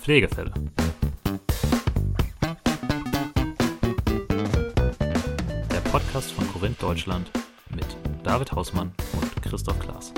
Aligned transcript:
Pflegefälle. 0.00 0.52
Der 5.70 5.80
Podcast 5.90 6.32
von 6.32 6.50
Korinth 6.52 6.82
Deutschland 6.82 7.30
mit 7.74 7.86
David 8.24 8.50
Hausmann 8.52 8.92
und 9.20 9.42
Christoph 9.42 9.78
Klaas. 9.78 10.14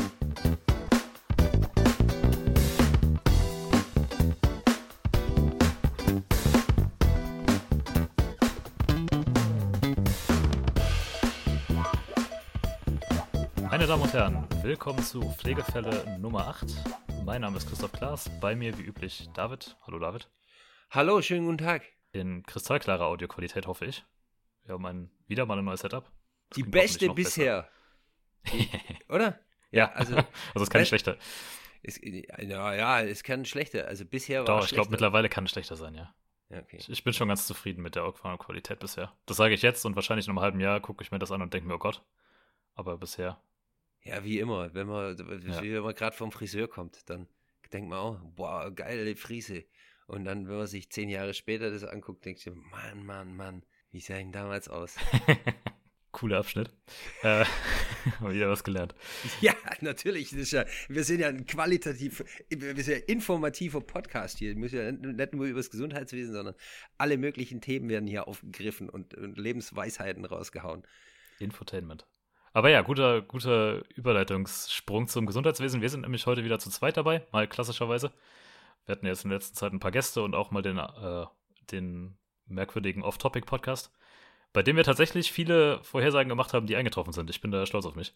Meine 13.68 13.86
Damen 13.86 14.02
und 14.02 14.12
Herren, 14.12 14.44
willkommen 14.62 15.02
zu 15.02 15.22
Pflegefälle 15.22 16.18
Nummer 16.20 16.46
8. 16.46 17.01
Mein 17.32 17.40
Name 17.40 17.56
ist 17.56 17.66
Christoph 17.66 17.92
Klaas, 17.92 18.30
bei 18.42 18.54
mir 18.54 18.76
wie 18.76 18.82
üblich 18.82 19.26
David. 19.32 19.74
Hallo 19.86 19.98
David. 19.98 20.28
Hallo, 20.90 21.22
schönen 21.22 21.46
guten 21.46 21.56
Tag. 21.56 21.82
In 22.12 22.42
kristallklarer 22.42 23.06
Audioqualität 23.06 23.66
hoffe 23.66 23.86
ich. 23.86 24.04
Wir 24.64 24.74
haben 24.74 24.84
ein, 24.84 25.10
wieder 25.28 25.46
mal 25.46 25.56
ein 25.56 25.64
neues 25.64 25.80
Setup. 25.80 26.04
Das 26.50 26.56
Die 26.56 26.62
beste 26.62 27.08
bisher. 27.08 27.70
Oder? 29.08 29.40
Ja, 29.70 29.92
also- 29.92 30.14
also, 30.54 30.62
es 30.62 30.68
kann 30.68 30.82
nicht 30.82 30.90
schlechter. 30.90 31.16
Es, 31.82 31.98
ja, 32.02 32.74
ja, 32.74 33.00
es 33.00 33.22
kann 33.22 33.46
schlechter. 33.46 33.86
Also 33.86 34.04
bisher 34.04 34.40
war 34.46 34.58
Doch, 34.58 34.66
ich 34.66 34.72
glaube 34.72 34.90
mittlerweile 34.90 35.30
kann 35.30 35.46
es 35.46 35.52
schlechter 35.52 35.76
sein, 35.76 35.94
ja. 35.94 36.14
Okay. 36.50 36.76
Ich, 36.80 36.90
ich 36.90 37.02
bin 37.02 37.14
schon 37.14 37.28
ganz 37.28 37.46
zufrieden 37.46 37.80
mit 37.80 37.94
der 37.94 38.04
Audioqualität 38.04 38.78
bisher. 38.78 39.10
Das 39.24 39.38
sage 39.38 39.54
ich 39.54 39.62
jetzt 39.62 39.86
und 39.86 39.96
wahrscheinlich 39.96 40.26
in 40.26 40.32
einem 40.32 40.40
halben 40.40 40.60
Jahr 40.60 40.80
gucke 40.80 41.02
ich 41.02 41.10
mir 41.10 41.18
das 41.18 41.32
an 41.32 41.40
und 41.40 41.54
denke 41.54 41.66
mir, 41.66 41.76
oh 41.76 41.78
Gott. 41.78 42.04
Aber 42.74 42.98
bisher, 42.98 43.40
Ja, 44.04 44.24
wie 44.24 44.38
immer. 44.40 44.74
Wenn 44.74 44.86
man, 44.86 45.16
Ja. 45.16 45.62
wenn 45.62 45.82
man 45.82 45.94
gerade 45.94 46.16
vom 46.16 46.32
Friseur 46.32 46.68
kommt, 46.68 47.08
dann 47.08 47.28
denkt 47.72 47.88
man 47.88 47.98
auch, 47.98 48.20
boah, 48.34 48.70
geile 48.70 49.16
Frise. 49.16 49.64
Und 50.06 50.24
dann, 50.24 50.48
wenn 50.48 50.56
man 50.56 50.66
sich 50.66 50.90
zehn 50.90 51.08
Jahre 51.08 51.34
später 51.34 51.70
das 51.70 51.84
anguckt, 51.84 52.24
denkt 52.24 52.44
man, 52.46 52.58
Mann, 52.70 53.06
Mann, 53.06 53.36
Mann, 53.36 53.66
wie 53.90 54.00
sah 54.00 54.14
ich 54.16 54.22
denn 54.24 54.32
damals 54.32 54.68
aus? 54.68 54.96
cooler 56.12 56.38
Abschnitt. 56.38 56.70
Äh, 57.22 57.44
haben 58.20 58.34
wieder 58.34 58.48
was 58.48 58.62
gelernt. 58.64 58.94
ja, 59.40 59.54
natürlich. 59.80 60.30
Ja, 60.32 60.64
wir 60.88 61.04
sind 61.04 61.20
ja 61.20 61.28
ein 61.28 61.46
qualitativ, 61.46 62.22
wir 62.48 62.74
sind 62.84 63.00
ja 63.00 63.04
informativer 63.06 63.80
Podcast 63.80 64.38
hier. 64.38 64.50
Wir 64.50 64.56
müssen 64.56 64.76
ja 64.78 64.92
nicht 64.92 65.16
nicht 65.16 65.34
nur 65.34 65.46
über 65.46 65.58
das 65.58 65.70
Gesundheitswesen, 65.70 66.34
sondern 66.34 66.54
alle 66.98 67.16
möglichen 67.16 67.60
Themen 67.60 67.88
werden 67.88 68.06
hier 68.06 68.28
aufgegriffen 68.28 68.88
und, 68.88 69.14
und 69.14 69.38
Lebensweisheiten 69.38 70.24
rausgehauen. 70.24 70.82
Infotainment. 71.38 72.06
Aber 72.52 72.68
ja, 72.68 72.82
guter, 72.82 73.22
guter 73.22 73.82
Überleitungssprung 73.96 75.08
zum 75.08 75.26
Gesundheitswesen. 75.26 75.80
Wir 75.80 75.88
sind 75.88 76.02
nämlich 76.02 76.26
heute 76.26 76.44
wieder 76.44 76.58
zu 76.58 76.70
zweit 76.70 76.96
dabei, 76.96 77.26
mal 77.32 77.48
klassischerweise. 77.48 78.12
Wir 78.84 78.92
hatten 78.92 79.06
jetzt 79.06 79.24
in 79.24 79.30
der 79.30 79.38
letzten 79.38 79.56
Zeit 79.56 79.72
ein 79.72 79.80
paar 79.80 79.90
Gäste 79.92 80.22
und 80.22 80.34
auch 80.34 80.50
mal 80.50 80.60
den, 80.62 80.76
äh, 80.76 81.26
den 81.70 82.16
merkwürdigen 82.46 83.02
Off-Topic-Podcast, 83.02 83.90
bei 84.52 84.62
dem 84.62 84.76
wir 84.76 84.84
tatsächlich 84.84 85.32
viele 85.32 85.82
Vorhersagen 85.82 86.28
gemacht 86.28 86.52
haben, 86.52 86.66
die 86.66 86.76
eingetroffen 86.76 87.12
sind. 87.12 87.30
Ich 87.30 87.40
bin 87.40 87.50
da 87.52 87.64
stolz 87.64 87.86
auf 87.86 87.94
mich. 87.94 88.14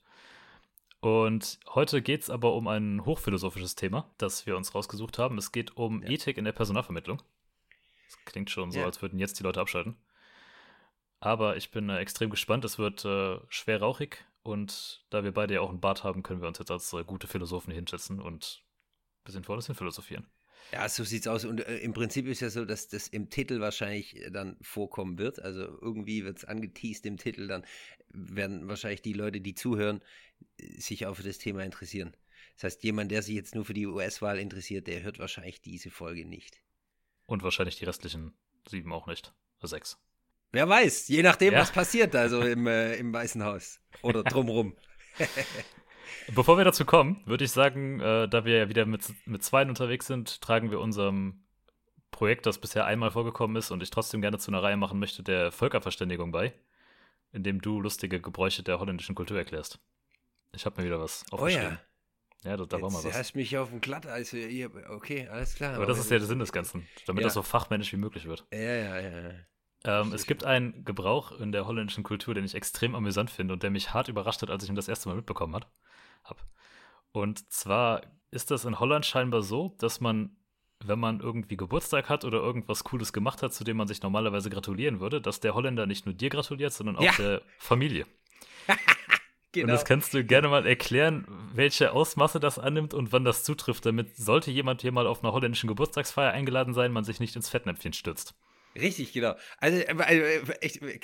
Und 1.00 1.60
heute 1.74 2.02
geht 2.02 2.22
es 2.22 2.30
aber 2.30 2.54
um 2.54 2.68
ein 2.68 3.04
hochphilosophisches 3.04 3.74
Thema, 3.74 4.10
das 4.18 4.44
wir 4.46 4.56
uns 4.56 4.74
rausgesucht 4.74 5.18
haben. 5.18 5.38
Es 5.38 5.52
geht 5.52 5.76
um 5.76 6.02
Ja. 6.02 6.08
Ethik 6.10 6.36
in 6.36 6.44
der 6.44 6.52
Personalvermittlung. 6.52 7.22
Das 8.06 8.24
klingt 8.24 8.50
schon 8.50 8.70
so, 8.70 8.80
Ja. 8.80 8.86
als 8.86 9.00
würden 9.02 9.18
jetzt 9.18 9.38
die 9.38 9.44
Leute 9.44 9.60
abschalten. 9.60 9.96
Aber 11.20 11.56
ich 11.56 11.70
bin 11.70 11.88
äh, 11.88 11.98
extrem 11.98 12.30
gespannt. 12.30 12.64
Es 12.64 12.78
wird 12.78 13.04
äh, 13.04 13.38
schwer 13.48 13.80
rauchig 13.80 14.24
und 14.42 15.04
da 15.10 15.24
wir 15.24 15.32
beide 15.32 15.54
ja 15.54 15.60
auch 15.60 15.70
einen 15.70 15.80
Bart 15.80 16.04
haben, 16.04 16.22
können 16.22 16.40
wir 16.40 16.48
uns 16.48 16.58
jetzt 16.58 16.70
als 16.70 16.92
äh, 16.92 17.04
gute 17.04 17.26
Philosophen 17.26 17.72
hinsetzen 17.72 18.20
und 18.20 18.62
ein 19.20 19.24
bisschen 19.24 19.44
vor 19.44 19.56
uns 19.56 19.66
hin 19.66 19.74
philosophieren. 19.74 20.26
Ja, 20.72 20.88
so 20.88 21.04
sieht's 21.04 21.26
aus. 21.26 21.44
Und 21.44 21.60
äh, 21.66 21.78
im 21.78 21.92
Prinzip 21.92 22.26
ist 22.26 22.40
ja 22.40 22.50
so, 22.50 22.64
dass 22.64 22.88
das 22.88 23.08
im 23.08 23.30
Titel 23.30 23.60
wahrscheinlich 23.60 24.16
äh, 24.16 24.30
dann 24.30 24.56
vorkommen 24.60 25.18
wird. 25.18 25.40
Also 25.40 25.62
irgendwie 25.80 26.24
wird 26.24 26.38
es 26.38 26.44
angeteased 26.44 27.06
im 27.06 27.16
Titel, 27.16 27.46
dann 27.46 27.64
werden 28.08 28.68
wahrscheinlich 28.68 29.02
die 29.02 29.12
Leute, 29.12 29.40
die 29.40 29.54
zuhören, 29.54 30.02
sich 30.58 31.06
auch 31.06 31.14
für 31.14 31.22
das 31.22 31.38
Thema 31.38 31.64
interessieren. 31.64 32.16
Das 32.54 32.64
heißt, 32.64 32.84
jemand, 32.84 33.10
der 33.10 33.22
sich 33.22 33.34
jetzt 33.34 33.54
nur 33.54 33.64
für 33.64 33.74
die 33.74 33.86
US-Wahl 33.86 34.38
interessiert, 34.38 34.86
der 34.86 35.02
hört 35.02 35.18
wahrscheinlich 35.18 35.60
diese 35.60 35.90
Folge 35.90 36.24
nicht. 36.24 36.62
Und 37.26 37.42
wahrscheinlich 37.42 37.76
die 37.76 37.84
restlichen 37.84 38.32
sieben 38.68 38.92
auch 38.92 39.06
nicht. 39.06 39.34
Sechs. 39.62 39.98
Wer 40.56 40.66
weiß, 40.70 41.08
je 41.08 41.22
nachdem, 41.22 41.52
Ja. 41.52 41.60
was 41.60 41.70
passiert, 41.70 42.16
also 42.16 42.40
im, 42.40 42.66
äh, 42.66 42.94
im 42.96 43.12
Weißen 43.12 43.44
Haus 43.44 43.78
oder 44.00 44.24
drumrum. 44.24 44.74
Bevor 46.34 46.56
wir 46.56 46.64
dazu 46.64 46.84
kommen, 46.86 47.22
würde 47.26 47.44
ich 47.44 47.52
sagen, 47.52 48.00
äh, 48.00 48.26
da 48.26 48.44
wir 48.46 48.56
ja 48.56 48.68
wieder 48.70 48.86
mit, 48.86 49.02
mit 49.26 49.44
Zweien 49.44 49.68
unterwegs 49.68 50.06
sind, 50.06 50.40
tragen 50.40 50.70
wir 50.70 50.80
unserem 50.80 51.44
Projekt, 52.10 52.46
das 52.46 52.58
bisher 52.58 52.86
einmal 52.86 53.10
vorgekommen 53.10 53.56
ist 53.56 53.70
und 53.70 53.82
ich 53.82 53.90
trotzdem 53.90 54.20
gerne 54.22 54.38
zu 54.38 54.50
einer 54.50 54.62
Reihe 54.62 54.76
machen 54.78 54.98
möchte, 54.98 55.22
der 55.22 55.52
Völkerverständigung 55.52 56.32
bei, 56.32 56.54
indem 57.32 57.60
du 57.60 57.80
lustige 57.80 58.20
Gebräuche 58.20 58.62
der 58.62 58.80
holländischen 58.80 59.14
Kultur 59.14 59.36
erklärst. 59.36 59.78
Ich 60.52 60.64
habe 60.64 60.80
mir 60.80 60.86
wieder 60.86 60.98
was 60.98 61.24
Oh 61.32 61.36
aufgeschrieben. 61.36 61.78
ja, 62.44 62.50
ja, 62.52 62.56
da, 62.56 62.64
da 62.64 62.80
war 62.80 62.90
mal 62.90 63.04
was. 63.04 63.14
hast 63.14 63.36
mich 63.36 63.56
auf 63.58 63.68
dem 63.68 63.80
Glatt. 63.82 64.06
Also, 64.06 64.36
ihr- 64.38 64.70
okay, 64.88 65.28
alles 65.28 65.54
klar. 65.54 65.74
Aber 65.74 65.84
das 65.86 65.98
ist 65.98 66.10
ja 66.10 66.18
der 66.18 66.26
Sinn 66.26 66.38
des 66.38 66.50
Ganzen, 66.52 66.88
damit 67.06 67.20
Ja. 67.20 67.26
das 67.26 67.34
so 67.34 67.42
fachmännisch 67.42 67.92
wie 67.92 67.98
möglich 67.98 68.24
wird. 68.24 68.46
Ja, 68.52 68.58
ja, 68.58 69.00
ja. 69.00 69.30
Ähm, 69.84 70.12
es 70.12 70.26
gibt 70.26 70.44
einen 70.44 70.84
Gebrauch 70.84 71.32
in 71.32 71.52
der 71.52 71.66
holländischen 71.66 72.02
Kultur, 72.04 72.34
den 72.34 72.44
ich 72.44 72.54
extrem 72.54 72.94
amüsant 72.94 73.30
finde 73.30 73.54
und 73.54 73.62
der 73.62 73.70
mich 73.70 73.94
hart 73.94 74.08
überrascht 74.08 74.42
hat, 74.42 74.50
als 74.50 74.64
ich 74.64 74.70
ihn 74.70 74.76
das 74.76 74.88
erste 74.88 75.08
Mal 75.08 75.14
mitbekommen 75.16 75.54
hat, 75.54 75.68
hab. 76.24 76.44
Und 77.12 77.50
zwar 77.52 78.02
ist 78.30 78.50
das 78.50 78.64
in 78.64 78.78
Holland 78.80 79.06
scheinbar 79.06 79.42
so, 79.42 79.74
dass 79.78 80.00
man, 80.00 80.36
wenn 80.84 80.98
man 80.98 81.20
irgendwie 81.20 81.56
Geburtstag 81.56 82.08
hat 82.08 82.24
oder 82.24 82.38
irgendwas 82.38 82.84
Cooles 82.84 83.12
gemacht 83.12 83.42
hat, 83.42 83.54
zu 83.54 83.64
dem 83.64 83.76
man 83.76 83.86
sich 83.88 84.02
normalerweise 84.02 84.50
gratulieren 84.50 85.00
würde, 85.00 85.20
dass 85.20 85.40
der 85.40 85.54
Holländer 85.54 85.86
nicht 85.86 86.04
nur 86.06 86.14
dir 86.14 86.30
gratuliert, 86.30 86.72
sondern 86.72 86.96
auch 86.96 87.02
Ja. 87.02 87.12
der 87.18 87.42
Familie. 87.58 88.06
Und 88.68 89.62
Genau. 89.62 89.72
das 89.72 89.86
kannst 89.86 90.12
du 90.12 90.22
gerne 90.22 90.48
mal 90.48 90.66
erklären, 90.66 91.24
welche 91.54 91.92
Ausmaße 91.92 92.40
das 92.40 92.58
annimmt 92.58 92.92
und 92.92 93.12
wann 93.12 93.24
das 93.24 93.42
zutrifft, 93.42 93.86
damit 93.86 94.14
sollte 94.14 94.50
jemand 94.50 94.82
hier 94.82 94.92
mal 94.92 95.06
auf 95.06 95.24
einer 95.24 95.32
holländischen 95.32 95.68
Geburtstagsfeier 95.68 96.32
eingeladen 96.32 96.74
sein, 96.74 96.92
man 96.92 97.04
sich 97.04 97.20
nicht 97.20 97.36
ins 97.36 97.48
Fettnäpfchen 97.48 97.94
stürzt. 97.94 98.34
Richtig, 98.80 99.12
genau. 99.12 99.34
Also, 99.58 99.78
äh, 99.78 100.38
äh, 100.38 100.42
echt, 100.60 100.82
äh, 100.82 100.98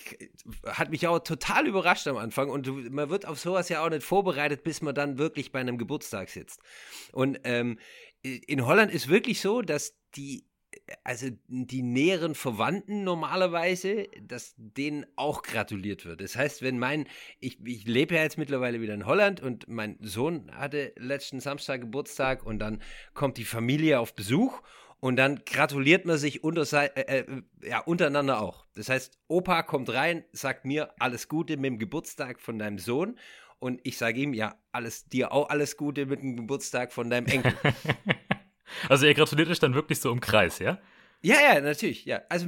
hat 0.66 0.90
mich 0.90 1.06
auch 1.06 1.18
total 1.20 1.66
überrascht 1.66 2.06
am 2.08 2.16
Anfang 2.16 2.50
und 2.50 2.92
man 2.92 3.10
wird 3.10 3.26
auf 3.26 3.38
sowas 3.38 3.68
ja 3.68 3.84
auch 3.84 3.90
nicht 3.90 4.02
vorbereitet, 4.02 4.62
bis 4.64 4.82
man 4.82 4.94
dann 4.94 5.18
wirklich 5.18 5.52
bei 5.52 5.60
einem 5.60 5.78
Geburtstag 5.78 6.28
sitzt. 6.28 6.60
Und 7.12 7.40
ähm, 7.44 7.78
in 8.22 8.66
Holland 8.66 8.92
ist 8.92 9.08
wirklich 9.08 9.40
so, 9.40 9.62
dass 9.62 9.96
die, 10.14 10.46
also 11.02 11.28
die 11.48 11.82
näheren 11.82 12.34
Verwandten 12.34 13.04
normalerweise, 13.04 14.06
dass 14.20 14.54
denen 14.56 15.06
auch 15.16 15.42
gratuliert 15.42 16.04
wird. 16.04 16.20
Das 16.20 16.36
heißt, 16.36 16.62
wenn 16.62 16.78
mein, 16.78 17.08
ich, 17.40 17.58
ich 17.64 17.86
lebe 17.86 18.14
ja 18.14 18.22
jetzt 18.22 18.38
mittlerweile 18.38 18.80
wieder 18.80 18.94
in 18.94 19.06
Holland 19.06 19.40
und 19.40 19.68
mein 19.68 19.98
Sohn 20.00 20.50
hatte 20.54 20.92
letzten 20.96 21.40
Samstag 21.40 21.80
Geburtstag 21.80 22.44
und 22.44 22.58
dann 22.58 22.82
kommt 23.14 23.38
die 23.38 23.44
Familie 23.44 23.98
auf 23.98 24.14
Besuch 24.14 24.62
und 25.02 25.16
dann 25.16 25.42
gratuliert 25.44 26.04
man 26.04 26.16
sich 26.16 26.44
unter, 26.44 26.62
äh, 26.96 27.22
äh, 27.22 27.42
ja, 27.60 27.80
untereinander 27.80 28.40
auch. 28.40 28.66
Das 28.76 28.88
heißt, 28.88 29.18
Opa 29.26 29.64
kommt 29.64 29.92
rein, 29.92 30.22
sagt 30.30 30.64
mir 30.64 30.94
alles 31.00 31.26
Gute 31.26 31.56
mit 31.56 31.72
dem 31.72 31.78
Geburtstag 31.80 32.40
von 32.40 32.56
deinem 32.56 32.78
Sohn. 32.78 33.18
Und 33.58 33.80
ich 33.82 33.98
sage 33.98 34.20
ihm, 34.20 34.32
ja, 34.32 34.54
alles, 34.70 35.08
dir 35.08 35.32
auch 35.32 35.50
alles 35.50 35.76
Gute 35.76 36.06
mit 36.06 36.22
dem 36.22 36.36
Geburtstag 36.36 36.92
von 36.92 37.10
deinem 37.10 37.26
Enkel. 37.26 37.52
Also 38.88 39.04
ihr 39.04 39.12
gratuliert 39.12 39.50
euch 39.50 39.58
dann 39.58 39.74
wirklich 39.74 40.00
so 40.00 40.10
im 40.10 40.20
Kreis, 40.20 40.58
ja? 40.58 40.80
ja, 41.20 41.36
ja, 41.40 41.60
natürlich, 41.60 42.06
ja. 42.06 42.22
Also 42.30 42.46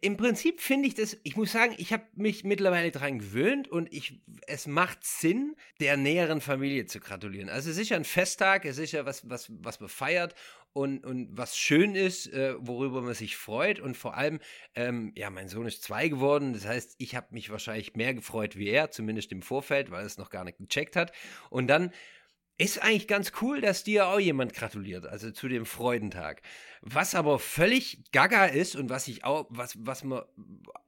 im 0.00 0.16
Prinzip 0.16 0.60
finde 0.60 0.86
ich 0.86 0.94
das, 0.94 1.16
ich 1.24 1.36
muss 1.36 1.50
sagen, 1.50 1.74
ich 1.76 1.92
habe 1.92 2.04
mich 2.14 2.44
mittlerweile 2.44 2.92
daran 2.92 3.18
gewöhnt 3.18 3.66
und 3.66 3.92
ich, 3.92 4.20
es 4.46 4.68
macht 4.68 5.04
Sinn, 5.04 5.56
der 5.80 5.96
näheren 5.96 6.40
Familie 6.40 6.86
zu 6.86 7.00
gratulieren. 7.00 7.48
Also 7.48 7.68
es 7.68 7.78
ist 7.78 7.88
ja 7.88 7.96
ein 7.96 8.04
Festtag, 8.04 8.64
es 8.64 8.78
ist 8.78 8.92
ja 8.92 9.04
was, 9.04 9.28
was, 9.28 9.50
was 9.50 9.80
man 9.80 9.88
feiert 9.88 10.36
und, 10.76 11.06
und 11.06 11.30
was 11.32 11.56
schön 11.56 11.94
ist, 11.94 12.30
äh, 12.34 12.54
worüber 12.58 13.00
man 13.00 13.14
sich 13.14 13.36
freut. 13.36 13.80
Und 13.80 13.96
vor 13.96 14.14
allem, 14.14 14.40
ähm, 14.74 15.12
ja, 15.16 15.30
mein 15.30 15.48
Sohn 15.48 15.66
ist 15.66 15.82
zwei 15.82 16.08
geworden. 16.08 16.52
Das 16.52 16.66
heißt, 16.66 16.96
ich 16.98 17.16
habe 17.16 17.28
mich 17.30 17.48
wahrscheinlich 17.48 17.94
mehr 17.94 18.12
gefreut 18.12 18.56
wie 18.56 18.68
er, 18.68 18.90
zumindest 18.90 19.32
im 19.32 19.40
Vorfeld, 19.40 19.90
weil 19.90 20.00
er 20.00 20.06
es 20.06 20.18
noch 20.18 20.28
gar 20.28 20.44
nicht 20.44 20.58
gecheckt 20.58 20.94
hat. 20.94 21.12
Und 21.48 21.68
dann 21.68 21.92
ist 22.58 22.82
eigentlich 22.82 23.08
ganz 23.08 23.32
cool, 23.40 23.62
dass 23.62 23.84
dir 23.84 24.08
auch 24.08 24.18
jemand 24.18 24.52
gratuliert, 24.52 25.06
also 25.06 25.30
zu 25.30 25.48
dem 25.48 25.64
Freudentag. 25.64 26.42
Was 26.82 27.14
aber 27.14 27.38
völlig 27.38 28.10
gaga 28.12 28.44
ist 28.44 28.76
und 28.76 28.90
was 28.90 29.08
ich 29.08 29.24
auch, 29.24 29.46
was, 29.48 29.76
was 29.78 30.04
man 30.04 30.24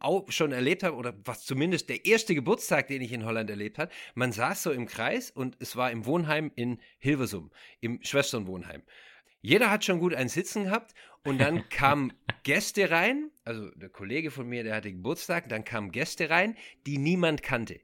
auch 0.00 0.30
schon 0.30 0.52
erlebt 0.52 0.82
habe, 0.82 0.96
oder 0.96 1.14
was 1.24 1.46
zumindest 1.46 1.88
der 1.88 2.04
erste 2.04 2.34
Geburtstag, 2.34 2.88
den 2.88 3.00
ich 3.00 3.12
in 3.12 3.24
Holland 3.24 3.48
erlebt 3.48 3.78
habe, 3.78 3.90
man 4.14 4.32
saß 4.32 4.64
so 4.64 4.70
im 4.70 4.84
Kreis 4.84 5.30
und 5.30 5.56
es 5.60 5.76
war 5.76 5.90
im 5.90 6.04
Wohnheim 6.04 6.52
in 6.56 6.78
Hilversum, 6.98 7.50
im 7.80 8.00
Schwesternwohnheim. 8.02 8.82
Jeder 9.40 9.70
hat 9.70 9.84
schon 9.84 10.00
gut 10.00 10.14
ein 10.14 10.28
Sitzen 10.28 10.64
gehabt 10.64 10.94
und 11.24 11.38
dann 11.38 11.68
kamen 11.70 12.12
Gäste 12.42 12.90
rein, 12.90 13.30
also 13.44 13.70
der 13.70 13.88
Kollege 13.88 14.30
von 14.30 14.48
mir, 14.48 14.64
der 14.64 14.74
hatte 14.74 14.92
Geburtstag, 14.92 15.48
dann 15.48 15.64
kamen 15.64 15.92
Gäste 15.92 16.30
rein, 16.30 16.56
die 16.86 16.98
niemand 16.98 17.42
kannte. 17.42 17.80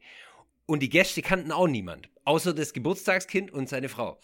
Und 0.66 0.80
die 0.80 0.88
Gäste 0.88 1.22
kannten 1.22 1.52
auch 1.52 1.68
niemand, 1.68 2.08
außer 2.24 2.54
das 2.54 2.72
Geburtstagskind 2.72 3.50
und 3.50 3.68
seine 3.68 3.88
Frau. 3.88 4.18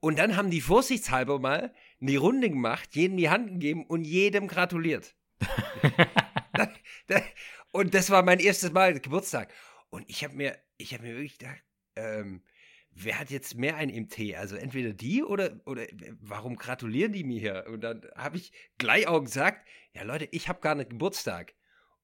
Und 0.00 0.18
dann 0.18 0.36
haben 0.36 0.50
die 0.50 0.60
vorsichtshalber 0.60 1.38
mal 1.38 1.74
die 2.00 2.16
Runde 2.16 2.48
gemacht, 2.48 2.94
jedem 2.94 3.16
die 3.16 3.28
Hand 3.28 3.48
gegeben 3.48 3.84
und 3.84 4.04
jedem 4.04 4.48
gratuliert. 4.48 5.14
und 7.72 7.94
das 7.94 8.10
war 8.10 8.22
mein 8.22 8.40
erstes 8.40 8.72
Mal 8.72 8.98
Geburtstag. 8.98 9.52
Und 9.90 10.08
ich 10.08 10.24
habe 10.24 10.34
mir, 10.34 10.56
ich 10.78 10.94
habe 10.94 11.02
mir 11.04 11.14
wirklich 11.14 11.38
gedacht, 11.38 11.62
ähm, 11.96 12.42
wer 13.04 13.18
hat 13.18 13.30
jetzt 13.30 13.56
mehr 13.56 13.76
ein 13.76 14.08
Tee? 14.08 14.36
Also 14.36 14.56
entweder 14.56 14.92
die 14.92 15.22
oder, 15.22 15.60
oder 15.64 15.86
warum 16.20 16.56
gratulieren 16.56 17.12
die 17.12 17.24
mir 17.24 17.40
hier? 17.40 17.64
Und 17.68 17.82
dann 17.82 18.02
habe 18.16 18.36
ich 18.36 18.52
gleich 18.78 19.06
auch 19.06 19.20
gesagt, 19.20 19.66
ja 19.94 20.02
Leute, 20.02 20.28
ich 20.30 20.48
habe 20.48 20.60
gar 20.60 20.74
nicht 20.74 20.90
Geburtstag. 20.90 21.54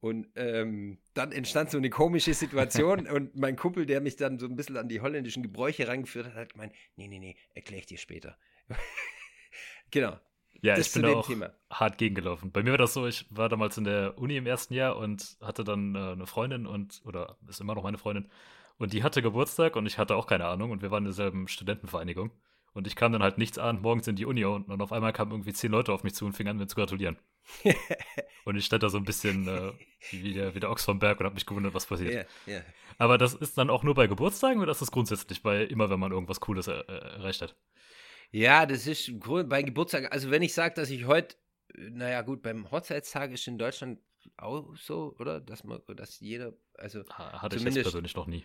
Und 0.00 0.28
ähm, 0.37 0.98
dann 1.14 1.32
entstand 1.32 1.70
so 1.70 1.78
eine 1.78 1.90
komische 1.90 2.34
Situation 2.34 3.06
und 3.08 3.34
mein 3.34 3.56
Kumpel, 3.56 3.87
der 3.87 4.00
mich 4.00 4.16
dann 4.16 4.38
so 4.38 4.46
ein 4.46 4.54
bisschen 4.54 4.76
an 4.76 4.88
die 4.88 5.00
holländischen 5.00 5.43
Gebräuche 5.43 5.88
rangeführt 5.88 6.26
hat, 6.26 6.34
hat 6.34 6.52
gemeint, 6.52 6.75
nee, 6.96 7.08
nee, 7.08 7.19
nee, 7.19 7.37
erkläre 7.54 7.81
ich 7.81 7.87
dir 7.87 7.99
später. 7.99 8.37
genau. 9.90 10.19
Ja, 10.62 10.75
das 10.75 10.88
ich 10.88 11.02
bin 11.02 11.04
auch 11.06 11.26
Thema. 11.26 11.52
hart 11.70 11.99
gegengelaufen. 11.99 12.50
Bei 12.50 12.62
mir 12.62 12.70
war 12.70 12.78
das 12.78 12.94
so, 12.94 13.06
ich 13.06 13.26
war 13.31 13.49
damals 13.49 13.76
in 13.78 13.84
der 13.84 14.19
Uni 14.19 14.37
im 14.37 14.46
ersten 14.46 14.75
Jahr 14.75 14.96
und 14.96 15.37
hatte 15.40 15.64
dann 15.64 15.94
äh, 15.94 15.99
eine 15.99 16.26
Freundin 16.26 16.66
und, 16.66 17.02
oder 17.04 17.37
ist 17.49 17.60
immer 17.60 17.75
noch 17.75 17.82
meine 17.82 17.99
Freundin, 17.99 18.31
und 18.78 18.93
die 18.93 19.02
hatte 19.02 19.23
Geburtstag 19.23 19.76
und 19.76 19.87
ich 19.87 19.99
hatte 19.99 20.17
auch 20.17 20.26
keine 20.26 20.46
Ahnung 20.46 20.70
und 20.70 20.82
wir 20.82 20.90
waren 20.90 21.05
in 21.05 21.06
derselben 21.06 21.49
Studentenvereinigung. 21.49 22.31
Und 22.73 22.87
ich 22.87 22.94
kam 22.94 23.11
dann 23.11 23.23
halt 23.23 23.38
nichts 23.38 23.56
an, 23.56 23.81
morgens 23.81 24.06
in 24.06 24.17
die 24.17 24.26
Uni 24.26 24.44
und, 24.44 24.69
und 24.69 24.82
auf 24.82 24.93
einmal 24.93 25.14
kamen 25.14 25.31
irgendwie 25.31 25.55
zehn 25.55 25.73
Leute 25.73 25.94
auf 25.94 26.05
mich 26.05 26.14
zu 26.14 26.26
und 26.26 26.34
fingen 26.34 26.50
an, 26.50 26.56
mir 26.58 26.67
zu 26.67 26.76
gratulieren. 26.76 27.17
und 28.44 28.56
ich 28.56 28.67
stand 28.67 28.82
da 28.82 28.90
so 28.90 28.99
ein 28.99 29.05
bisschen 29.05 29.49
äh, 29.49 29.73
wie, 30.11 30.34
der, 30.34 30.55
wie 30.55 30.61
der 30.61 30.70
Ochs 30.70 30.84
vom 30.84 30.99
Berg 30.99 31.19
und 31.19 31.25
habe 31.25 31.37
mich 31.37 31.46
gewundert, 31.46 31.73
was 31.73 31.87
passiert. 31.87 32.12
Yeah, 32.12 32.26
yeah. 32.46 32.64
Aber 32.99 33.17
das 33.17 33.32
ist 33.32 33.56
dann 33.56 33.70
auch 33.70 33.82
nur 33.82 33.94
bei 33.94 34.06
Geburtstagen 34.06 34.61
oder 34.61 34.73
ist 34.73 34.82
das 34.82 34.90
grundsätzlich 34.90 35.43
bei 35.43 35.62
immer, 35.64 35.88
wenn 35.88 35.99
man 35.99 36.12
irgendwas 36.12 36.40
Cooles 36.40 36.67
er, 36.67 36.87
äh, 36.87 37.17
erreicht 37.17 37.40
hat? 37.40 37.56
Ja, 38.31 38.67
das 38.67 38.87
ist 38.87 39.11
bei 39.20 39.62
Geburtstagen. 39.62 40.08
Also 40.08 40.31
wenn 40.31 40.43
ich 40.43 40.52
sage, 40.52 40.75
dass 40.75 40.90
ich 40.90 41.06
heute, 41.06 41.34
naja 41.78 42.20
gut, 42.20 42.43
beim 42.43 42.70
Hochzeitstag 42.70 43.31
ist 43.31 43.46
in 43.46 43.56
Deutschland 43.56 44.00
auch 44.37 44.76
so, 44.76 45.14
oder? 45.19 45.40
Dass 45.40 45.64
man, 45.64 45.81
dass 45.94 46.20
jeder, 46.20 46.52
also 46.75 47.05
hatte 47.08 47.56
ich 47.56 47.62
jetzt 47.62 47.82
persönlich 47.82 48.14
noch 48.14 48.26
nie. 48.26 48.44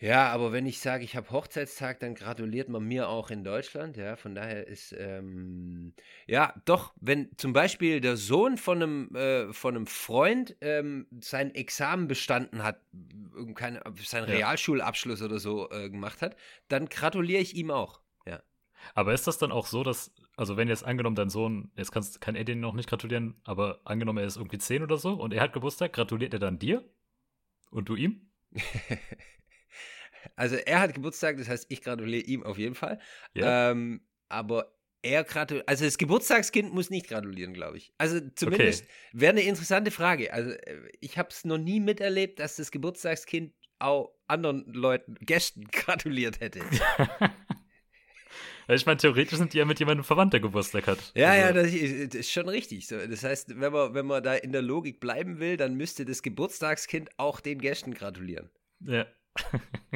Ja, 0.00 0.28
aber 0.32 0.52
wenn 0.52 0.66
ich 0.66 0.80
sage, 0.80 1.04
ich 1.04 1.14
habe 1.16 1.30
Hochzeitstag, 1.30 2.00
dann 2.00 2.14
gratuliert 2.14 2.68
man 2.68 2.84
mir 2.84 3.08
auch 3.08 3.30
in 3.30 3.44
Deutschland. 3.44 3.96
Ja, 3.96 4.16
von 4.16 4.34
daher 4.34 4.66
ist 4.66 4.94
ähm, 4.98 5.94
ja 6.26 6.52
doch, 6.64 6.92
wenn 7.00 7.30
zum 7.36 7.52
Beispiel 7.52 8.00
der 8.00 8.16
Sohn 8.16 8.58
von 8.58 8.82
einem 8.82 9.14
äh, 9.14 9.52
von 9.52 9.76
einem 9.76 9.86
Freund 9.86 10.56
ähm, 10.60 11.06
sein 11.20 11.54
Examen 11.54 12.08
bestanden 12.08 12.64
hat, 12.64 12.80
keine, 13.54 13.82
seinen 14.02 14.28
ja. 14.28 14.34
Realschulabschluss 14.34 15.22
oder 15.22 15.38
so 15.38 15.70
äh, 15.70 15.88
gemacht 15.88 16.22
hat, 16.22 16.36
dann 16.68 16.88
gratuliere 16.88 17.40
ich 17.40 17.54
ihm 17.54 17.70
auch. 17.70 18.00
Ja. 18.26 18.42
Aber 18.94 19.14
ist 19.14 19.28
das 19.28 19.38
dann 19.38 19.52
auch 19.52 19.66
so, 19.66 19.84
dass 19.84 20.12
also 20.36 20.56
wenn 20.56 20.66
jetzt 20.66 20.84
angenommen 20.84 21.16
dein 21.16 21.30
Sohn, 21.30 21.70
jetzt 21.76 21.92
kannst, 21.92 22.20
kann 22.20 22.34
er 22.34 22.42
dir 22.42 22.56
noch 22.56 22.74
nicht 22.74 22.88
gratulieren, 22.88 23.40
aber 23.44 23.80
angenommen 23.84 24.18
er 24.18 24.26
ist 24.26 24.36
irgendwie 24.36 24.58
zehn 24.58 24.82
oder 24.82 24.96
so 24.96 25.12
und 25.12 25.32
er 25.32 25.40
hat 25.40 25.52
Geburtstag, 25.52 25.92
gratuliert 25.92 26.32
er 26.32 26.40
dann 26.40 26.58
dir 26.58 26.84
und 27.70 27.88
du 27.88 27.94
ihm? 27.94 28.28
Also 30.36 30.56
er 30.56 30.80
hat 30.80 30.94
Geburtstag, 30.94 31.38
das 31.38 31.48
heißt, 31.48 31.66
ich 31.68 31.82
gratuliere 31.82 32.24
ihm 32.24 32.42
auf 32.42 32.58
jeden 32.58 32.74
Fall. 32.74 32.98
Ja. 33.34 33.70
Ähm, 33.70 34.00
aber 34.28 34.74
er 35.02 35.22
gratuliert, 35.24 35.68
also 35.68 35.84
das 35.84 35.98
Geburtstagskind 35.98 36.72
muss 36.72 36.90
nicht 36.90 37.08
gratulieren, 37.08 37.52
glaube 37.52 37.76
ich. 37.76 37.92
Also 37.98 38.20
zumindest 38.34 38.84
okay. 38.84 38.92
wäre 39.12 39.32
eine 39.32 39.42
interessante 39.42 39.90
Frage. 39.90 40.32
Also 40.32 40.50
äh, 40.50 40.88
ich 41.00 41.18
habe 41.18 41.28
es 41.30 41.44
noch 41.44 41.58
nie 41.58 41.80
miterlebt, 41.80 42.38
dass 42.40 42.56
das 42.56 42.70
Geburtstagskind 42.70 43.52
auch 43.78 44.14
anderen 44.26 44.64
Leuten, 44.72 45.14
Gästen 45.20 45.64
gratuliert 45.72 46.40
hätte. 46.40 46.60
Ich 48.66 48.86
meine, 48.86 48.96
theoretisch 48.96 49.38
sind 49.38 49.52
die 49.52 49.58
ja 49.58 49.66
mit 49.66 49.78
jemandem 49.78 50.04
verwandt, 50.04 50.32
der 50.32 50.40
Geburtstag 50.40 50.86
hat. 50.86 51.12
Ja, 51.14 51.32
also. 51.32 51.46
ja, 51.46 51.52
das 51.52 51.72
ist, 51.72 52.14
das 52.14 52.20
ist, 52.20 52.32
schon 52.32 52.48
richtig. 52.48 52.86
So, 52.86 52.96
das 52.96 53.22
heißt, 53.22 53.60
wenn 53.60 53.72
man, 53.72 53.92
wenn 53.92 54.06
man 54.06 54.22
da 54.22 54.34
in 54.34 54.52
der 54.52 54.62
Logik 54.62 55.00
bleiben 55.00 55.38
will, 55.38 55.58
dann 55.58 55.74
müsste 55.74 56.06
das 56.06 56.22
Geburtstagskind 56.22 57.10
auch 57.18 57.40
den 57.40 57.58
Gästen 57.58 57.92
gratulieren. 57.92 58.50
Ja. 58.80 59.06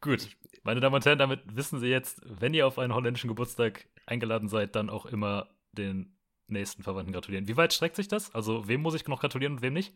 Gut, 0.00 0.28
meine 0.62 0.80
Damen 0.80 0.94
und 0.94 1.06
Herren, 1.06 1.18
damit 1.18 1.40
wissen 1.44 1.80
Sie 1.80 1.88
jetzt, 1.88 2.20
wenn 2.24 2.54
ihr 2.54 2.66
auf 2.66 2.78
einen 2.78 2.94
holländischen 2.94 3.28
Geburtstag 3.28 3.88
eingeladen 4.06 4.48
seid, 4.48 4.74
dann 4.76 4.90
auch 4.90 5.06
immer 5.06 5.48
den 5.72 6.16
nächsten 6.46 6.82
Verwandten 6.82 7.12
gratulieren. 7.12 7.48
Wie 7.48 7.56
weit 7.56 7.72
streckt 7.72 7.96
sich 7.96 8.08
das? 8.08 8.34
Also, 8.34 8.68
wem 8.68 8.82
muss 8.82 8.94
ich 8.94 9.06
noch 9.06 9.20
gratulieren 9.20 9.54
und 9.54 9.62
wem 9.62 9.74
nicht? 9.74 9.94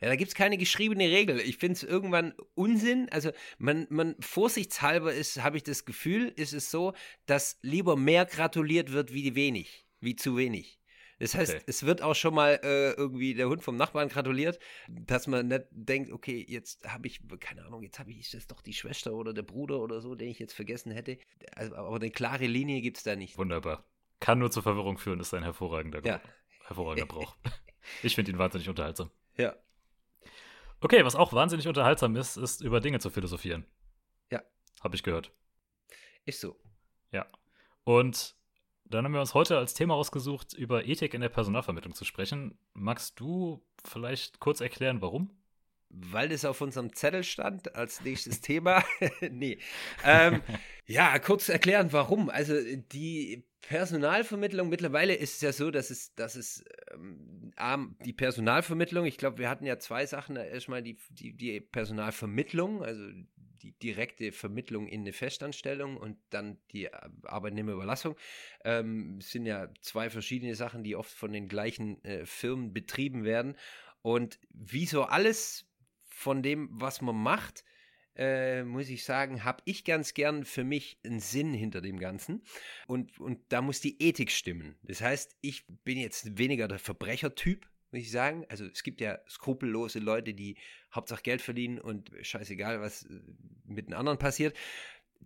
Ja, 0.00 0.08
da 0.08 0.16
gibt 0.16 0.28
es 0.28 0.34
keine 0.34 0.58
geschriebene 0.58 1.04
Regel. 1.04 1.38
Ich 1.40 1.58
finde 1.58 1.74
es 1.74 1.82
irgendwann 1.82 2.34
Unsinn. 2.54 3.08
Also, 3.10 3.30
man, 3.58 3.86
man 3.90 4.16
vorsichtshalber 4.20 5.12
ist, 5.12 5.42
habe 5.42 5.56
ich 5.56 5.62
das 5.62 5.84
Gefühl, 5.84 6.32
ist 6.36 6.52
es 6.52 6.70
so, 6.70 6.94
dass 7.26 7.58
lieber 7.62 7.96
mehr 7.96 8.26
gratuliert 8.26 8.92
wird 8.92 9.12
wie 9.12 9.34
wenig, 9.34 9.86
wie 10.00 10.16
zu 10.16 10.36
wenig. 10.36 10.75
Das 11.18 11.34
heißt, 11.34 11.54
okay. 11.54 11.64
es 11.66 11.84
wird 11.86 12.02
auch 12.02 12.14
schon 12.14 12.34
mal 12.34 12.60
äh, 12.62 12.92
irgendwie 12.92 13.34
der 13.34 13.48
Hund 13.48 13.62
vom 13.62 13.76
Nachbarn 13.76 14.08
gratuliert, 14.08 14.58
dass 14.88 15.26
man 15.26 15.48
nicht 15.48 15.64
denkt, 15.70 16.12
okay, 16.12 16.44
jetzt 16.46 16.86
habe 16.86 17.06
ich, 17.06 17.20
keine 17.40 17.64
Ahnung, 17.64 17.82
jetzt 17.82 17.98
habe 17.98 18.10
ich 18.10 18.20
ist 18.20 18.34
das 18.34 18.46
doch 18.46 18.60
die 18.60 18.74
Schwester 18.74 19.14
oder 19.14 19.32
der 19.32 19.42
Bruder 19.42 19.80
oder 19.80 20.00
so, 20.00 20.14
den 20.14 20.28
ich 20.28 20.38
jetzt 20.38 20.52
vergessen 20.52 20.92
hätte. 20.92 21.18
Also, 21.54 21.74
aber 21.76 21.96
eine 21.96 22.10
klare 22.10 22.46
Linie 22.46 22.82
gibt 22.82 22.98
es 22.98 23.02
da 23.02 23.16
nicht. 23.16 23.38
Wunderbar. 23.38 23.84
Kann 24.20 24.38
nur 24.38 24.50
zur 24.50 24.62
Verwirrung 24.62 24.98
führen, 24.98 25.20
ist 25.20 25.32
ein 25.32 25.42
hervorragender, 25.42 26.04
ja. 26.04 26.20
hervorragender 26.66 27.06
Brauch. 27.06 27.36
ich 28.02 28.14
finde 28.14 28.32
ihn 28.32 28.38
wahnsinnig 28.38 28.68
unterhaltsam. 28.68 29.10
Ja. 29.36 29.56
Okay, 30.80 31.04
was 31.04 31.14
auch 31.14 31.32
wahnsinnig 31.32 31.66
unterhaltsam 31.66 32.14
ist, 32.16 32.36
ist 32.36 32.60
über 32.60 32.80
Dinge 32.80 32.98
zu 32.98 33.08
philosophieren. 33.08 33.64
Ja. 34.30 34.42
Habe 34.82 34.96
ich 34.96 35.02
gehört. 35.02 35.32
Ist 36.26 36.40
so. 36.40 36.56
Ja. 37.12 37.26
Und 37.84 38.36
dann 38.90 39.04
haben 39.04 39.12
wir 39.12 39.20
uns 39.20 39.34
heute 39.34 39.58
als 39.58 39.74
Thema 39.74 39.94
ausgesucht, 39.94 40.54
über 40.54 40.86
Ethik 40.86 41.14
in 41.14 41.20
der 41.20 41.28
Personalvermittlung 41.28 41.94
zu 41.94 42.04
sprechen. 42.04 42.58
Magst 42.74 43.18
du 43.20 43.64
vielleicht 43.84 44.40
kurz 44.40 44.60
erklären, 44.60 45.00
warum? 45.00 45.30
Weil 45.88 46.28
das 46.28 46.44
auf 46.44 46.60
unserem 46.60 46.92
Zettel 46.92 47.24
stand 47.24 47.74
als 47.74 48.02
nächstes 48.02 48.40
Thema. 48.40 48.84
nee. 49.30 49.58
Ähm, 50.04 50.42
ja, 50.86 51.18
kurz 51.18 51.48
erklären, 51.48 51.92
warum. 51.92 52.28
Also 52.28 52.54
die 52.92 53.44
Personalvermittlung, 53.62 54.68
mittlerweile 54.68 55.14
ist 55.14 55.36
es 55.36 55.40
ja 55.40 55.52
so, 55.52 55.70
dass 55.70 55.90
es, 55.90 56.14
dass 56.14 56.36
es 56.36 56.64
ähm, 57.58 57.96
die 58.04 58.12
Personalvermittlung, 58.12 59.06
ich 59.06 59.16
glaube, 59.16 59.38
wir 59.38 59.48
hatten 59.48 59.66
ja 59.66 59.78
zwei 59.78 60.06
Sachen. 60.06 60.36
Erstmal 60.36 60.82
die, 60.82 60.98
die, 61.10 61.32
die 61.32 61.60
Personalvermittlung, 61.60 62.84
also 62.84 63.02
die 63.62 63.72
direkte 63.72 64.32
Vermittlung 64.32 64.86
in 64.86 65.02
eine 65.02 65.12
Festanstellung 65.12 65.96
und 65.96 66.18
dann 66.30 66.58
die 66.72 66.92
Arbeitnehmerüberlassung 66.92 68.16
ähm, 68.64 69.20
sind 69.20 69.46
ja 69.46 69.68
zwei 69.80 70.10
verschiedene 70.10 70.54
Sachen, 70.54 70.84
die 70.84 70.96
oft 70.96 71.10
von 71.10 71.32
den 71.32 71.48
gleichen 71.48 72.02
äh, 72.04 72.26
Firmen 72.26 72.72
betrieben 72.72 73.24
werden. 73.24 73.56
Und 74.02 74.38
wie 74.50 74.86
so 74.86 75.04
alles 75.04 75.66
von 76.04 76.42
dem, 76.42 76.68
was 76.70 77.00
man 77.00 77.16
macht, 77.16 77.64
äh, 78.16 78.64
muss 78.64 78.88
ich 78.88 79.04
sagen, 79.04 79.44
habe 79.44 79.62
ich 79.66 79.84
ganz 79.84 80.14
gern 80.14 80.44
für 80.44 80.64
mich 80.64 80.98
einen 81.04 81.20
Sinn 81.20 81.52
hinter 81.52 81.80
dem 81.80 81.98
Ganzen. 81.98 82.42
Und, 82.86 83.20
und 83.20 83.40
da 83.50 83.60
muss 83.60 83.80
die 83.80 84.02
Ethik 84.02 84.30
stimmen. 84.30 84.76
Das 84.82 85.00
heißt, 85.00 85.36
ich 85.42 85.66
bin 85.84 85.98
jetzt 85.98 86.38
weniger 86.38 86.68
der 86.68 86.78
Verbrechertyp, 86.78 87.68
muss 87.90 88.02
ich 88.02 88.10
sagen. 88.10 88.44
Also 88.48 88.64
es 88.66 88.82
gibt 88.82 89.00
ja 89.00 89.18
skrupellose 89.28 89.98
Leute, 89.98 90.34
die 90.34 90.56
Hauptsache 90.94 91.22
Geld 91.22 91.42
verdienen 91.42 91.78
und 91.78 92.10
scheißegal, 92.20 92.80
was 92.80 93.04
äh, 93.04 93.20
mit 93.66 93.86
den 93.86 93.94
anderen 93.94 94.18
passiert. 94.18 94.56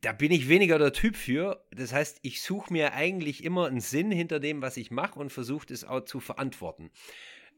Da 0.01 0.13
bin 0.13 0.33
ich 0.33 0.49
weniger 0.49 0.79
der 0.79 0.93
Typ 0.93 1.17
für. 1.17 1.65
Das 1.71 1.93
heißt, 1.93 2.21
ich 2.23 2.43
suche 2.43 2.73
mir 2.73 2.95
eigentlich 2.95 3.45
immer 3.45 3.67
einen 3.67 3.81
Sinn 3.81 4.11
hinter 4.11 4.41
dem, 4.41 4.63
was 4.63 4.77
ich 4.77 4.91
mache 4.91 5.19
und 5.19 5.31
versuche 5.31 5.67
das 5.67 5.85
auch 5.85 6.05
zu 6.05 6.21
verantworten. 6.21 6.91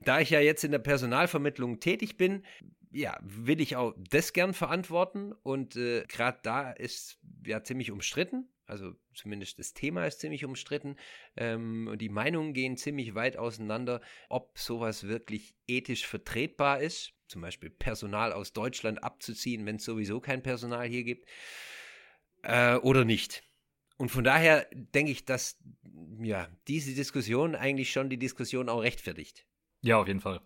Da 0.00 0.20
ich 0.20 0.30
ja 0.30 0.40
jetzt 0.40 0.64
in 0.64 0.72
der 0.72 0.80
Personalvermittlung 0.80 1.78
tätig 1.78 2.16
bin, 2.16 2.44
ja, 2.90 3.18
will 3.22 3.60
ich 3.60 3.76
auch 3.76 3.94
das 4.10 4.32
gern 4.32 4.54
verantworten 4.54 5.32
und 5.42 5.76
äh, 5.76 6.04
gerade 6.08 6.38
da 6.42 6.72
ist 6.72 7.18
ja 7.46 7.62
ziemlich 7.62 7.90
umstritten. 7.90 8.48
Also 8.72 8.94
zumindest 9.12 9.58
das 9.58 9.74
Thema 9.74 10.06
ist 10.06 10.20
ziemlich 10.20 10.46
umstritten 10.46 10.96
ähm, 11.36 11.88
und 11.88 12.00
die 12.00 12.08
Meinungen 12.08 12.54
gehen 12.54 12.78
ziemlich 12.78 13.14
weit 13.14 13.36
auseinander, 13.36 14.00
ob 14.30 14.58
sowas 14.58 15.06
wirklich 15.06 15.54
ethisch 15.68 16.06
vertretbar 16.06 16.80
ist, 16.80 17.12
zum 17.28 17.42
Beispiel 17.42 17.68
Personal 17.68 18.32
aus 18.32 18.54
Deutschland 18.54 19.04
abzuziehen, 19.04 19.66
wenn 19.66 19.76
es 19.76 19.84
sowieso 19.84 20.20
kein 20.20 20.42
Personal 20.42 20.88
hier 20.88 21.04
gibt, 21.04 21.28
äh, 22.44 22.76
oder 22.76 23.04
nicht. 23.04 23.42
Und 23.98 24.08
von 24.08 24.24
daher 24.24 24.66
denke 24.72 25.12
ich, 25.12 25.26
dass 25.26 25.62
ja, 26.22 26.48
diese 26.66 26.94
Diskussion 26.94 27.54
eigentlich 27.54 27.92
schon 27.92 28.08
die 28.08 28.18
Diskussion 28.18 28.70
auch 28.70 28.80
rechtfertigt. 28.80 29.46
Ja, 29.82 29.98
auf 29.98 30.08
jeden 30.08 30.20
Fall. 30.20 30.40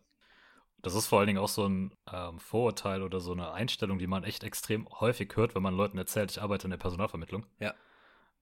Das 0.83 0.97
ist 0.97 1.07
vor 1.07 1.21
allen 1.21 1.29
Dingen 1.29 1.39
auch 1.39 1.49
so 1.49 1.69
ein 1.69 1.95
ähm, 2.13 2.41
Vorurteil 2.41 3.03
oder 3.03 3.21
so 3.21 3.31
eine 3.31 3.53
Einstellung, 3.53 4.01
die 4.01 4.09
man 4.09 4.25
echt 4.25 4.43
extrem 4.43 4.89
häufig 4.99 5.31
hört, 5.37 5.55
wenn 5.55 5.63
man 5.63 5.77
Leuten 5.77 5.97
erzählt, 5.97 6.33
ich 6.33 6.43
arbeite 6.43 6.67
in 6.67 6.71
der 6.71 6.77
Personalvermittlung. 6.77 7.47
Ja. 7.61 7.73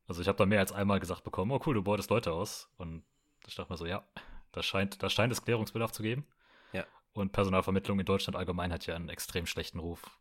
Also 0.07 0.21
ich 0.21 0.29
habe 0.29 0.39
da 0.39 0.47
mehr 0.47 0.61
als 0.61 0.73
einmal 0.73 1.01
gesagt 1.01 1.25
bekommen, 1.25 1.51
oh 1.53 1.61
cool, 1.67 1.75
du 1.75 1.83
beutest 1.83 2.11
Leute 2.11 2.33
aus. 2.33 2.71
Und 2.77 3.05
ich 3.47 3.55
dachte 3.55 3.73
mir 3.73 3.77
so, 3.79 3.87
ja, 3.87 4.07
da 4.53 4.63
scheint, 4.63 5.03
da 5.03 5.09
scheint 5.09 5.33
es 5.33 5.45
Klärungsbedarf 5.45 5.93
zu 5.93 6.03
geben. 6.03 6.27
Ja. 6.73 6.85
Und 7.13 7.33
Personalvermittlung 7.33 7.99
in 8.01 8.07
Deutschland 8.07 8.37
allgemein 8.37 8.73
hat 8.73 8.87
ja 8.87 8.95
einen 8.97 9.09
extrem 9.09 9.47
schlechten 9.47 9.79
Ruf. 9.79 10.19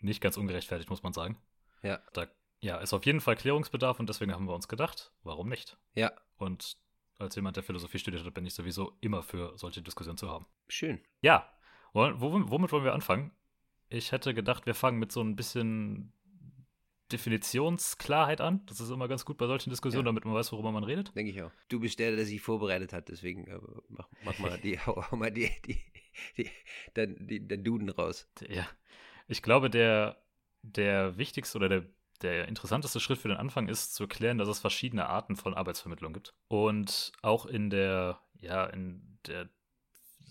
Nicht 0.00 0.20
ganz 0.20 0.36
ungerechtfertigt, 0.36 0.90
muss 0.90 1.02
man 1.02 1.12
sagen. 1.12 1.38
Ja. 1.82 2.00
Da 2.12 2.26
Ja, 2.60 2.76
ist 2.78 2.92
auf 2.92 3.06
jeden 3.06 3.20
Fall 3.20 3.36
Klärungsbedarf 3.36 3.98
und 4.00 4.08
deswegen 4.08 4.32
haben 4.32 4.46
wir 4.46 4.54
uns 4.54 4.68
gedacht, 4.68 5.12
warum 5.22 5.48
nicht? 5.48 5.78
Ja. 5.94 6.12
Und 6.36 6.76
als 7.18 7.34
jemand, 7.36 7.56
der 7.56 7.62
Philosophie 7.62 7.98
studiert 7.98 8.24
hat, 8.24 8.34
bin 8.34 8.46
ich 8.46 8.54
sowieso 8.54 8.96
immer 9.00 9.22
für 9.22 9.56
solche 9.56 9.80
Diskussionen 9.82 10.18
zu 10.18 10.28
haben. 10.28 10.46
Schön. 10.68 11.00
Ja. 11.20 11.48
Womit 11.92 12.72
wollen 12.72 12.84
wir 12.84 12.94
anfangen? 12.94 13.30
Ich 13.88 14.12
hätte 14.12 14.32
gedacht, 14.34 14.66
wir 14.66 14.74
fangen 14.74 14.98
mit 14.98 15.12
so 15.12 15.20
ein 15.20 15.36
bisschen 15.36 16.12
Definitionsklarheit 17.12 18.40
an. 18.40 18.64
Das 18.66 18.80
ist 18.80 18.90
immer 18.90 19.08
ganz 19.08 19.24
gut 19.24 19.38
bei 19.38 19.46
solchen 19.46 19.70
Diskussionen, 19.70 20.06
ja. 20.06 20.10
damit 20.10 20.24
man 20.24 20.34
weiß, 20.34 20.52
worüber 20.52 20.72
man 20.72 20.84
redet. 20.84 21.14
Denke 21.14 21.32
ich 21.32 21.42
auch. 21.42 21.50
Du 21.68 21.80
bist 21.80 21.98
der, 21.98 22.16
der 22.16 22.24
sich 22.24 22.40
vorbereitet 22.40 22.92
hat, 22.92 23.08
deswegen 23.08 23.46
äh, 23.46 23.58
mach, 23.88 24.08
mach, 24.24 24.38
mal 24.38 24.58
die, 24.58 24.78
hau, 24.86 25.04
mal 25.16 25.30
die, 25.30 25.50
die, 25.66 25.78
die, 26.36 26.50
den, 26.96 27.26
die, 27.26 27.46
den 27.46 27.64
Duden 27.64 27.88
raus. 27.88 28.28
Ja. 28.48 28.66
Ich 29.28 29.42
glaube, 29.42 29.70
der, 29.70 30.16
der 30.62 31.16
wichtigste 31.16 31.58
oder 31.58 31.68
der, 31.68 31.86
der 32.22 32.48
interessanteste 32.48 33.00
Schritt 33.00 33.18
für 33.18 33.28
den 33.28 33.36
Anfang 33.36 33.68
ist 33.68 33.94
zu 33.94 34.04
erklären, 34.04 34.38
dass 34.38 34.48
es 34.48 34.60
verschiedene 34.60 35.08
Arten 35.08 35.36
von 35.36 35.54
Arbeitsvermittlung 35.54 36.12
gibt. 36.12 36.34
Und 36.48 37.12
auch 37.22 37.46
in 37.46 37.70
der, 37.70 38.20
ja, 38.40 38.66
in 38.66 39.18
der 39.26 39.48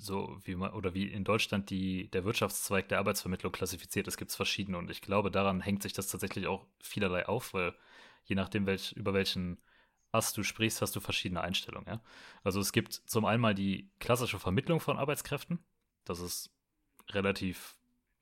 so 0.01 0.39
wie 0.43 0.55
man 0.55 0.73
oder 0.73 0.93
wie 0.93 1.07
in 1.07 1.23
Deutschland 1.23 1.69
die, 1.69 2.09
der 2.09 2.25
Wirtschaftszweig 2.25 2.89
der 2.89 2.99
Arbeitsvermittlung 2.99 3.51
klassifiziert 3.51 4.07
ist, 4.07 4.17
gibt 4.17 4.31
es 4.31 4.35
verschiedene 4.35 4.77
und 4.77 4.89
ich 4.89 5.01
glaube, 5.01 5.29
daran 5.29 5.61
hängt 5.61 5.83
sich 5.83 5.93
das 5.93 6.07
tatsächlich 6.07 6.47
auch 6.47 6.65
vielerlei 6.81 7.27
auf, 7.27 7.53
weil 7.53 7.75
je 8.25 8.35
nachdem, 8.35 8.65
welch, 8.65 8.93
über 8.93 9.13
welchen 9.13 9.59
Ast 10.11 10.37
du 10.37 10.43
sprichst, 10.43 10.81
hast 10.81 10.95
du 10.95 10.99
verschiedene 10.99 11.41
Einstellungen. 11.41 11.87
Ja? 11.87 12.01
Also 12.43 12.59
es 12.59 12.73
gibt 12.73 12.93
zum 12.93 13.25
einen 13.25 13.41
mal 13.41 13.55
die 13.55 13.89
klassische 13.99 14.39
Vermittlung 14.39 14.79
von 14.81 14.97
Arbeitskräften. 14.97 15.59
Das 16.03 16.19
ist 16.19 16.51
relativ 17.11 17.77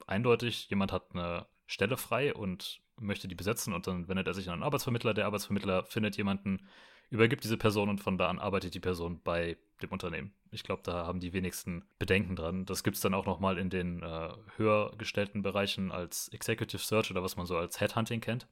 eindeutig. 0.06 0.70
Jemand 0.70 0.92
hat 0.92 1.16
eine 1.16 1.48
Stelle 1.66 1.98
frei 1.98 2.34
und 2.34 2.82
möchte 3.00 3.28
die 3.28 3.36
besetzen 3.36 3.74
und 3.74 3.88
dann 3.88 4.08
wendet 4.08 4.28
er 4.28 4.34
sich 4.34 4.48
an 4.50 4.56
einen 4.56 4.64
Arbeitsvermittler. 4.64 5.14
Der 5.14 5.26
Arbeitsvermittler 5.26 5.84
findet 5.86 6.18
jemanden, 6.18 6.68
übergibt 7.10 7.44
diese 7.44 7.58
Person 7.58 7.90
und 7.90 8.00
von 8.00 8.18
da 8.18 8.30
an 8.30 8.40
arbeitet 8.40 8.74
die 8.74 8.80
Person 8.80 9.20
bei 9.24 9.58
dem 9.82 9.92
Unternehmen. 9.92 10.34
Ich 10.52 10.64
glaube, 10.64 10.82
da 10.84 11.06
haben 11.06 11.20
die 11.20 11.34
wenigsten 11.34 11.86
Bedenken 12.00 12.36
dran. 12.36 12.66
Das 12.66 12.84
gibt 12.84 12.96
es 12.96 13.02
dann 13.02 13.14
auch 13.14 13.26
nochmal 13.26 13.58
in 13.58 13.70
den 13.70 14.02
äh, 14.02 14.30
höher 14.58 14.94
gestellten 14.98 15.42
Bereichen 15.42 15.92
als 15.92 16.30
Executive 16.30 16.82
Search 16.82 17.12
oder 17.12 17.24
was 17.24 17.36
man 17.36 17.46
so 17.46 17.58
als 17.58 17.80
Headhunting 17.80 18.22
kennt. 18.22 18.48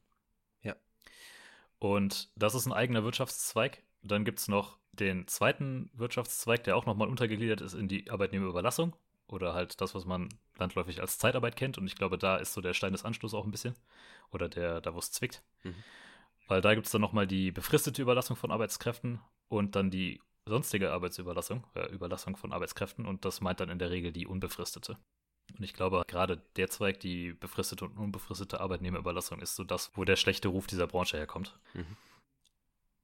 Ja. 0.63 0.75
Und 1.79 2.29
das 2.35 2.55
ist 2.55 2.65
ein 2.65 2.73
eigener 2.73 3.03
Wirtschaftszweig. 3.03 3.83
Dann 4.03 4.25
gibt 4.25 4.39
es 4.39 4.47
noch 4.47 4.77
den 4.93 5.27
zweiten 5.27 5.91
Wirtschaftszweig, 5.93 6.63
der 6.63 6.75
auch 6.75 6.85
nochmal 6.85 7.09
untergegliedert 7.09 7.61
ist 7.61 7.73
in 7.73 7.87
die 7.87 8.09
Arbeitnehmerüberlassung 8.09 8.95
oder 9.27 9.53
halt 9.53 9.79
das, 9.81 9.93
was 9.93 10.05
man 10.05 10.29
landläufig 10.57 11.01
als 11.01 11.17
Zeitarbeit 11.17 11.55
kennt. 11.55 11.77
Und 11.77 11.87
ich 11.87 11.95
glaube, 11.95 12.17
da 12.17 12.37
ist 12.37 12.53
so 12.53 12.61
der 12.61 12.73
Stein 12.73 12.93
des 12.93 13.05
Anstoßes 13.05 13.37
auch 13.37 13.45
ein 13.45 13.51
bisschen. 13.51 13.75
Oder 14.31 14.49
der, 14.49 14.81
da 14.81 14.93
wo 14.93 14.99
es 14.99 15.11
zwickt. 15.11 15.43
Mhm. 15.63 15.75
Weil 16.47 16.61
da 16.61 16.73
gibt 16.73 16.85
es 16.85 16.91
dann 16.91 17.01
nochmal 17.01 17.27
die 17.27 17.51
befristete 17.51 18.01
Überlassung 18.01 18.35
von 18.35 18.51
Arbeitskräften 18.51 19.19
und 19.49 19.75
dann 19.75 19.91
die 19.91 20.21
sonstige 20.45 20.91
Arbeitsüberlassung, 20.91 21.65
äh, 21.75 21.87
Überlassung 21.91 22.37
von 22.37 22.53
Arbeitskräften 22.53 23.05
und 23.05 23.25
das 23.25 23.41
meint 23.41 23.59
dann 23.59 23.69
in 23.69 23.79
der 23.79 23.91
Regel 23.91 24.11
die 24.11 24.27
unbefristete. 24.27 24.97
Und 25.57 25.63
ich 25.63 25.73
glaube, 25.73 26.03
gerade 26.07 26.41
der 26.55 26.69
Zweig, 26.69 26.99
die 26.99 27.33
befristete 27.33 27.85
und 27.85 27.97
unbefristete 27.97 28.59
Arbeitnehmerüberlassung, 28.59 29.39
ist 29.39 29.55
so 29.55 29.63
das, 29.63 29.91
wo 29.95 30.03
der 30.03 30.15
schlechte 30.15 30.49
Ruf 30.49 30.67
dieser 30.67 30.87
Branche 30.87 31.17
herkommt. 31.17 31.57
Mhm. 31.73 31.97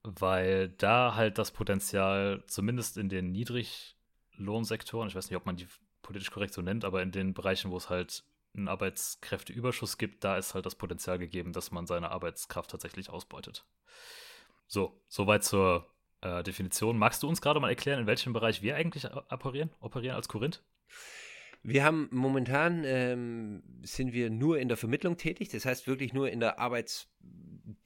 Weil 0.04 0.70
da 0.70 1.16
halt 1.16 1.38
das 1.38 1.52
Potenzial, 1.52 2.44
zumindest 2.48 2.98
in 2.98 3.08
den 3.08 3.32
Niedriglohnsektoren, 3.32 5.08
ich 5.08 5.16
weiß 5.16 5.30
nicht, 5.30 5.38
ob 5.38 5.46
man 5.46 5.56
die 5.56 5.68
politisch 6.02 6.32
korrekt 6.32 6.54
so 6.54 6.62
nennt, 6.62 6.84
aber 6.84 7.02
in 7.02 7.12
den 7.12 7.34
Bereichen, 7.34 7.72
wo 7.72 7.78
es 7.78 7.90
halt 7.90 8.26
einen 8.56 8.68
Arbeitskräfteüberschuss 8.68 9.98
gibt, 9.98 10.24
da 10.24 10.38
ist 10.38 10.54
halt 10.54 10.66
das 10.66 10.76
Potenzial 10.76 11.18
gegeben, 11.18 11.54
dass 11.54 11.72
man 11.72 11.88
seine 11.88 12.12
Arbeitskraft 12.12 12.72
tatsächlich 12.72 13.10
ausbeutet. 13.10 13.66
So, 14.68 15.02
soweit 15.08 15.44
zur 15.44 15.88
äh, 16.22 16.44
Definition. 16.44 16.98
Magst 16.98 17.24
du 17.24 17.28
uns 17.28 17.42
gerade 17.42 17.60
mal 17.60 17.70
erklären, 17.70 18.00
in 18.00 18.08
welchem 18.08 18.34
Bereich 18.34 18.62
wir 18.62 18.76
eigentlich 18.76 19.08
operieren, 19.30 19.70
operieren 19.80 20.16
als 20.16 20.28
Korinth? 20.28 20.64
Wir 21.64 21.84
haben 21.86 22.10
momentan 22.12 22.84
ähm, 22.84 23.64
sind 23.84 24.12
wir 24.14 24.30
nur 24.30 24.60
in 24.60 24.68
der 24.68 24.78
Vermittlung 24.78 25.16
tätig, 25.16 25.50
das 25.50 25.66
heißt 25.66 25.88
wirklich 25.88 26.14
nur 26.14 26.30
in 26.30 26.42
der 26.42 26.60
Arbeits 26.60 27.12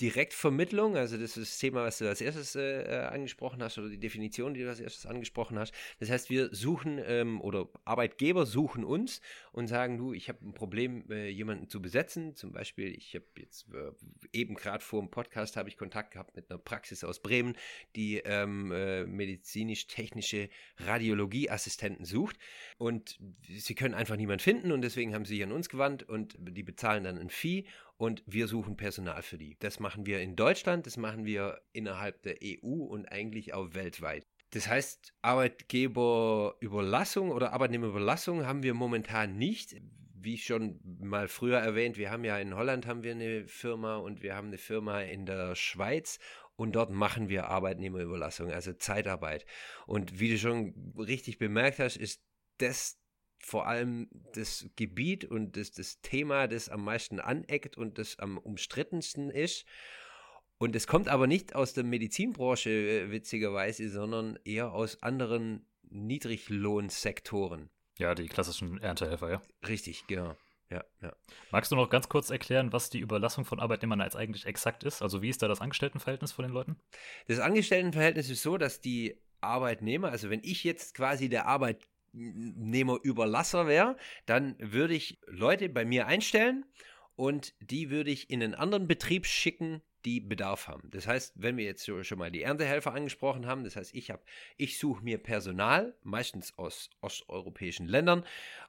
Direktvermittlung, 0.01 0.96
also 0.96 1.17
das 1.17 1.38
ist 1.38 1.51
das 1.51 1.60
Thema, 1.60 1.84
was 1.84 1.98
du 1.98 2.08
als 2.08 2.22
erstes 2.22 2.56
äh, 2.56 2.82
äh, 2.82 3.06
angesprochen 3.06 3.63
hast 3.63 3.77
oder 3.77 3.89
die 3.89 4.00
Definition, 4.00 4.53
die 4.53 4.62
du 4.62 4.70
als 4.70 4.79
erstes 4.79 5.06
angesprochen 5.06 5.58
hast. 5.58 5.74
Das 6.00 6.10
heißt, 6.10 6.29
wir 6.29 6.53
suchen 6.53 7.00
ähm, 7.03 7.41
oder 7.41 7.67
Arbeitgeber 7.84 8.46
suchen 8.46 8.84
uns 8.84 9.22
und 9.51 9.67
sagen, 9.67 9.98
du, 9.98 10.13
ich 10.13 10.29
habe 10.29 10.46
ein 10.46 10.53
Problem, 10.53 11.06
äh, 11.10 11.29
jemanden 11.29 11.67
zu 11.67 11.82
besetzen. 11.82 12.36
Zum 12.36 12.51
Beispiel, 12.51 12.96
ich 12.96 13.15
habe 13.15 13.25
jetzt 13.38 13.67
äh, 13.74 13.91
eben 14.34 14.56
gerade 14.56 14.84
vor 14.84 15.01
dem 15.01 15.10
Podcast 15.10 15.58
habe 15.58 15.70
ich 15.70 15.77
Kontakt 15.77 16.12
gehabt 16.12 16.36
mit 16.36 16.50
einer 16.50 16.60
Praxis 16.60 17.03
aus 17.03 17.20
Bremen, 17.20 17.56
die 17.96 18.17
ähm, 18.17 18.72
äh, 18.72 19.06
medizinisch-technische 19.06 20.50
Radiologieassistenten 20.77 22.06
sucht 22.06 22.38
und 22.77 23.20
sie 23.48 23.75
können 23.75 23.96
einfach 23.96 24.15
niemanden 24.15 24.44
finden 24.44 24.72
und 24.72 24.82
deswegen 24.82 25.15
haben 25.15 25.25
sie 25.25 25.36
sich 25.36 25.44
an 25.44 25.51
uns 25.51 25.70
gewandt 25.70 26.03
und 26.03 26.36
die 26.39 26.63
bezahlen 26.63 27.03
dann 27.03 27.17
ein 27.17 27.29
Fee 27.29 27.65
und 27.98 28.24
wir 28.25 28.48
suchen 28.48 28.77
Personal 28.77 29.22
für 29.22 29.38
die. 29.38 29.58
Das 29.60 29.80
machen 29.80 30.06
wir 30.06 30.22
in 30.22 30.36
Deutschland, 30.36 30.86
das 30.86 30.98
machen 30.98 31.25
wir 31.25 31.62
innerhalb 31.74 32.22
der 32.24 32.38
EU 32.44 32.86
und 32.86 33.12
eigentlich 33.12 33.54
auch 33.54 33.74
weltweit. 33.74 34.25
Das 34.51 34.68
heißt, 34.68 35.13
Arbeitgeberüberlassung 35.22 37.32
oder 37.32 37.54
Arbeitnehmerüberlassung 37.54 38.46
haben 38.46 38.63
wir 38.63 38.74
momentan 38.74 39.38
nicht. 39.38 39.75
Wie 40.20 40.38
schon 40.38 40.80
mal 40.84 41.27
früher 41.27 41.60
erwähnt, 41.60 41.98
wir 41.98 42.12
haben 42.12 42.24
ja 42.24 42.38
in 42.38 42.56
Holland 42.56 42.88
haben 42.88 43.04
wir 43.04 43.12
eine 43.12 43.46
Firma 43.48 43.98
und 43.98 44.24
wir 44.24 44.36
haben 44.36 44.48
eine 44.48 44.58
Firma 44.58 45.01
in 45.01 45.25
der 45.25 45.56
Schweiz 45.56 46.20
und 46.56 46.75
dort 46.75 46.92
machen 46.92 47.30
wir 47.30 47.50
Arbeitnehmerüberlassung, 47.50 48.51
also 48.51 48.74
Zeitarbeit. 48.74 49.46
Und 49.86 50.20
wie 50.20 50.30
du 50.30 50.38
schon 50.38 50.94
richtig 50.98 51.38
bemerkt 51.38 51.80
hast, 51.80 51.98
ist 51.98 52.22
das 52.58 53.00
vor 53.39 53.67
allem 53.67 54.10
das 54.34 54.70
Gebiet 54.75 55.25
und 55.25 55.58
das, 55.58 55.72
das 55.72 56.01
Thema, 56.01 56.48
das 56.48 56.70
am 56.70 56.84
meisten 56.84 57.20
aneckt 57.20 57.77
und 57.77 57.98
das 57.98 58.20
am 58.20 58.38
umstrittensten 58.38 59.29
ist. 59.29 59.65
Und 60.58 60.75
es 60.75 60.88
kommt 60.88 61.08
aber 61.08 61.27
nicht 61.27 61.56
aus 61.56 61.74
der 61.74 61.84
Medizinbranche, 61.84 62.70
äh, 62.70 63.12
witzigerweise, 63.12 63.89
sondern 63.89 64.39
eher 64.44 64.74
aus 64.74 65.01
anderen 65.03 65.65
Niedriglohnsektoren. 65.89 67.70
Ja, 68.00 68.15
die 68.15 68.27
klassischen 68.27 68.79
Erntehelfer, 68.82 69.29
ja. 69.29 69.41
Richtig, 69.67 70.06
genau. 70.08 70.36
Ja, 70.70 70.84
ja. 71.01 71.15
Magst 71.51 71.72
du 71.72 71.75
noch 71.75 71.89
ganz 71.89 72.10
kurz 72.10 72.29
erklären, 72.29 72.74
was 72.74 72.89
die 72.89 73.00
Überlassung 73.00 73.46
von 73.46 73.60
Arbeitnehmern 73.60 74.01
als 74.01 74.15
eigentlich 74.15 74.46
exakt 74.46 74.84
ist? 74.84 75.01
Also 75.01 75.22
wie 75.22 75.29
ist 75.29 75.41
da 75.41 75.48
das 75.48 75.62
Angestelltenverhältnis 75.62 76.34
von 76.34 76.44
den 76.44 76.51
Leuten? 76.51 76.75
Das 77.27 77.39
Angestelltenverhältnis 77.39 78.29
ist 78.29 78.41
so, 78.41 78.58
dass 78.58 78.82
die 78.82 79.15
Arbeitnehmer, 79.39 80.10
also 80.10 80.29
wenn 80.29 80.41
ich 80.44 80.63
jetzt 80.63 80.94
quasi 80.94 81.29
der 81.29 81.46
Arbeitgeber 81.46 81.88
Arbeitnehmerüberlasser 82.14 83.68
wäre, 83.68 83.98
dann 84.26 84.56
würde 84.60 84.94
ich 84.94 85.20
Leute 85.28 85.70
bei 85.70 85.86
mir 85.86 86.08
einstellen 86.08 86.66
und 87.16 87.54
die 87.60 87.90
würde 87.90 88.12
ich 88.12 88.30
in 88.30 88.44
einen 88.44 88.56
anderen 88.56 88.88
Betrieb 88.88 89.26
schicken, 89.26 89.82
die 90.06 90.20
Bedarf 90.22 90.68
haben. 90.68 90.90
Das 90.92 91.08
heißt, 91.08 91.34
wenn 91.36 91.58
wir 91.58 91.66
jetzt 91.66 91.86
schon 91.86 92.20
mal 92.20 92.32
die 92.32 92.44
Erntehelfer 92.44 92.94
angesprochen 92.94 93.46
haben, 93.46 93.64
das 93.64 93.76
heißt, 93.76 93.94
ich 93.94 94.10
habe, 94.10 94.24
ich 94.56 94.80
suche 94.80 95.04
mir 95.04 95.18
Personal, 95.18 95.96
meistens 96.04 96.58
aus 96.58 96.90
osteuropäischen 97.02 97.88
Ländern 97.88 98.24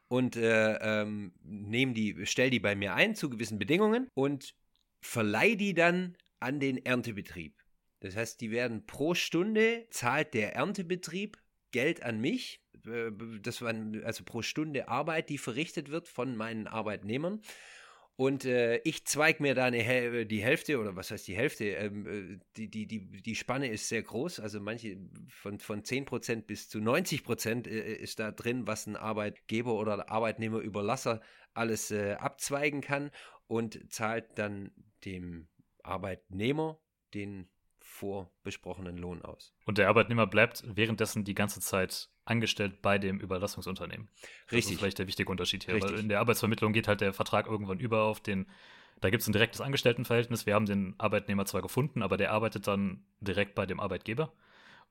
und 0.09 0.37
äh, 0.37 0.75
ähm, 0.81 1.33
nehme 1.43 1.93
die, 1.93 2.27
stelle 2.27 2.51
die 2.51 2.61
bei 2.61 2.75
mir 2.75 2.95
ein 2.95 3.15
zu 3.15 3.31
gewissen 3.31 3.59
Bedingungen 3.59 4.09
und 4.15 4.55
verleihe 5.01 5.57
die 5.57 5.75
dann 5.75 6.17
an 6.41 6.59
den 6.61 6.85
Erntebetrieb. 6.85 7.55
Das 8.01 8.17
heißt, 8.17 8.41
die 8.41 8.51
werden 8.51 8.87
pro 8.87 9.15
Stunde 9.15 9.87
zahlt 9.91 10.35
der 10.35 10.55
Erntebetrieb 10.55 11.37
Geld 11.73 12.03
an 12.03 12.21
mich 12.21 12.63
das 13.43 13.63
war 13.63 13.75
also 14.05 14.25
pro 14.25 14.43
Stunde 14.43 14.89
Arbeit, 14.89 15.29
die 15.29 15.39
verrichtet 15.39 15.91
wird 15.91 16.09
von 16.09 16.37
meinen 16.37 16.67
Arbeitnehmern. 16.67 17.41
Und 18.21 18.45
äh, 18.45 18.79
ich 18.79 19.05
zweig 19.05 19.39
mir 19.39 19.55
da 19.55 19.67
eine, 19.67 20.27
die 20.27 20.43
Hälfte, 20.43 20.81
oder 20.81 20.97
was 20.97 21.13
heißt 21.13 21.29
die 21.29 21.37
Hälfte? 21.37 21.67
Ähm, 21.67 22.07
äh, 22.07 22.39
die, 22.57 22.69
die, 22.69 22.89
die, 22.89 23.23
die 23.23 23.35
Spanne 23.37 23.69
ist 23.69 23.89
sehr 23.89 24.03
groß, 24.03 24.41
also 24.41 24.59
manche 24.59 24.99
von, 25.29 25.61
von 25.61 25.85
10% 25.85 26.43
bis 26.43 26.69
zu 26.69 26.79
90% 26.79 27.69
äh, 27.69 27.95
ist 27.95 28.19
da 28.19 28.33
drin, 28.33 28.67
was 28.67 28.89
ein 28.89 28.97
Arbeitgeber 28.97 29.73
oder 29.75 30.11
Arbeitnehmerüberlasser 30.11 31.21
alles 31.55 31.93
äh, 31.93 32.15
abzweigen 32.15 32.81
kann 32.81 33.13
und 33.47 33.93
zahlt 33.93 34.37
dann 34.37 34.73
dem 35.05 35.47
Arbeitnehmer 35.85 36.81
den 37.15 37.49
vorbesprochenen 37.99 38.97
Lohn 38.97 39.23
aus. 39.23 39.55
Und 39.65 39.79
der 39.79 39.89
Arbeitnehmer 39.89 40.27
bleibt 40.27 40.63
währenddessen 40.67 41.25
die 41.25 41.35
ganze 41.35 41.61
Zeit 41.61 42.09
angestellt 42.25 42.81
bei 42.83 42.99
dem 42.99 43.21
Überlassungsunternehmen. 43.21 44.09
Richtig. 44.53 44.65
Das 44.65 44.71
ist 44.73 44.79
vielleicht 44.79 44.99
der 44.99 45.07
wichtige 45.07 45.31
Unterschied 45.31 45.65
hier. 45.65 45.75
Richtig. 45.75 45.93
Weil 45.93 46.01
in 46.01 46.09
der 46.09 46.21
Arbeitsvermittlung 46.21 46.73
geht 46.73 46.89
halt 46.89 47.01
der 47.01 47.13
Vertrag 47.13 47.47
irgendwann 47.47 47.81
über 47.81 48.03
auf 48.03 48.21
den, 48.21 48.47
da 49.01 49.11
gibt 49.11 49.23
es 49.23 49.29
ein 49.29 49.33
direktes 49.33 49.61
Angestelltenverhältnis. 49.61 50.47
Wir 50.47 50.55
haben 50.55 50.67
den 50.67 50.95
Arbeitnehmer 50.99 51.45
zwar 51.47 51.63
gefunden, 51.63 52.03
aber 52.03 52.17
der 52.17 52.33
arbeitet 52.33 52.67
dann 52.67 53.05
direkt 53.21 53.55
bei 53.55 53.67
dem 53.67 53.81
Arbeitgeber. 53.81 54.33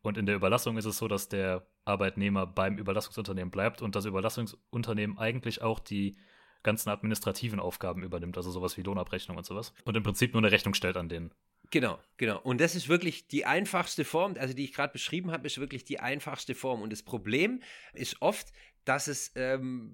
Und 0.01 0.17
in 0.17 0.25
der 0.25 0.35
Überlassung 0.35 0.77
ist 0.77 0.85
es 0.85 0.97
so, 0.97 1.07
dass 1.07 1.29
der 1.29 1.65
Arbeitnehmer 1.85 2.45
beim 2.45 2.77
Überlassungsunternehmen 2.77 3.51
bleibt 3.51 3.81
und 3.81 3.95
das 3.95 4.05
Überlassungsunternehmen 4.05 5.17
eigentlich 5.17 5.61
auch 5.61 5.79
die 5.79 6.17
ganzen 6.63 6.89
administrativen 6.89 7.59
Aufgaben 7.59 8.03
übernimmt, 8.03 8.37
also 8.37 8.51
sowas 8.51 8.77
wie 8.77 8.81
Lohnabrechnung 8.81 9.37
und 9.37 9.45
sowas. 9.45 9.73
Und 9.85 9.95
im 9.95 10.03
Prinzip 10.03 10.33
nur 10.33 10.41
eine 10.41 10.51
Rechnung 10.51 10.73
stellt 10.73 10.97
an 10.97 11.09
den. 11.09 11.31
Genau, 11.69 11.99
genau. 12.17 12.39
Und 12.41 12.61
das 12.61 12.75
ist 12.75 12.87
wirklich 12.87 13.27
die 13.27 13.45
einfachste 13.45 14.05
Form, 14.05 14.35
also 14.39 14.53
die 14.53 14.63
ich 14.63 14.73
gerade 14.73 14.93
beschrieben 14.93 15.31
habe, 15.31 15.47
ist 15.47 15.57
wirklich 15.57 15.83
die 15.83 15.99
einfachste 15.99 16.55
Form. 16.55 16.81
Und 16.81 16.91
das 16.91 17.03
Problem 17.03 17.61
ist 17.93 18.21
oft, 18.21 18.53
dass 18.85 19.07
es 19.07 19.31
ähm, 19.35 19.91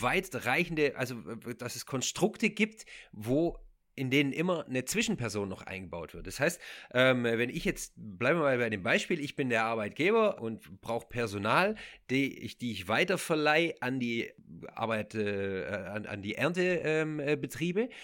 weitreichende, 0.00 0.96
also 0.96 1.16
dass 1.58 1.76
es 1.76 1.86
Konstrukte 1.86 2.50
gibt, 2.50 2.86
wo 3.12 3.58
in 3.96 4.10
denen 4.10 4.32
immer 4.32 4.66
eine 4.66 4.84
Zwischenperson 4.84 5.48
noch 5.48 5.62
eingebaut 5.62 6.14
wird. 6.14 6.26
Das 6.26 6.40
heißt, 6.40 6.60
ähm, 6.92 7.24
wenn 7.24 7.50
ich 7.50 7.64
jetzt, 7.64 7.92
bleiben 7.96 8.40
wir 8.40 8.44
mal 8.44 8.58
bei 8.58 8.70
dem 8.70 8.82
Beispiel, 8.82 9.20
ich 9.20 9.36
bin 9.36 9.50
der 9.50 9.64
Arbeitgeber 9.64 10.40
und 10.40 10.80
brauche 10.80 11.06
Personal, 11.06 11.76
die 12.10 12.38
ich, 12.40 12.58
die 12.58 12.72
ich 12.72 12.88
weiterverleihe 12.88 13.74
an 13.80 14.00
die 14.00 14.32
Arbeit, 14.74 15.14
äh, 15.14 15.64
an, 15.66 16.06
an, 16.06 16.22
die 16.22 16.34
Erntebetriebe, 16.34 17.80
ähm, 17.82 17.88
äh, 17.90 17.94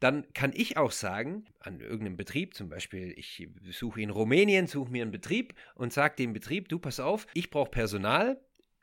dann 0.00 0.26
kann 0.34 0.52
ich 0.54 0.76
auch 0.76 0.92
sagen, 0.92 1.46
an 1.60 1.80
irgendeinem 1.80 2.16
Betrieb, 2.16 2.54
zum 2.54 2.68
Beispiel, 2.68 3.14
ich 3.16 3.48
suche 3.70 4.00
in 4.00 4.10
Rumänien, 4.10 4.66
suche 4.66 4.90
mir 4.90 5.02
einen 5.02 5.10
Betrieb 5.10 5.54
und 5.74 5.92
sage 5.92 6.16
dem 6.16 6.32
Betrieb, 6.32 6.68
du 6.68 6.78
pass 6.78 7.00
auf, 7.00 7.26
ich 7.34 7.50
brauche 7.50 7.70
Personal, 7.70 8.40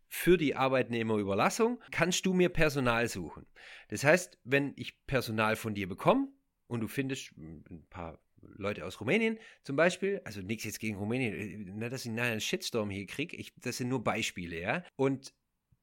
für 0.07 0.37
die 0.37 0.55
Arbeitnehmerüberlassung 0.55 1.79
kannst 1.89 2.27
du 2.27 2.33
mir 2.33 2.49
Personal 2.49 3.09
suchen. 3.09 3.47
Das 3.87 4.03
heißt, 4.03 4.37
wenn 4.43 4.73
ich 4.75 5.07
Personal 5.07 5.55
von 5.55 5.73
dir 5.73 5.87
bekomme, 5.87 6.27
und 6.67 6.81
du 6.81 6.87
findest 6.87 7.35
ein 7.37 7.85
paar 7.89 8.19
Leute 8.41 8.85
aus 8.85 8.99
Rumänien 8.99 9.39
zum 9.63 9.75
Beispiel, 9.75 10.21
also 10.23 10.41
nichts 10.41 10.63
jetzt 10.65 10.79
gegen 10.79 10.97
Rumänien, 10.97 11.81
äh, 11.81 11.89
dass 11.89 12.05
ich 12.05 12.11
nachher 12.11 12.31
einen 12.31 12.41
Shitstorm 12.41 12.89
hier 12.89 13.05
kriege, 13.05 13.43
das 13.57 13.77
sind 13.77 13.89
nur 13.89 14.03
Beispiele, 14.03 14.59
ja. 14.59 14.83
Und 14.95 15.33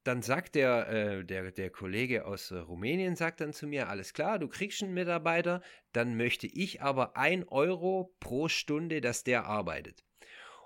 dann 0.04 0.22
sagt 0.22 0.54
der, 0.54 0.88
äh, 0.88 1.24
der, 1.24 1.50
der 1.50 1.70
Kollege 1.70 2.24
aus 2.24 2.50
äh, 2.50 2.56
Rumänien, 2.56 3.16
sagt 3.16 3.40
dann 3.40 3.52
zu 3.52 3.66
mir, 3.66 3.88
alles 3.88 4.14
klar, 4.14 4.38
du 4.38 4.48
kriegst 4.48 4.82
einen 4.82 4.94
Mitarbeiter, 4.94 5.62
dann 5.92 6.16
möchte 6.16 6.46
ich 6.46 6.80
aber 6.80 7.16
ein 7.16 7.46
Euro 7.48 8.14
pro 8.20 8.48
Stunde, 8.48 9.00
dass 9.00 9.24
der 9.24 9.44
arbeitet. 9.44 10.04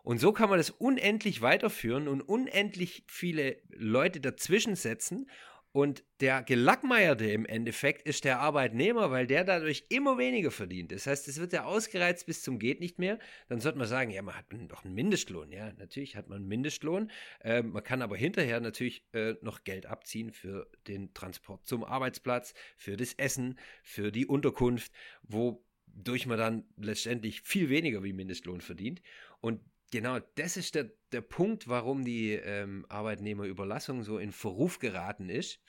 Und 0.03 0.19
so 0.19 0.33
kann 0.33 0.51
man 0.51 0.59
das 0.59 0.71
unendlich 0.71 1.41
weiterführen 1.41 2.09
und 2.09 2.21
unendlich 2.21 3.05
viele 3.09 3.57
Leute 3.71 4.21
dazwischen 4.21 4.77
setzen 4.77 5.29
und 5.75 6.05
der 6.21 6.45
Gelackmeierte 6.45 7.27
im 7.27 7.45
Endeffekt 7.47 8.07
ist 8.07 8.23
der 8.23 8.39
Arbeitnehmer, 8.39 9.11
weil 9.11 9.27
der 9.27 9.43
dadurch 9.43 9.87
immer 9.89 10.19
weniger 10.19 10.53
verdient. 10.53 10.93
Das 10.93 11.09
heißt, 11.09 11.27
es 11.27 11.41
wird 11.41 11.53
ja 11.53 11.65
ausgereizt 11.65 12.27
bis 12.27 12.43
zum 12.43 12.61
geht 12.61 12.79
nicht 12.79 13.01
mehr. 13.01 13.19
Dann 13.49 13.59
sollte 13.59 13.79
man 13.79 13.89
sagen, 13.89 14.13
ja, 14.13 14.23
man 14.23 14.37
hat 14.37 14.45
doch 14.69 14.85
einen 14.85 14.95
Mindestlohn. 14.95 15.51
Ja, 15.51 15.73
natürlich 15.73 16.15
hat 16.15 16.29
man 16.29 16.39
einen 16.39 16.47
Mindestlohn. 16.47 17.11
Äh, 17.41 17.63
man 17.63 17.83
kann 17.83 18.03
aber 18.03 18.17
hinterher 18.17 18.61
natürlich 18.61 19.05
äh, 19.15 19.35
noch 19.43 19.65
Geld 19.65 19.87
abziehen 19.87 20.31
für 20.31 20.71
den 20.87 21.13
Transport 21.13 21.67
zum 21.67 21.83
Arbeitsplatz, 21.83 22.55
für 22.77 22.97
das 22.97 23.15
Essen, 23.15 23.59
für 23.83 24.13
die 24.13 24.27
Unterkunft, 24.27 24.93
wodurch 25.25 26.27
man 26.27 26.39
dann 26.39 26.65
letztendlich 26.77 27.43
viel 27.43 27.69
weniger 27.69 28.05
wie 28.05 28.13
Mindestlohn 28.13 28.61
verdient. 28.61 29.03
Und 29.41 29.61
Genau, 29.91 30.19
das 30.35 30.57
ist 30.57 30.75
der, 30.75 30.91
der 31.13 31.21
Punkt, 31.21 31.69
warum 31.69 32.05
die 32.05 32.33
ähm, 32.33 32.85
Arbeitnehmerüberlassung 32.89 34.03
so 34.03 34.19
in 34.19 34.33
Verruf 34.33 34.79
geraten 34.79 35.29
ist. 35.29 35.61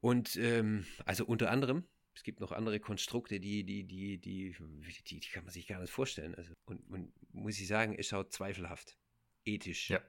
Und 0.00 0.36
ähm, 0.36 0.86
also 1.04 1.24
unter 1.24 1.50
anderem, 1.50 1.84
es 2.14 2.22
gibt 2.22 2.40
noch 2.40 2.52
andere 2.52 2.80
Konstrukte, 2.80 3.40
die, 3.40 3.64
die, 3.64 3.84
die, 3.84 4.18
die, 4.18 4.54
die, 4.54 5.20
die 5.20 5.20
kann 5.20 5.44
man 5.44 5.52
sich 5.52 5.66
gar 5.66 5.80
nicht 5.80 5.92
vorstellen. 5.92 6.34
Also, 6.34 6.52
und, 6.66 6.80
und 6.88 7.12
muss 7.32 7.58
ich 7.58 7.66
sagen, 7.66 7.94
ist 7.94 8.12
auch 8.12 8.28
zweifelhaft. 8.28 8.96
Ethisch. 9.44 9.90
Ja. 9.90 10.00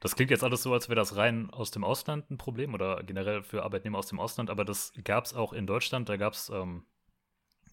Das 0.00 0.14
klingt 0.14 0.30
jetzt 0.30 0.44
alles 0.44 0.62
so, 0.62 0.72
als 0.72 0.88
wäre 0.88 0.96
das 0.96 1.16
rein 1.16 1.50
aus 1.50 1.70
dem 1.70 1.82
Ausland 1.82 2.30
ein 2.30 2.38
Problem 2.38 2.74
oder 2.74 3.02
generell 3.02 3.42
für 3.42 3.64
Arbeitnehmer 3.64 3.98
aus 3.98 4.06
dem 4.06 4.20
Ausland, 4.20 4.50
aber 4.50 4.64
das 4.64 4.92
gab 5.02 5.24
es 5.24 5.34
auch 5.34 5.52
in 5.52 5.66
Deutschland. 5.66 6.08
Da 6.08 6.16
gab 6.16 6.34
es 6.34 6.50
ähm, 6.50 6.86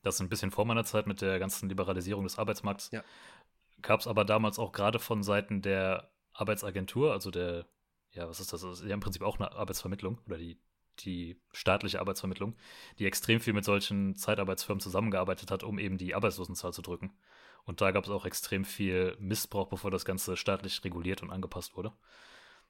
das 0.02 0.20
ein 0.20 0.30
bisschen 0.30 0.50
vor 0.50 0.66
meiner 0.66 0.84
Zeit 0.84 1.06
mit 1.06 1.22
der 1.22 1.38
ganzen 1.38 1.70
Liberalisierung 1.70 2.24
des 2.24 2.40
Arbeitsmarkts. 2.40 2.90
Ja 2.92 3.04
gab 3.82 4.00
es 4.00 4.08
aber 4.08 4.26
damals 4.26 4.60
auch 4.60 4.72
gerade 4.72 5.00
von 5.00 5.24
Seiten 5.24 5.62
der 5.62 6.12
Arbeitsagentur, 6.34 7.12
also 7.12 7.32
der, 7.32 7.66
ja, 8.12 8.28
was 8.28 8.40
ist 8.40 8.54
das? 8.54 8.62
Das 8.62 8.82
ist 8.82 8.88
ja 8.88 8.94
im 8.94 9.00
Prinzip 9.00 9.22
auch 9.22 9.40
eine 9.40 9.52
Arbeitsvermittlung 9.52 10.20
oder 10.26 10.38
die, 10.38 10.60
die 11.00 11.42
staatliche 11.52 12.00
Arbeitsvermittlung, 12.00 12.56
die 13.00 13.06
extrem 13.06 13.40
viel 13.40 13.54
mit 13.54 13.66
solchen 13.66 14.16
Zeitarbeitsfirmen 14.16 14.80
zusammengearbeitet 14.80 15.52
hat, 15.52 15.64
um 15.64 15.80
eben 15.80 15.98
die 15.98 16.16
Arbeitslosenzahl 16.16 16.74
zu 16.74 16.82
drücken. 16.82 17.14
Und 17.64 17.82
da 17.82 17.92
gab 17.92 18.04
es 18.04 18.10
auch 18.10 18.26
extrem 18.26 18.64
viel 18.64 19.16
Missbrauch, 19.20 19.68
bevor 19.68 19.92
das 19.92 20.06
Ganze 20.06 20.38
staatlich 20.38 20.84
reguliert 20.84 21.24
und 21.24 21.32
angepasst 21.32 21.76
wurde. 21.76 21.94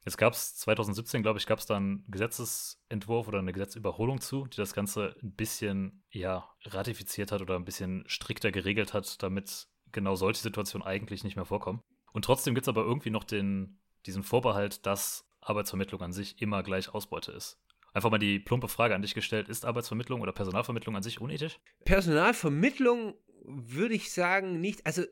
Jetzt 0.06 0.17
gab 0.17 0.34
es 0.34 0.56
2017, 0.58 1.23
glaube 1.23 1.39
ich, 1.39 1.47
gab 1.47 1.58
es 1.58 1.65
da 1.65 1.77
einen 1.77 2.06
Gesetzesentwurf 2.08 3.27
oder 3.27 3.39
eine 3.39 3.53
Gesetzüberholung 3.53 4.21
zu, 4.21 4.45
die 4.45 4.58
das 4.58 4.73
Ganze 4.73 5.15
ein 5.21 5.34
bisschen 5.34 6.03
ja, 6.12 6.47
ratifiziert 6.63 7.32
hat 7.32 7.41
oder 7.41 7.56
ein 7.56 7.65
bisschen 7.65 8.03
strikter 8.08 8.51
geregelt 8.51 8.93
hat, 8.93 9.23
damit 9.23 9.67
genau 9.95 10.15
solche 10.15 10.41
Situationen 10.41 10.86
eigentlich 10.88 11.23
nicht 11.23 11.36
mehr 11.36 11.45
vorkommen. 11.45 11.81
Und 12.13 12.25
trotzdem 12.25 12.53
gibt 12.53 12.65
es 12.65 12.69
aber 12.69 12.84
irgendwie 12.84 13.10
noch 13.10 13.23
den, 13.23 13.79
diesen 14.05 14.21
Vorbehalt, 14.21 14.86
dass 14.86 15.27
Arbeitsvermittlung 15.41 16.01
an 16.01 16.13
sich 16.13 16.39
immer 16.41 16.62
gleich 16.62 16.93
Ausbeute 16.93 17.31
ist. 17.31 17.60
Einfach 17.93 18.12
mal 18.12 18.19
die 18.19 18.39
plumpe 18.39 18.67
Frage 18.67 18.93
an 18.93 19.01
dich 19.01 19.15
gestellt, 19.15 19.47
ist 19.49 19.65
Arbeitsvermittlung 19.65 20.21
oder 20.21 20.34
Personalvermittlung 20.34 20.95
an 20.95 21.03
sich 21.03 21.21
unethisch? 21.21 21.60
Personalvermittlung 21.86 23.15
würde 23.47 23.95
ich 23.95 24.12
sagen 24.12 24.60
nicht, 24.60 24.86
also 24.86 25.03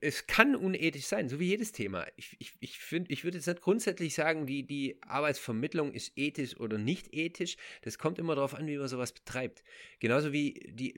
es 0.00 0.26
kann 0.26 0.54
unethisch 0.54 1.06
sein, 1.06 1.28
so 1.28 1.40
wie 1.40 1.46
jedes 1.46 1.72
Thema. 1.72 2.06
Ich, 2.16 2.36
ich, 2.38 2.52
ich, 2.60 2.78
find, 2.78 3.10
ich 3.10 3.24
würde 3.24 3.38
jetzt 3.38 3.46
nicht 3.46 3.60
grundsätzlich 3.60 4.14
sagen, 4.14 4.46
die, 4.46 4.62
die 4.62 4.96
Arbeitsvermittlung 5.02 5.92
ist 5.92 6.12
ethisch 6.16 6.56
oder 6.58 6.78
nicht 6.78 7.12
ethisch. 7.14 7.56
Das 7.82 7.98
kommt 7.98 8.18
immer 8.18 8.36
darauf 8.36 8.54
an, 8.54 8.66
wie 8.66 8.78
man 8.78 8.86
sowas 8.86 9.12
betreibt. 9.12 9.64
Genauso 9.98 10.32
wie 10.32 10.54
die, 10.68 10.94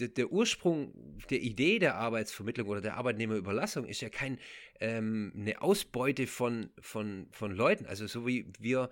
der, 0.00 0.08
der 0.08 0.32
Ursprung 0.32 0.94
der 1.28 1.42
Idee 1.42 1.78
der 1.78 1.96
Arbeitsvermittlung 1.96 2.68
oder 2.68 2.80
der 2.80 2.96
Arbeitnehmerüberlassung 2.96 3.84
ist 3.84 4.00
ja 4.00 4.08
kein 4.08 4.38
ähm, 4.80 5.32
Ausbeute 5.58 6.26
von, 6.26 6.70
von, 6.80 7.28
von 7.32 7.52
Leuten. 7.52 7.84
Also 7.84 8.06
so 8.06 8.26
wie 8.26 8.46
wir 8.58 8.90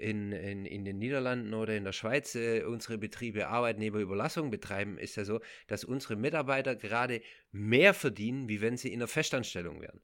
in, 0.00 0.32
in, 0.32 0.64
in 0.64 0.84
den 0.84 0.98
Niederlanden 0.98 1.54
oder 1.54 1.76
in 1.76 1.84
der 1.84 1.92
Schweiz 1.92 2.34
äh, 2.34 2.62
unsere 2.62 2.98
Betriebe 2.98 3.48
Arbeitnehmerüberlassung 3.48 4.50
betreiben, 4.50 4.98
ist 4.98 5.16
ja 5.16 5.24
so, 5.24 5.40
dass 5.66 5.84
unsere 5.84 6.16
Mitarbeiter 6.16 6.74
gerade 6.74 7.20
mehr 7.52 7.94
verdienen, 7.94 8.48
wie 8.48 8.60
wenn 8.60 8.76
sie 8.76 8.88
in 8.88 9.00
einer 9.00 9.08
Festanstellung 9.08 9.80
wären. 9.80 10.00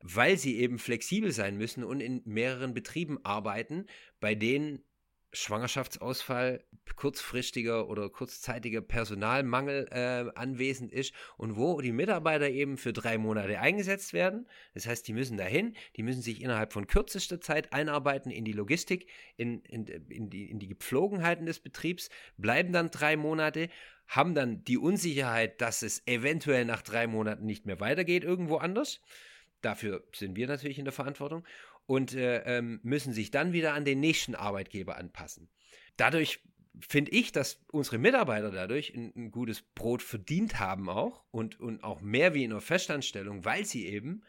Weil 0.00 0.36
sie 0.36 0.58
eben 0.58 0.78
flexibel 0.78 1.32
sein 1.32 1.56
müssen 1.56 1.82
und 1.82 2.00
in 2.00 2.22
mehreren 2.24 2.74
Betrieben 2.74 3.18
arbeiten, 3.24 3.86
bei 4.20 4.34
denen 4.34 4.84
Schwangerschaftsausfall, 5.32 6.64
kurzfristiger 6.96 7.88
oder 7.88 8.08
kurzzeitiger 8.08 8.80
Personalmangel 8.80 9.86
äh, 9.90 10.30
anwesend 10.38 10.90
ist 10.90 11.12
und 11.36 11.56
wo 11.56 11.80
die 11.80 11.92
Mitarbeiter 11.92 12.48
eben 12.48 12.76
für 12.76 12.92
drei 12.92 13.18
Monate 13.18 13.60
eingesetzt 13.60 14.12
werden. 14.12 14.48
Das 14.74 14.86
heißt, 14.86 15.06
die 15.06 15.12
müssen 15.12 15.36
dahin, 15.36 15.76
die 15.96 16.02
müssen 16.02 16.22
sich 16.22 16.40
innerhalb 16.40 16.72
von 16.72 16.86
kürzester 16.86 17.40
Zeit 17.40 17.72
einarbeiten 17.72 18.30
in 18.30 18.44
die 18.44 18.52
Logistik, 18.52 19.08
in, 19.36 19.60
in, 19.62 19.86
in, 19.86 20.30
die, 20.30 20.50
in 20.50 20.58
die 20.58 20.68
Gepflogenheiten 20.68 21.46
des 21.46 21.60
Betriebs, 21.60 22.08
bleiben 22.36 22.72
dann 22.72 22.90
drei 22.90 23.16
Monate, 23.16 23.68
haben 24.06 24.34
dann 24.34 24.64
die 24.64 24.78
Unsicherheit, 24.78 25.60
dass 25.60 25.82
es 25.82 26.06
eventuell 26.06 26.64
nach 26.64 26.80
drei 26.80 27.06
Monaten 27.06 27.44
nicht 27.44 27.66
mehr 27.66 27.80
weitergeht 27.80 28.24
irgendwo 28.24 28.56
anders. 28.56 29.02
Dafür 29.60 30.04
sind 30.14 30.36
wir 30.36 30.46
natürlich 30.46 30.78
in 30.78 30.84
der 30.84 30.92
Verantwortung 30.92 31.44
und 31.88 32.14
äh, 32.14 32.42
ähm, 32.58 32.80
müssen 32.82 33.14
sich 33.14 33.30
dann 33.30 33.54
wieder 33.54 33.72
an 33.72 33.86
den 33.86 33.98
nächsten 33.98 34.34
Arbeitgeber 34.34 34.98
anpassen. 34.98 35.48
Dadurch 35.96 36.40
finde 36.86 37.12
ich, 37.12 37.32
dass 37.32 37.64
unsere 37.72 37.96
Mitarbeiter 37.96 38.50
dadurch 38.50 38.94
ein, 38.94 39.10
ein, 39.16 39.30
gutes 39.30 39.62
Brot 39.62 40.02
verdient 40.02 40.60
haben 40.60 40.90
auch 40.90 41.24
und, 41.30 41.58
und 41.58 41.82
auch 41.82 42.02
mehr 42.02 42.34
wie 42.34 42.44
in 42.44 42.52
einer 42.52 42.60
Festanstellung, 42.60 43.46
weil 43.46 43.64
sie 43.64 43.86
eben 43.86 44.22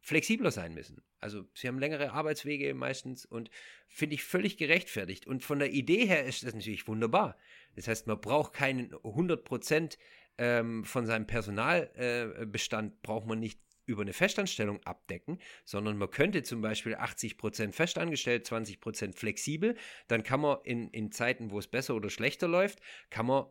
flexibler 0.00 0.50
sein 0.50 0.72
müssen. 0.72 1.02
Also 1.20 1.44
sie 1.52 1.68
haben 1.68 1.78
längere 1.78 2.12
Arbeitswege 2.12 2.72
meistens 2.72 3.26
und 3.26 3.50
finde 3.88 4.14
ich 4.14 4.24
völlig 4.24 4.56
gerechtfertigt. 4.56 5.26
Und 5.26 5.44
von 5.44 5.58
der 5.58 5.72
Idee 5.72 6.06
her 6.06 6.24
ist 6.24 6.44
das 6.44 6.54
natürlich 6.54 6.88
wunderbar. 6.88 7.36
Das 7.74 7.88
heißt, 7.88 8.06
man 8.06 8.20
braucht 8.22 8.54
keinen 8.54 8.94
100 9.04 9.44
Prozent 9.44 9.98
ähm, 10.38 10.84
von 10.86 11.04
seinem 11.04 11.26
Personalbestand 11.26 12.92
äh, 12.92 12.96
braucht 13.02 13.26
man 13.26 13.38
nicht 13.38 13.60
über 13.86 14.02
eine 14.02 14.12
Festanstellung 14.12 14.82
abdecken, 14.84 15.38
sondern 15.64 15.96
man 15.96 16.10
könnte 16.10 16.42
zum 16.42 16.60
Beispiel 16.60 16.94
80% 16.96 17.72
festangestellt, 17.72 18.46
20% 18.46 19.14
flexibel, 19.14 19.76
dann 20.08 20.22
kann 20.22 20.40
man 20.40 20.58
in, 20.64 20.90
in 20.90 21.12
Zeiten, 21.12 21.50
wo 21.50 21.58
es 21.58 21.66
besser 21.66 21.94
oder 21.94 22.10
schlechter 22.10 22.48
läuft, 22.48 22.80
kann 23.10 23.26
man 23.26 23.46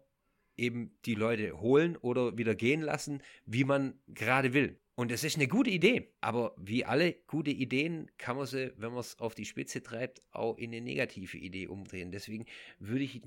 eben 0.57 0.97
die 1.05 1.15
Leute 1.15 1.59
holen 1.59 1.97
oder 1.97 2.37
wieder 2.37 2.55
gehen 2.55 2.81
lassen, 2.81 3.21
wie 3.45 3.63
man 3.63 3.99
gerade 4.07 4.53
will. 4.53 4.79
Und 4.95 5.11
das 5.11 5.25
ist 5.25 5.35
eine 5.35 5.49
gute 5.49 5.69
Idee, 5.69 6.13
aber 6.21 6.55
wie 6.57 6.85
alle 6.85 7.13
gute 7.27 7.51
Ideen 7.51 8.09
kann 8.17 8.37
man 8.37 8.45
sie, 8.45 8.71
wenn 8.77 8.91
man 8.91 9.01
es 9.01 9.19
auf 9.19 9.35
die 9.35 9.43
Spitze 9.43 9.83
treibt, 9.83 10.21
auch 10.31 10.57
in 10.57 10.71
eine 10.71 10.79
negative 10.79 11.37
Idee 11.37 11.67
umdrehen. 11.67 12.11
Deswegen 12.11 12.45
würde 12.79 13.03
ich 13.03 13.21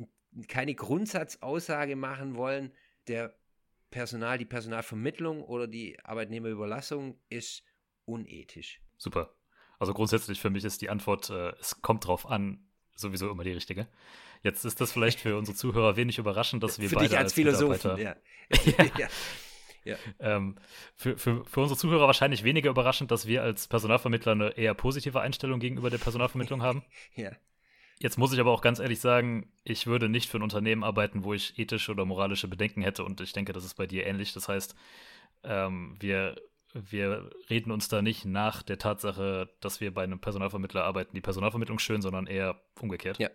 keine 0.48 0.74
Grundsatzaussage 0.74 1.94
machen 1.94 2.36
wollen, 2.36 2.72
der 3.06 3.34
Personal, 3.90 4.38
die 4.38 4.44
Personalvermittlung 4.44 5.42
oder 5.42 5.66
die 5.66 5.98
Arbeitnehmerüberlassung 6.04 7.20
ist 7.28 7.64
unethisch. 8.04 8.80
Super. 8.96 9.34
Also 9.78 9.94
grundsätzlich 9.94 10.40
für 10.40 10.50
mich 10.50 10.64
ist 10.64 10.82
die 10.82 10.90
Antwort, 10.90 11.30
äh, 11.30 11.52
es 11.60 11.80
kommt 11.82 12.06
drauf 12.06 12.26
an, 12.26 12.68
sowieso 12.94 13.30
immer 13.30 13.44
die 13.44 13.52
richtige. 13.52 13.88
Jetzt 14.42 14.64
ist 14.64 14.80
das 14.80 14.92
vielleicht 14.92 15.20
für 15.20 15.36
unsere 15.36 15.56
Zuhörer 15.56 15.96
wenig 15.96 16.18
überraschend, 16.18 16.62
dass 16.62 16.78
wir 16.80 16.88
für 16.88 16.96
beide 16.96 17.08
dich 17.08 17.18
als, 17.18 17.26
als 17.26 17.32
Philosophen, 17.34 17.98
ja. 17.98 18.16
ja. 18.98 19.08
ja. 19.84 19.96
Ähm, 20.18 20.56
für, 20.94 21.16
für, 21.16 21.44
für 21.44 21.60
unsere 21.60 21.78
Zuhörer 21.78 22.06
wahrscheinlich 22.06 22.44
weniger 22.44 22.70
überraschend, 22.70 23.10
dass 23.10 23.26
wir 23.26 23.42
als 23.42 23.68
Personalvermittler 23.68 24.32
eine 24.32 24.50
eher 24.50 24.74
positive 24.74 25.20
Einstellung 25.20 25.60
gegenüber 25.60 25.90
der 25.90 25.98
Personalvermittlung 25.98 26.62
haben. 26.62 26.84
ja. 27.14 27.32
Jetzt 28.00 28.18
muss 28.18 28.32
ich 28.32 28.40
aber 28.40 28.52
auch 28.52 28.60
ganz 28.62 28.78
ehrlich 28.78 29.00
sagen, 29.00 29.52
ich 29.64 29.86
würde 29.86 30.08
nicht 30.08 30.28
für 30.28 30.38
ein 30.38 30.42
Unternehmen 30.42 30.84
arbeiten, 30.84 31.24
wo 31.24 31.34
ich 31.34 31.58
ethische 31.58 31.92
oder 31.92 32.04
moralische 32.04 32.48
Bedenken 32.48 32.82
hätte 32.82 33.04
und 33.04 33.20
ich 33.20 33.32
denke, 33.32 33.52
das 33.52 33.64
ist 33.64 33.74
bei 33.74 33.86
dir 33.86 34.06
ähnlich. 34.06 34.32
Das 34.32 34.48
heißt, 34.48 34.74
ähm, 35.44 35.96
wir 35.98 36.36
wir 36.74 37.30
reden 37.48 37.70
uns 37.70 37.88
da 37.88 38.02
nicht 38.02 38.24
nach 38.24 38.62
der 38.62 38.78
Tatsache, 38.78 39.48
dass 39.60 39.80
wir 39.80 39.92
bei 39.92 40.04
einem 40.04 40.20
Personalvermittler 40.20 40.84
arbeiten, 40.84 41.14
die 41.14 41.20
Personalvermittlung 41.20 41.78
schön, 41.78 42.02
sondern 42.02 42.26
eher 42.26 42.60
umgekehrt. 42.78 43.18
Ja. 43.18 43.30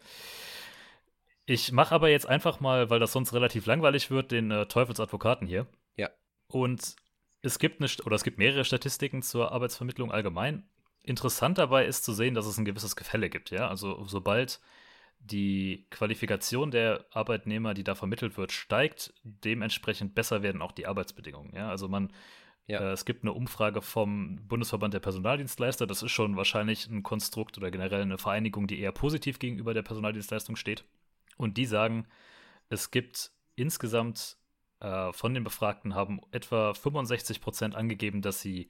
Ich 1.45 1.71
mache 1.71 1.93
aber 1.95 2.10
jetzt 2.10 2.28
einfach 2.28 2.60
mal, 2.60 2.89
weil 2.89 2.99
das 2.99 3.12
sonst 3.12 3.34
relativ 3.34 3.65
langweilig 3.65 4.12
wird, 4.12 4.32
den 4.32 4.52
äh, 4.52 4.65
Teufelsadvokaten 4.67 5.47
hier. 5.47 5.67
Ja. 5.95 6.10
Und 6.47 6.95
es 7.41 7.60
gibt 7.60 7.82
eine, 7.82 7.89
oder 8.06 8.15
es 8.15 8.23
gibt 8.23 8.38
mehrere 8.38 8.63
Statistiken 8.63 9.21
zur 9.21 9.52
Arbeitsvermittlung 9.52 10.12
allgemein. 10.12 10.69
Interessant 11.03 11.57
dabei 11.57 11.85
ist 11.85 12.03
zu 12.03 12.13
sehen, 12.13 12.33
dass 12.33 12.45
es 12.45 12.57
ein 12.57 12.65
gewisses 12.65 12.95
Gefälle 12.95 13.29
gibt, 13.29 13.51
ja. 13.51 13.67
Also 13.67 14.03
sobald 14.05 14.59
die 15.19 15.85
Qualifikation 15.89 16.71
der 16.71 17.05
Arbeitnehmer, 17.11 17.73
die 17.73 17.83
da 17.83 17.95
vermittelt 17.95 18.37
wird, 18.37 18.51
steigt, 18.51 19.13
dementsprechend 19.23 20.15
besser 20.15 20.43
werden 20.43 20.61
auch 20.61 20.73
die 20.73 20.87
Arbeitsbedingungen. 20.87 21.55
Ja? 21.55 21.69
Also 21.69 21.87
man 21.87 22.11
ja. 22.67 22.79
Äh, 22.79 22.91
es 22.93 23.05
gibt 23.05 23.23
eine 23.23 23.33
Umfrage 23.33 23.81
vom 23.81 24.47
Bundesverband 24.47 24.93
der 24.93 24.99
Personaldienstleister. 24.99 25.87
Das 25.87 26.01
ist 26.03 26.11
schon 26.11 26.37
wahrscheinlich 26.37 26.87
ein 26.87 27.03
Konstrukt 27.03 27.57
oder 27.57 27.71
generell 27.71 28.01
eine 28.01 28.17
Vereinigung, 28.17 28.67
die 28.67 28.79
eher 28.79 28.91
positiv 28.91 29.39
gegenüber 29.39 29.73
der 29.73 29.81
Personaldienstleistung 29.81 30.55
steht. 30.55 30.85
Und 31.37 31.57
die 31.57 31.65
sagen, 31.65 32.07
es 32.69 32.91
gibt 32.91 33.31
insgesamt 33.55 34.37
äh, 34.79 35.11
von 35.11 35.33
den 35.33 35.43
Befragten 35.43 35.95
haben 35.95 36.21
etwa 36.31 36.73
65 36.73 37.41
Prozent 37.41 37.75
angegeben, 37.75 38.21
dass 38.21 38.41
sie 38.41 38.69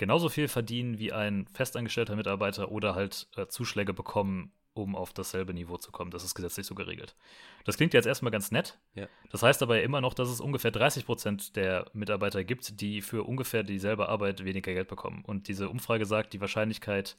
genauso 0.00 0.30
viel 0.30 0.48
verdienen 0.48 0.98
wie 0.98 1.12
ein 1.12 1.46
festangestellter 1.52 2.16
Mitarbeiter 2.16 2.72
oder 2.72 2.94
halt 2.94 3.28
äh, 3.36 3.48
Zuschläge 3.48 3.92
bekommen, 3.92 4.50
um 4.72 4.96
auf 4.96 5.12
dasselbe 5.12 5.52
Niveau 5.52 5.76
zu 5.76 5.92
kommen. 5.92 6.10
Das 6.10 6.24
ist 6.24 6.34
gesetzlich 6.34 6.64
so 6.64 6.74
geregelt. 6.74 7.14
Das 7.66 7.76
klingt 7.76 7.92
jetzt 7.92 8.06
erstmal 8.06 8.32
ganz 8.32 8.50
nett. 8.50 8.78
Ja. 8.94 9.08
Das 9.30 9.42
heißt 9.42 9.62
aber 9.62 9.82
immer 9.82 10.00
noch, 10.00 10.14
dass 10.14 10.30
es 10.30 10.40
ungefähr 10.40 10.70
30 10.70 11.04
Prozent 11.04 11.54
der 11.54 11.90
Mitarbeiter 11.92 12.44
gibt, 12.44 12.80
die 12.80 13.02
für 13.02 13.24
ungefähr 13.24 13.62
dieselbe 13.62 14.08
Arbeit 14.08 14.42
weniger 14.42 14.72
Geld 14.72 14.88
bekommen. 14.88 15.22
Und 15.22 15.48
diese 15.48 15.68
Umfrage 15.68 16.06
sagt, 16.06 16.32
die 16.32 16.40
Wahrscheinlichkeit 16.40 17.18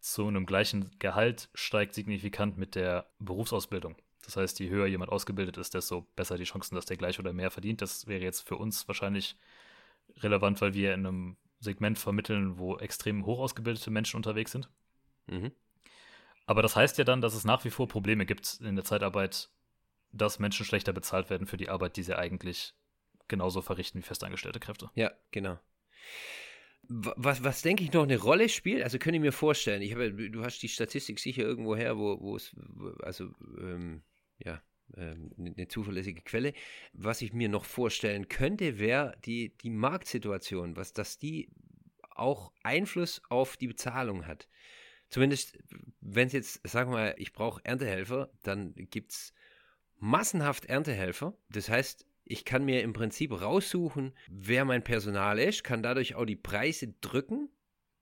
zu 0.00 0.26
einem 0.26 0.46
gleichen 0.46 0.92
Gehalt 1.00 1.50
steigt 1.52 1.92
signifikant 1.92 2.56
mit 2.56 2.74
der 2.74 3.06
Berufsausbildung. 3.18 3.96
Das 4.24 4.38
heißt, 4.38 4.60
je 4.60 4.70
höher 4.70 4.86
jemand 4.86 5.12
ausgebildet 5.12 5.58
ist, 5.58 5.74
desto 5.74 6.06
besser 6.16 6.38
die 6.38 6.44
Chancen, 6.44 6.74
dass 6.74 6.86
der 6.86 6.96
gleich 6.96 7.18
oder 7.18 7.34
mehr 7.34 7.50
verdient. 7.50 7.82
Das 7.82 8.06
wäre 8.06 8.22
jetzt 8.22 8.48
für 8.48 8.56
uns 8.56 8.88
wahrscheinlich 8.88 9.36
relevant, 10.22 10.62
weil 10.62 10.72
wir 10.72 10.94
in 10.94 11.06
einem 11.06 11.36
Segment 11.64 11.98
vermitteln, 11.98 12.58
wo 12.58 12.76
extrem 12.78 13.26
hoch 13.26 13.40
ausgebildete 13.40 13.90
Menschen 13.90 14.16
unterwegs 14.16 14.52
sind. 14.52 14.70
Mhm. 15.26 15.52
Aber 16.46 16.62
das 16.62 16.76
heißt 16.76 16.98
ja 16.98 17.04
dann, 17.04 17.20
dass 17.20 17.34
es 17.34 17.44
nach 17.44 17.64
wie 17.64 17.70
vor 17.70 17.88
Probleme 17.88 18.26
gibt 18.26 18.60
in 18.60 18.76
der 18.76 18.84
Zeitarbeit, 18.84 19.50
dass 20.12 20.38
Menschen 20.38 20.64
schlechter 20.64 20.92
bezahlt 20.92 21.30
werden 21.30 21.46
für 21.46 21.56
die 21.56 21.68
Arbeit, 21.68 21.96
die 21.96 22.02
sie 22.02 22.16
eigentlich 22.16 22.74
genauso 23.28 23.62
verrichten 23.62 23.98
wie 23.98 24.02
festangestellte 24.02 24.60
Kräfte. 24.60 24.90
Ja, 24.94 25.10
genau. 25.30 25.58
Was, 26.86 27.42
was 27.42 27.62
denke 27.62 27.82
ich 27.82 27.92
noch 27.92 28.02
eine 28.02 28.18
Rolle 28.18 28.50
spielt, 28.50 28.82
also 28.82 28.98
könnte 28.98 29.16
ich 29.16 29.22
mir 29.22 29.32
vorstellen, 29.32 29.80
ich 29.80 29.94
habe, 29.94 30.12
du 30.12 30.44
hast 30.44 30.58
die 30.58 30.68
Statistik 30.68 31.18
sicher 31.18 31.42
irgendwo 31.42 31.74
her, 31.74 31.96
wo, 31.96 32.20
wo 32.20 32.36
es, 32.36 32.54
also, 33.00 33.30
ähm, 33.58 34.02
ja, 34.38 34.62
eine 34.96 35.68
zuverlässige 35.68 36.22
Quelle. 36.22 36.52
Was 36.92 37.22
ich 37.22 37.32
mir 37.32 37.48
noch 37.48 37.64
vorstellen 37.64 38.28
könnte, 38.28 38.78
wäre 38.78 39.16
die, 39.24 39.56
die 39.58 39.70
Marktsituation, 39.70 40.76
was, 40.76 40.92
dass 40.92 41.18
die 41.18 41.48
auch 42.10 42.52
Einfluss 42.62 43.22
auf 43.28 43.56
die 43.56 43.66
Bezahlung 43.66 44.26
hat. 44.26 44.48
Zumindest, 45.08 45.58
wenn 46.00 46.26
es 46.28 46.32
jetzt, 46.32 46.68
sagen 46.68 46.90
wir 46.90 46.96
mal, 46.96 47.14
ich 47.18 47.32
brauche 47.32 47.64
Erntehelfer, 47.64 48.30
dann 48.42 48.74
gibt 48.74 49.12
es 49.12 49.34
massenhaft 49.98 50.66
Erntehelfer. 50.66 51.36
Das 51.50 51.68
heißt, 51.68 52.06
ich 52.24 52.44
kann 52.44 52.64
mir 52.64 52.82
im 52.82 52.92
Prinzip 52.92 53.32
raussuchen, 53.32 54.16
wer 54.28 54.64
mein 54.64 54.82
Personal 54.82 55.38
ist, 55.38 55.62
kann 55.62 55.82
dadurch 55.82 56.14
auch 56.14 56.24
die 56.24 56.36
Preise 56.36 56.94
drücken, 57.00 57.50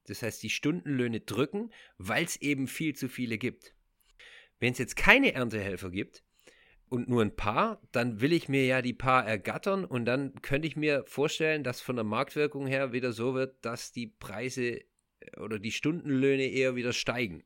das 0.05 0.21
heißt 0.21 0.41
die 0.43 0.49
Stundenlöhne 0.49 1.21
drücken, 1.21 1.71
weil 1.97 2.23
es 2.23 2.37
eben 2.37 2.67
viel 2.67 2.95
zu 2.95 3.09
viele 3.09 3.37
gibt. 3.37 3.75
Wenn 4.59 4.71
es 4.71 4.79
jetzt 4.79 4.95
keine 4.95 5.33
Erntehelfer 5.33 5.91
gibt 5.91 6.23
und 6.93 7.09
nur 7.09 7.23
ein 7.23 7.35
paar, 7.35 7.81
dann 7.91 8.21
will 8.21 8.31
ich 8.31 8.49
mir 8.49 8.67
ja 8.67 8.83
die 8.83 8.93
paar 8.93 9.25
ergattern 9.25 9.83
und 9.83 10.05
dann 10.05 10.39
könnte 10.43 10.67
ich 10.67 10.75
mir 10.75 11.03
vorstellen, 11.07 11.63
dass 11.63 11.81
von 11.81 11.95
der 11.95 12.05
Marktwirkung 12.05 12.67
her 12.67 12.93
wieder 12.93 13.13
so 13.13 13.33
wird, 13.33 13.65
dass 13.65 13.91
die 13.91 14.05
Preise 14.05 14.79
oder 15.37 15.57
die 15.57 15.71
Stundenlöhne 15.71 16.43
eher 16.45 16.75
wieder 16.75 16.93
steigen 16.93 17.43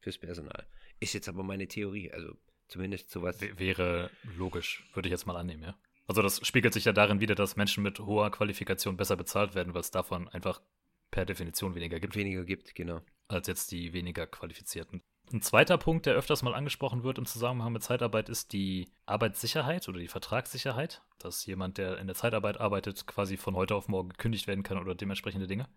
fürs 0.00 0.16
Personal. 0.16 0.66
Ist 1.00 1.12
jetzt 1.12 1.28
aber 1.28 1.42
meine 1.42 1.68
Theorie, 1.68 2.10
also 2.10 2.38
zumindest 2.68 3.10
sowas. 3.10 3.38
Wäre 3.58 4.10
logisch, 4.38 4.82
würde 4.94 5.08
ich 5.08 5.12
jetzt 5.12 5.26
mal 5.26 5.36
annehmen, 5.36 5.64
ja. 5.64 5.78
Also 6.06 6.22
das 6.22 6.40
spiegelt 6.46 6.72
sich 6.72 6.86
ja 6.86 6.94
darin 6.94 7.20
wieder, 7.20 7.34
dass 7.34 7.56
Menschen 7.56 7.82
mit 7.82 7.98
hoher 8.00 8.30
Qualifikation 8.30 8.96
besser 8.96 9.18
bezahlt 9.18 9.54
werden, 9.54 9.74
weil 9.74 9.82
es 9.82 9.90
davon 9.90 10.28
einfach 10.28 10.62
per 11.10 11.26
Definition 11.26 11.74
weniger 11.74 12.00
gibt. 12.00 12.16
Weniger 12.16 12.46
gibt, 12.46 12.74
genau. 12.74 13.02
Als 13.26 13.48
jetzt 13.48 13.70
die 13.70 13.92
weniger 13.92 14.26
qualifizierten. 14.26 15.02
Ein 15.30 15.42
zweiter 15.42 15.76
Punkt, 15.76 16.06
der 16.06 16.14
öfters 16.14 16.42
mal 16.42 16.54
angesprochen 16.54 17.02
wird 17.02 17.18
im 17.18 17.26
Zusammenhang 17.26 17.72
mit 17.72 17.82
Zeitarbeit, 17.82 18.30
ist 18.30 18.52
die 18.54 18.88
Arbeitssicherheit 19.04 19.86
oder 19.88 19.98
die 19.98 20.08
Vertragssicherheit, 20.08 21.02
dass 21.18 21.44
jemand, 21.44 21.76
der 21.76 21.98
in 21.98 22.06
der 22.06 22.16
Zeitarbeit 22.16 22.58
arbeitet, 22.58 23.06
quasi 23.06 23.36
von 23.36 23.54
heute 23.54 23.74
auf 23.74 23.88
morgen 23.88 24.08
gekündigt 24.08 24.46
werden 24.46 24.62
kann 24.62 24.78
oder 24.78 24.94
dementsprechende 24.94 25.46
Dinge. 25.46 25.68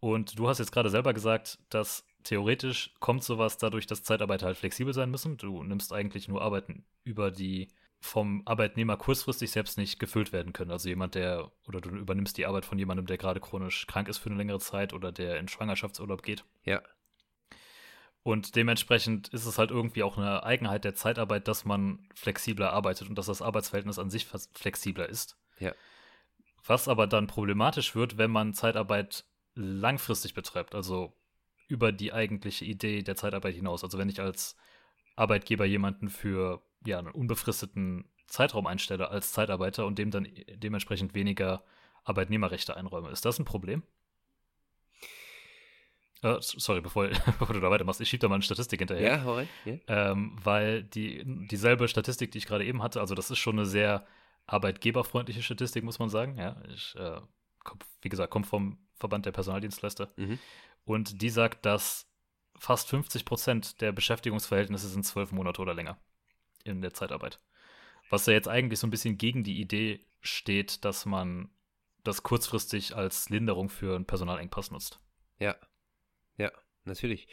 Und 0.00 0.38
du 0.38 0.48
hast 0.48 0.58
jetzt 0.58 0.70
gerade 0.70 0.90
selber 0.90 1.14
gesagt, 1.14 1.58
dass 1.70 2.04
theoretisch 2.24 2.94
kommt 3.00 3.24
sowas 3.24 3.56
dadurch, 3.56 3.86
dass 3.86 4.02
Zeitarbeiter 4.02 4.46
halt 4.46 4.58
flexibel 4.58 4.92
sein 4.92 5.10
müssen. 5.10 5.38
Du 5.38 5.62
nimmst 5.62 5.92
eigentlich 5.92 6.28
nur 6.28 6.42
Arbeiten 6.42 6.84
über 7.04 7.30
die 7.30 7.68
vom 8.00 8.42
Arbeitnehmer 8.44 8.96
kurzfristig 8.96 9.50
selbst 9.50 9.76
nicht 9.76 9.98
gefüllt 9.98 10.32
werden 10.32 10.52
können. 10.52 10.70
Also 10.70 10.88
jemand, 10.88 11.14
der, 11.14 11.50
oder 11.66 11.80
du 11.80 11.90
übernimmst 11.90 12.36
die 12.36 12.46
Arbeit 12.46 12.64
von 12.64 12.78
jemandem, 12.78 13.06
der 13.06 13.18
gerade 13.18 13.40
chronisch 13.40 13.86
krank 13.86 14.08
ist 14.08 14.18
für 14.18 14.28
eine 14.28 14.38
längere 14.38 14.60
Zeit 14.60 14.92
oder 14.92 15.10
der 15.10 15.38
in 15.38 15.48
Schwangerschaftsurlaub 15.48 16.22
geht. 16.22 16.44
Ja. 16.64 16.80
Und 18.28 18.56
dementsprechend 18.56 19.28
ist 19.28 19.46
es 19.46 19.56
halt 19.56 19.70
irgendwie 19.70 20.02
auch 20.02 20.18
eine 20.18 20.42
Eigenheit 20.42 20.84
der 20.84 20.94
Zeitarbeit, 20.94 21.48
dass 21.48 21.64
man 21.64 22.06
flexibler 22.14 22.74
arbeitet 22.74 23.08
und 23.08 23.16
dass 23.16 23.24
das 23.24 23.40
Arbeitsverhältnis 23.40 23.98
an 23.98 24.10
sich 24.10 24.26
flexibler 24.26 25.08
ist. 25.08 25.38
Ja. 25.58 25.72
Was 26.66 26.88
aber 26.88 27.06
dann 27.06 27.26
problematisch 27.26 27.94
wird, 27.94 28.18
wenn 28.18 28.30
man 28.30 28.52
Zeitarbeit 28.52 29.24
langfristig 29.54 30.34
betreibt, 30.34 30.74
also 30.74 31.16
über 31.68 31.90
die 31.90 32.12
eigentliche 32.12 32.66
Idee 32.66 33.02
der 33.02 33.16
Zeitarbeit 33.16 33.54
hinaus. 33.54 33.82
Also 33.82 33.96
wenn 33.96 34.10
ich 34.10 34.20
als 34.20 34.56
Arbeitgeber 35.16 35.64
jemanden 35.64 36.10
für 36.10 36.60
ja, 36.84 36.98
einen 36.98 37.08
unbefristeten 37.08 38.10
Zeitraum 38.26 38.66
einstelle 38.66 39.08
als 39.08 39.32
Zeitarbeiter 39.32 39.86
und 39.86 39.98
dem 39.98 40.10
dann 40.10 40.28
dementsprechend 40.50 41.14
weniger 41.14 41.64
Arbeitnehmerrechte 42.04 42.76
einräume. 42.76 43.08
Ist 43.08 43.24
das 43.24 43.38
ein 43.38 43.46
Problem? 43.46 43.84
Uh, 46.22 46.38
sorry, 46.40 46.80
bevor, 46.80 47.08
bevor, 47.38 47.54
du 47.54 47.60
da 47.60 47.70
weitermachst, 47.70 48.00
ich 48.00 48.08
schiebe 48.08 48.20
da 48.20 48.28
mal 48.28 48.36
eine 48.36 48.42
Statistik 48.42 48.80
hinterher. 48.80 49.18
Ja, 49.18 49.24
hau 49.24 49.34
rein. 49.34 49.48
Ja. 49.64 49.74
Ähm, 49.86 50.36
weil 50.42 50.82
die, 50.82 51.22
dieselbe 51.24 51.86
Statistik, 51.86 52.32
die 52.32 52.38
ich 52.38 52.46
gerade 52.46 52.64
eben 52.64 52.82
hatte, 52.82 53.00
also 53.00 53.14
das 53.14 53.30
ist 53.30 53.38
schon 53.38 53.58
eine 53.58 53.66
sehr 53.66 54.06
arbeitgeberfreundliche 54.46 55.42
Statistik, 55.42 55.84
muss 55.84 55.98
man 55.98 56.08
sagen. 56.08 56.36
Ja, 56.36 56.60
ich, 56.74 56.94
äh, 56.96 57.20
komm, 57.62 57.78
wie 58.02 58.08
gesagt, 58.08 58.30
komme 58.30 58.44
vom 58.44 58.78
Verband 58.94 59.26
der 59.26 59.32
Personaldienstleister. 59.32 60.12
Mhm. 60.16 60.38
Und 60.84 61.22
die 61.22 61.30
sagt, 61.30 61.64
dass 61.66 62.10
fast 62.56 62.88
50 62.88 63.24
Prozent 63.24 63.80
der 63.80 63.92
Beschäftigungsverhältnisse 63.92 64.88
sind 64.88 65.04
zwölf 65.04 65.30
Monate 65.30 65.62
oder 65.62 65.74
länger 65.74 65.98
in 66.64 66.82
der 66.82 66.94
Zeitarbeit. 66.94 67.40
Was 68.10 68.26
ja 68.26 68.32
jetzt 68.32 68.48
eigentlich 68.48 68.80
so 68.80 68.86
ein 68.86 68.90
bisschen 68.90 69.18
gegen 69.18 69.44
die 69.44 69.60
Idee 69.60 70.04
steht, 70.20 70.84
dass 70.84 71.06
man 71.06 71.50
das 72.02 72.22
kurzfristig 72.22 72.96
als 72.96 73.28
Linderung 73.28 73.68
für 73.68 73.94
einen 73.94 74.06
Personalengpass 74.06 74.70
nutzt. 74.70 74.98
Ja, 75.38 75.56
ja 76.38 76.50
natürlich. 76.88 77.28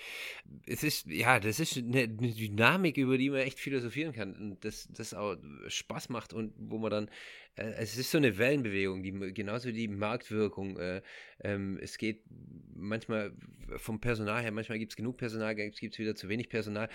Es 0.68 0.84
ist, 0.84 1.08
ja, 1.08 1.40
das 1.40 1.60
ist 1.60 1.78
eine, 1.78 2.02
eine, 2.02 2.32
Dynamik, 2.32 2.98
über 2.98 3.18
die 3.18 3.32
man 3.32 3.40
echt 3.40 3.60
philosophieren 3.60 4.14
kann 4.14 4.36
und 4.36 4.64
das, 4.64 4.88
das 4.92 5.16
auch 5.16 5.38
Spaß 5.68 6.10
macht 6.10 6.34
und 6.34 6.54
wo 6.58 6.78
man 6.78 6.92
dann, 6.92 7.10
äh, 7.56 7.72
es 7.78 7.98
ist 7.98 8.12
so 8.12 8.20
eine 8.20 8.38
Wellenbewegung, 8.38 9.02
die, 9.02 9.34
genauso 9.34 9.72
die 9.72 9.88
Marktwirkung. 9.88 10.78
Äh, 10.78 11.02
ähm, 11.44 11.80
es 11.82 11.98
geht 11.98 12.24
manchmal 12.76 13.34
vom 13.78 14.00
Personal 14.00 14.44
her, 14.44 14.52
manchmal 14.52 14.78
gibt 14.78 14.92
es 14.92 14.96
genug 14.96 15.18
Personal, 15.18 15.56
gibt 15.56 15.82
es 15.82 15.98
wieder 15.98 16.16
zu 16.16 16.30
wenig 16.30 16.50
Personal. 16.50 16.90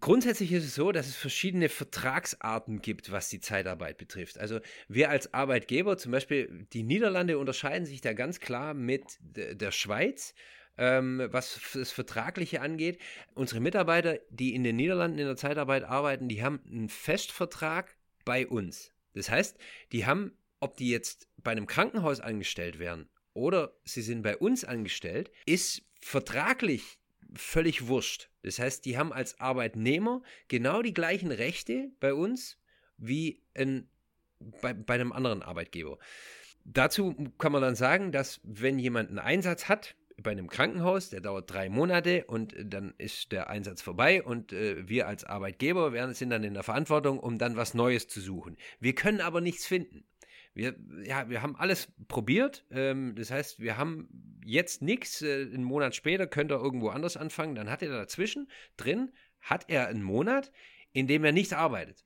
Grundsätzlich 0.00 0.52
ist 0.52 0.64
es 0.64 0.74
so, 0.74 0.90
dass 0.90 1.06
es 1.06 1.16
verschiedene 1.16 1.68
Vertragsarten 1.68 2.80
gibt, 2.80 3.12
was 3.12 3.28
die 3.28 3.40
Zeitarbeit 3.40 3.98
betrifft. 3.98 4.38
Also 4.38 4.60
wir 4.88 5.10
als 5.10 5.32
Arbeitgeber, 5.34 5.98
zum 5.98 6.12
Beispiel 6.12 6.66
die 6.72 6.82
Niederlande 6.82 7.38
unterscheiden 7.38 7.86
sich 7.86 8.00
da 8.00 8.12
ganz 8.12 8.40
klar 8.40 8.74
mit 8.74 9.18
der 9.20 9.70
Schweiz. 9.70 10.34
ähm, 10.78 11.28
was 11.30 11.60
das 11.74 11.92
Vertragliche 11.92 12.60
angeht. 12.60 12.98
Unsere 13.34 13.60
Mitarbeiter, 13.60 14.18
die 14.30 14.54
in 14.54 14.64
den 14.64 14.76
Niederlanden 14.76 15.18
in 15.18 15.26
der 15.26 15.36
Zeitarbeit 15.36 15.84
arbeiten, 15.84 16.28
die 16.28 16.42
haben 16.42 16.60
einen 16.66 16.88
Festvertrag 16.88 17.96
bei 18.24 18.46
uns. 18.46 18.92
Das 19.14 19.30
heißt, 19.30 19.58
die 19.92 20.06
haben, 20.06 20.32
ob 20.60 20.76
die 20.76 20.88
jetzt 20.88 21.28
bei 21.36 21.50
einem 21.50 21.66
Krankenhaus 21.66 22.20
angestellt 22.20 22.78
werden 22.78 23.08
oder 23.34 23.76
sie 23.84 24.02
sind 24.02 24.22
bei 24.22 24.36
uns 24.36 24.64
angestellt, 24.64 25.30
ist 25.46 25.82
vertraglich 26.00 26.98
völlig 27.34 27.86
wurscht. 27.86 28.30
Das 28.42 28.58
heißt, 28.58 28.84
die 28.84 28.98
haben 28.98 29.12
als 29.12 29.40
Arbeitnehmer 29.40 30.22
genau 30.48 30.82
die 30.82 30.94
gleichen 30.94 31.30
Rechte 31.30 31.90
bei 32.00 32.14
uns 32.14 32.58
wie 32.96 33.42
in, 33.54 33.88
bei, 34.60 34.74
bei 34.74 34.94
einem 34.94 35.12
anderen 35.12 35.42
Arbeitgeber. 35.42 35.98
Dazu 36.64 37.14
kann 37.38 37.52
man 37.52 37.62
dann 37.62 37.74
sagen, 37.74 38.12
dass 38.12 38.40
wenn 38.44 38.78
jemand 38.78 39.08
einen 39.08 39.18
Einsatz 39.18 39.68
hat, 39.68 39.96
bei 40.22 40.30
einem 40.30 40.48
Krankenhaus, 40.48 41.10
der 41.10 41.20
dauert 41.20 41.50
drei 41.50 41.68
Monate 41.68 42.24
und 42.26 42.54
dann 42.58 42.94
ist 42.98 43.32
der 43.32 43.50
Einsatz 43.50 43.82
vorbei 43.82 44.22
und 44.22 44.52
äh, 44.52 44.88
wir 44.88 45.08
als 45.08 45.24
Arbeitgeber 45.24 45.92
werden, 45.92 46.14
sind 46.14 46.30
dann 46.30 46.44
in 46.44 46.54
der 46.54 46.62
Verantwortung, 46.62 47.18
um 47.18 47.38
dann 47.38 47.56
was 47.56 47.74
Neues 47.74 48.08
zu 48.08 48.20
suchen. 48.20 48.56
Wir 48.78 48.94
können 48.94 49.20
aber 49.20 49.40
nichts 49.40 49.66
finden. 49.66 50.04
Wir, 50.54 50.76
ja, 51.04 51.28
wir 51.30 51.42
haben 51.42 51.56
alles 51.56 51.92
probiert. 52.08 52.66
Ähm, 52.70 53.14
das 53.16 53.30
heißt, 53.30 53.60
wir 53.60 53.76
haben 53.78 54.40
jetzt 54.44 54.82
nichts. 54.82 55.22
Äh, 55.22 55.42
einen 55.42 55.64
Monat 55.64 55.94
später 55.94 56.26
könnte 56.26 56.54
er 56.54 56.60
irgendwo 56.60 56.88
anders 56.88 57.16
anfangen. 57.16 57.54
Dann 57.54 57.70
hat 57.70 57.82
er 57.82 57.90
dazwischen 57.90 58.50
drin, 58.76 59.12
hat 59.40 59.68
er 59.68 59.88
einen 59.88 60.02
Monat, 60.02 60.52
in 60.92 61.06
dem 61.06 61.24
er 61.24 61.32
nichts 61.32 61.52
arbeitet. 61.52 62.04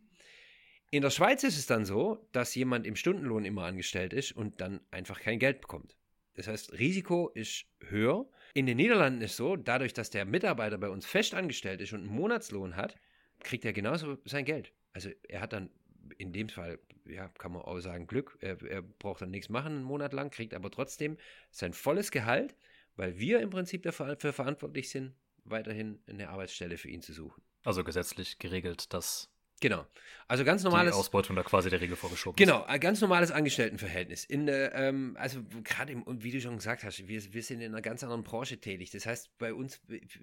In 0.91 1.03
der 1.03 1.11
Schweiz 1.11 1.43
ist 1.43 1.59
es 1.59 1.67
dann 1.67 1.85
so, 1.85 2.29
dass 2.33 2.55
jemand 2.55 2.87
im 2.87 2.95
Stundenlohn 2.95 3.45
immer 3.45 3.65
angestellt 3.65 4.13
ist 4.13 4.33
und 4.33 4.61
dann 4.61 4.81
einfach 4.91 5.21
kein 5.21 5.41
Geld 5.41 5.61
bekommt. 5.61 5.97
Das 6.35 6.47
heißt, 6.47 6.75
Risiko 6.79 7.31
ist 7.31 7.67
höher. 7.81 8.29
In 8.55 8.67
den 8.67 8.77
Niederlanden 8.77 9.21
ist 9.23 9.33
es 9.33 9.37
so, 9.37 9.57
dadurch, 9.57 9.95
dass 9.95 10.11
der 10.11 10.25
Mitarbeiter 10.25 10.79
bei 10.79 10.89
uns 10.89 11.05
fest 11.05 11.35
angestellt 11.35 11.81
ist 11.81 11.93
und 11.93 12.01
einen 12.01 12.15
Monatslohn 12.15 12.77
hat, 12.77 12.95
kriegt 13.41 13.65
er 13.65 13.73
genauso 13.73 14.19
sein 14.25 14.45
Geld. 14.45 14.73
Also 14.93 15.11
er 15.29 15.41
hat 15.41 15.53
dann 15.53 15.71
in 16.19 16.33
dem 16.33 16.49
Fall, 16.49 16.79
ja, 17.05 17.29
kann 17.29 17.53
man 17.53 17.63
auch 17.63 17.79
sagen, 17.81 18.07
Glück. 18.07 18.39
Er, 18.41 18.61
er 18.63 18.83
braucht 18.83 19.23
dann 19.23 19.31
nichts 19.31 19.49
machen 19.49 19.73
einen 19.73 19.85
Monat 19.85 20.13
lang, 20.13 20.31
kriegt 20.31 20.55
aber 20.55 20.71
trotzdem 20.71 21.17
sein 21.51 21.73
volles 21.73 22.11
Gehalt, 22.11 22.55
weil 22.97 23.19
wir 23.19 23.41
im 23.41 23.51
Prinzip 23.51 23.83
dafür 23.83 24.33
verantwortlich 24.33 24.91
sind, 24.91 25.15
weiterhin 25.45 26.01
eine 26.09 26.29
Arbeitsstelle 26.31 26.77
für 26.77 26.89
ihn 26.89 27.03
zu 27.03 27.13
suchen. 27.13 27.43
Also 27.65 27.85
gesetzlich 27.85 28.39
geregelt, 28.39 28.93
dass 28.93 29.31
Genau. 29.61 29.87
Also 30.29 30.45
ganz 30.45 30.65
normales. 30.65 30.93
Die 30.93 30.99
Ausbeutung 30.99 31.37
da 31.37 31.45
quasi 31.45 31.71
der 31.71 31.81
Regel 31.81 31.97
vorgeschoben. 31.97 32.37
Genau, 32.37 32.65
ein 32.65 32.81
ganz 32.81 33.01
normales 33.01 33.31
Angestelltenverhältnis. 33.31 34.25
In, 34.25 34.49
äh, 34.49 34.71
ähm, 34.75 35.17
also 35.21 35.41
gerade 35.63 35.93
im, 35.93 36.05
wie 36.07 36.33
du 36.33 36.41
schon 36.41 36.57
gesagt 36.57 36.83
hast, 36.83 37.07
wir, 37.07 37.33
wir 37.33 37.43
sind 37.43 37.61
in 37.61 37.73
einer 37.73 37.83
ganz 37.83 38.03
anderen 38.03 38.25
Branche 38.25 38.59
tätig. 38.59 38.91
Das 38.91 39.07
heißt, 39.07 39.39
bei 39.39 39.55
uns 39.55 39.81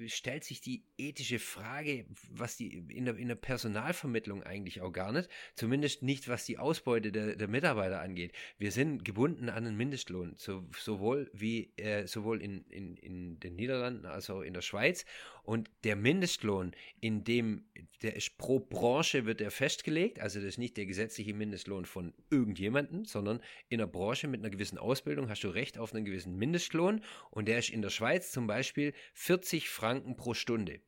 stellt 0.08 0.43
sich 0.43 0.60
die 0.60 0.84
ethische 0.98 1.39
Frage, 1.39 2.06
was 2.30 2.58
die 2.58 2.74
in 2.74 3.06
der, 3.06 3.15
in 3.15 3.30
der 3.30 3.36
Personalvermittlung 3.36 4.43
eigentlich 4.43 4.82
auch 4.82 4.91
gar 4.91 5.13
nicht. 5.13 5.30
Zumindest 5.56 6.04
nicht, 6.04 6.28
was 6.28 6.43
die 6.43 6.58
Ausbeute 6.58 7.13
der, 7.13 7.38
der 7.38 7.48
Mitarbeiter 7.48 8.02
angeht. 8.02 8.34
Wir 8.58 8.74
sind 8.74 9.06
gebunden 9.06 9.48
an 9.48 9.65
einen 9.65 9.78
Mindestlohn, 9.78 10.34
so, 10.38 10.67
sowohl 10.78 11.32
wie 11.34 11.72
äh, 11.78 12.08
sowohl 12.08 12.41
in, 12.41 12.65
in, 12.65 12.98
in 12.98 13.39
den 13.39 13.56
Niederlanden 13.56 14.06
als 14.06 14.30
auch 14.30 14.41
in 14.41 14.54
der 14.54 14.62
Schweiz. 14.62 15.06
Und 15.43 15.69
der 15.84 15.97
Mindestlohn, 15.97 16.71
in 17.01 17.25
dem 17.25 17.65
der 18.01 18.15
ist 18.15 18.38
pro 18.38 18.60
Branche 18.60 19.25
wird 19.25 19.41
der 19.41 19.51
festgelegt, 19.51 20.19
also 20.19 20.39
das 20.39 20.49
ist 20.49 20.58
nicht 20.58 20.77
der 20.77 20.86
gesetzliche 20.86 21.34
Mindestlohn 21.34 21.86
von 21.86 22.13
irgendjemandem, 22.29 23.06
sondern 23.06 23.41
in 23.67 23.79
der 23.79 23.88
Branche 23.88 24.27
mit 24.27 24.39
einer 24.39 24.49
gewissen 24.49 24.77
Ausbildung 24.77 25.29
hast 25.29 25.43
du 25.43 25.49
Recht 25.49 25.77
auf 25.77 25.93
einen 25.93 26.06
gewissen 26.06 26.38
Mindestlohn 26.38 27.01
und 27.29 27.47
der 27.47 27.60
ist 27.60 27.69
in 27.69 27.82
der 27.82 27.89
Schweiz 27.89 28.32
zum 28.32 28.47
Beispiel 28.47 28.93
40 29.13 29.69
Franken 29.69 30.15
pro 30.15 30.34
Stunde. 30.34 30.79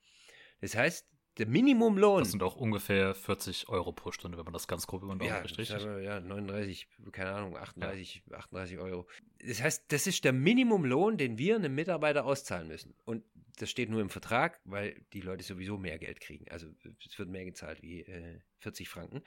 Das 0.62 0.76
heißt, 0.76 1.06
der 1.38 1.48
Minimumlohn. 1.48 2.20
Das 2.20 2.32
sind 2.32 2.44
auch 2.44 2.56
ungefähr 2.56 3.14
40 3.14 3.70
Euro 3.70 3.92
pro 3.92 4.12
Stunde, 4.12 4.38
wenn 4.38 4.46
man 4.46 4.54
das 4.54 4.68
ganz 4.68 4.88
grob 4.88 5.04
über 5.04 5.24
ja, 5.24 5.40
richtig? 5.40 5.70
Ja, 5.70 6.20
39, 6.20 6.88
keine 7.12 7.32
Ahnung, 7.32 7.58
38, 7.58 8.24
ja. 8.30 8.38
38 8.38 8.78
Euro. 8.80 9.08
Das 9.46 9.62
heißt, 9.62 9.86
das 9.90 10.08
ist 10.08 10.24
der 10.24 10.34
Minimumlohn, 10.34 11.18
den 11.18 11.38
wir 11.38 11.56
einem 11.56 11.76
Mitarbeiter 11.76 12.26
auszahlen 12.26 12.68
müssen. 12.68 12.96
Und 13.06 13.24
das 13.58 13.70
steht 13.70 13.90
nur 13.90 14.02
im 14.02 14.10
Vertrag, 14.10 14.60
weil 14.66 15.02
die 15.14 15.22
Leute 15.22 15.44
sowieso 15.44 15.78
mehr 15.78 15.98
Geld 16.00 16.20
kriegen. 16.20 16.46
Also 16.50 16.68
es 17.06 17.20
wird 17.20 17.30
mehr 17.30 17.46
gezahlt 17.46 17.82
wie 17.82 18.02
äh, 18.02 18.40
40 18.60 18.90
Franken. 18.90 19.22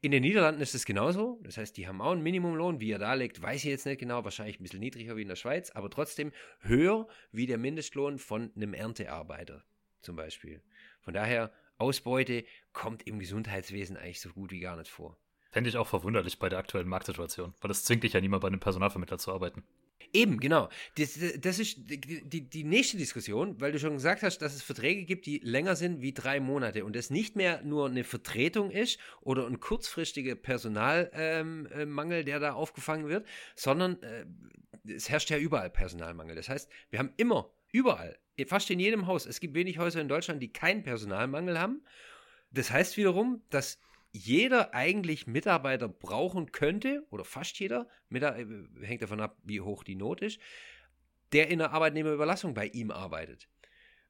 In 0.00 0.10
den 0.10 0.22
Niederlanden 0.22 0.60
ist 0.60 0.74
es 0.74 0.84
genauso. 0.84 1.40
Das 1.44 1.56
heißt, 1.56 1.76
die 1.76 1.88
haben 1.88 2.00
auch 2.00 2.12
einen 2.12 2.22
Minimumlohn. 2.22 2.80
Wie 2.80 2.90
er 2.90 2.98
da 2.98 3.14
liegt, 3.14 3.40
weiß 3.40 3.64
ich 3.64 3.70
jetzt 3.70 3.86
nicht 3.86 3.98
genau. 3.98 4.22
Wahrscheinlich 4.22 4.60
ein 4.60 4.62
bisschen 4.62 4.80
niedriger 4.80 5.16
wie 5.16 5.22
in 5.22 5.28
der 5.28 5.36
Schweiz, 5.36 5.70
aber 5.70 5.88
trotzdem 5.88 6.32
höher 6.60 7.08
wie 7.32 7.46
der 7.46 7.58
Mindestlohn 7.58 8.18
von 8.18 8.52
einem 8.54 8.74
Erntearbeiter 8.74 9.64
zum 10.02 10.16
Beispiel. 10.16 10.62
Von 11.04 11.14
daher, 11.14 11.52
Ausbeute 11.78 12.44
kommt 12.72 13.06
im 13.06 13.18
Gesundheitswesen 13.18 13.96
eigentlich 13.96 14.20
so 14.20 14.30
gut 14.30 14.50
wie 14.50 14.60
gar 14.60 14.76
nicht 14.76 14.90
vor. 14.90 15.18
Fände 15.50 15.70
ich 15.70 15.76
auch 15.76 15.86
verwunderlich 15.86 16.38
bei 16.38 16.48
der 16.48 16.58
aktuellen 16.58 16.88
Marktsituation, 16.88 17.54
weil 17.60 17.70
es 17.70 17.84
zwingt 17.84 18.02
dich 18.02 18.12
ja 18.12 18.20
niemand 18.20 18.42
bei 18.42 18.48
einem 18.48 18.60
Personalvermittler 18.60 19.18
zu 19.18 19.32
arbeiten. 19.32 19.64
Eben, 20.12 20.38
genau. 20.38 20.68
Das, 20.96 21.18
das 21.38 21.58
ist 21.58 21.78
die, 21.78 22.48
die, 22.48 22.64
nächste 22.64 22.96
Diskussion, 22.96 23.60
weil 23.60 23.72
du 23.72 23.78
schon 23.78 23.94
gesagt 23.94 24.22
hast, 24.22 24.38
dass 24.38 24.54
es 24.54 24.62
Verträge 24.62 25.04
gibt, 25.04 25.26
die 25.26 25.38
länger 25.38 25.76
sind 25.76 26.02
wie 26.02 26.12
drei 26.12 26.40
Monate 26.40 26.84
und 26.84 26.94
es 26.94 27.10
nicht 27.10 27.36
mehr 27.36 27.62
nur 27.62 27.86
eine 27.86 28.04
Vertretung 28.04 28.70
ist 28.70 28.98
oder 29.22 29.46
ein 29.46 29.60
kurzfristiger 29.60 30.36
Personalmangel, 30.36 32.18
ähm, 32.20 32.26
der 32.26 32.38
da 32.38 32.52
aufgefangen 32.52 33.08
wird, 33.08 33.26
sondern 33.56 34.00
äh, 34.02 34.26
es 34.92 35.08
herrscht 35.08 35.30
ja 35.30 35.38
überall 35.38 35.70
Personalmangel. 35.70 36.36
Das 36.36 36.48
heißt, 36.48 36.70
wir 36.90 36.98
haben 36.98 37.12
immer, 37.16 37.50
überall, 37.72 38.18
fast 38.46 38.70
in 38.70 38.80
jedem 38.80 39.06
Haus, 39.06 39.26
es 39.26 39.40
gibt 39.40 39.54
wenig 39.54 39.78
Häuser 39.78 40.00
in 40.00 40.08
Deutschland, 40.08 40.42
die 40.42 40.52
keinen 40.52 40.82
Personalmangel 40.82 41.58
haben. 41.58 41.82
Das 42.50 42.70
heißt 42.70 42.96
wiederum, 42.96 43.42
dass 43.50 43.80
jeder 44.12 44.74
eigentlich 44.74 45.26
Mitarbeiter 45.26 45.88
brauchen 45.88 46.52
könnte, 46.52 47.04
oder 47.10 47.24
fast 47.24 47.58
jeder, 47.58 47.88
äh, 48.10 48.46
hängt 48.82 49.02
davon 49.02 49.20
ab, 49.20 49.36
wie 49.42 49.60
hoch 49.60 49.82
die 49.82 49.96
Not 49.96 50.20
ist, 50.20 50.40
der 51.32 51.48
in 51.48 51.58
der 51.58 51.72
Arbeitnehmerüberlassung 51.72 52.54
bei 52.54 52.68
ihm 52.68 52.92
arbeitet. 52.92 53.48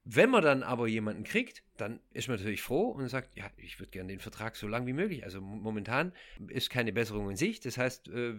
Wenn 0.07 0.29
man 0.29 0.43
dann 0.43 0.61
aber 0.61 0.87
jemanden 0.87 1.23
kriegt, 1.23 1.63
dann 1.77 1.99
ist 2.13 2.27
man 2.27 2.37
natürlich 2.37 2.61
froh 2.61 2.89
und 2.89 3.09
sagt, 3.09 3.35
ja, 3.35 3.49
ich 3.57 3.79
würde 3.79 3.89
gerne 3.89 4.09
den 4.09 4.19
Vertrag 4.19 4.55
so 4.55 4.67
lang 4.67 4.85
wie 4.85 4.93
möglich. 4.93 5.23
Also 5.23 5.41
momentan 5.41 6.13
ist 6.47 6.69
keine 6.69 6.93
Besserung 6.93 7.31
in 7.31 7.35
Sicht. 7.35 7.65
Das 7.65 7.79
heißt, 7.79 8.09
äh, 8.09 8.35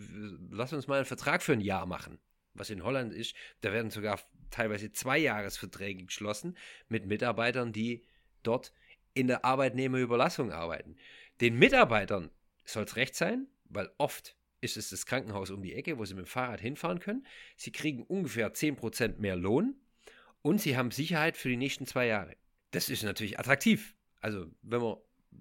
lass 0.51 0.73
uns 0.73 0.87
mal 0.87 0.99
einen 0.99 1.05
Vertrag 1.05 1.43
für 1.43 1.55
ein 1.55 1.61
Jahr 1.61 1.87
machen. 1.87 2.21
Was 2.55 2.71
in 2.71 2.85
Holland 2.85 3.13
ist, 3.13 3.35
da 3.63 3.73
werden 3.73 3.91
sogar 3.91 4.21
teilweise 4.51 4.93
zwei 4.93 5.19
Jahresverträge 5.19 6.05
geschlossen 6.05 6.57
mit 6.89 7.07
Mitarbeitern, 7.07 7.73
die 7.73 8.05
dort 8.43 8.73
in 9.15 9.27
der 9.27 9.45
Arbeitnehmerüberlassung 9.45 10.53
arbeiten. 10.53 10.97
Den 11.41 11.59
Mitarbeitern 11.59 12.31
soll 12.65 12.85
es 12.85 12.97
recht 12.97 13.15
sein, 13.15 13.47
weil 13.65 13.91
oft 13.99 14.37
ist 14.61 14.77
es 14.77 14.91
das 14.91 15.07
Krankenhaus 15.07 15.51
um 15.51 15.63
die 15.63 15.75
Ecke, 15.75 15.99
wo 15.99 16.05
sie 16.05 16.15
mit 16.15 16.27
dem 16.27 16.29
Fahrrad 16.29 16.61
hinfahren 16.61 16.99
können. 16.99 17.27
Sie 17.57 17.73
kriegen 17.73 18.03
ungefähr 18.03 18.53
10% 18.53 19.19
mehr 19.19 19.37
Lohn 19.37 19.75
und 20.43 20.61
sie 20.61 20.77
haben 20.77 20.91
Sicherheit 20.91 21.37
für 21.37 21.49
die 21.49 21.57
nächsten 21.57 21.87
zwei 21.87 22.07
Jahre. 22.07 22.37
Das 22.71 22.89
ist 22.89 23.03
natürlich 23.03 23.39
attraktiv. 23.39 23.95
Also, 24.21 24.47
wenn 24.63 24.81
man 24.81 24.97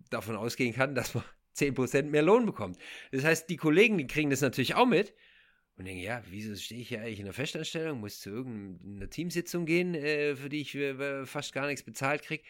davon 0.10 0.36
ausgehen 0.36 0.74
kann, 0.74 0.96
dass 0.96 1.14
man 1.14 1.24
10% 1.56 2.04
mehr 2.04 2.22
Lohn 2.22 2.46
bekommt. 2.46 2.78
Das 3.12 3.24
heißt, 3.24 3.50
die 3.50 3.58
Kollegen, 3.58 3.98
die 3.98 4.08
kriegen 4.08 4.30
das 4.30 4.42
natürlich 4.42 4.76
auch 4.76 4.86
mit 4.86 5.14
und 5.78 5.86
denken, 5.86 6.02
ja, 6.02 6.24
wieso 6.30 6.56
stehe 6.56 6.82
ich 6.82 6.90
hier 6.90 7.02
eigentlich 7.02 7.20
in 7.20 7.26
der 7.26 7.34
Festanstellung, 7.34 8.00
muss 8.00 8.20
zu 8.20 8.30
irgendeiner 8.30 9.10
Teamsitzung 9.10 9.66
gehen, 9.66 9.94
äh, 9.94 10.36
für 10.36 10.50
die 10.50 10.62
ich 10.62 10.76
äh, 10.76 11.26
fast 11.26 11.54
gar 11.54 11.68
nichts 11.68 11.84
bezahlt 11.84 12.24
kriege 12.24 12.44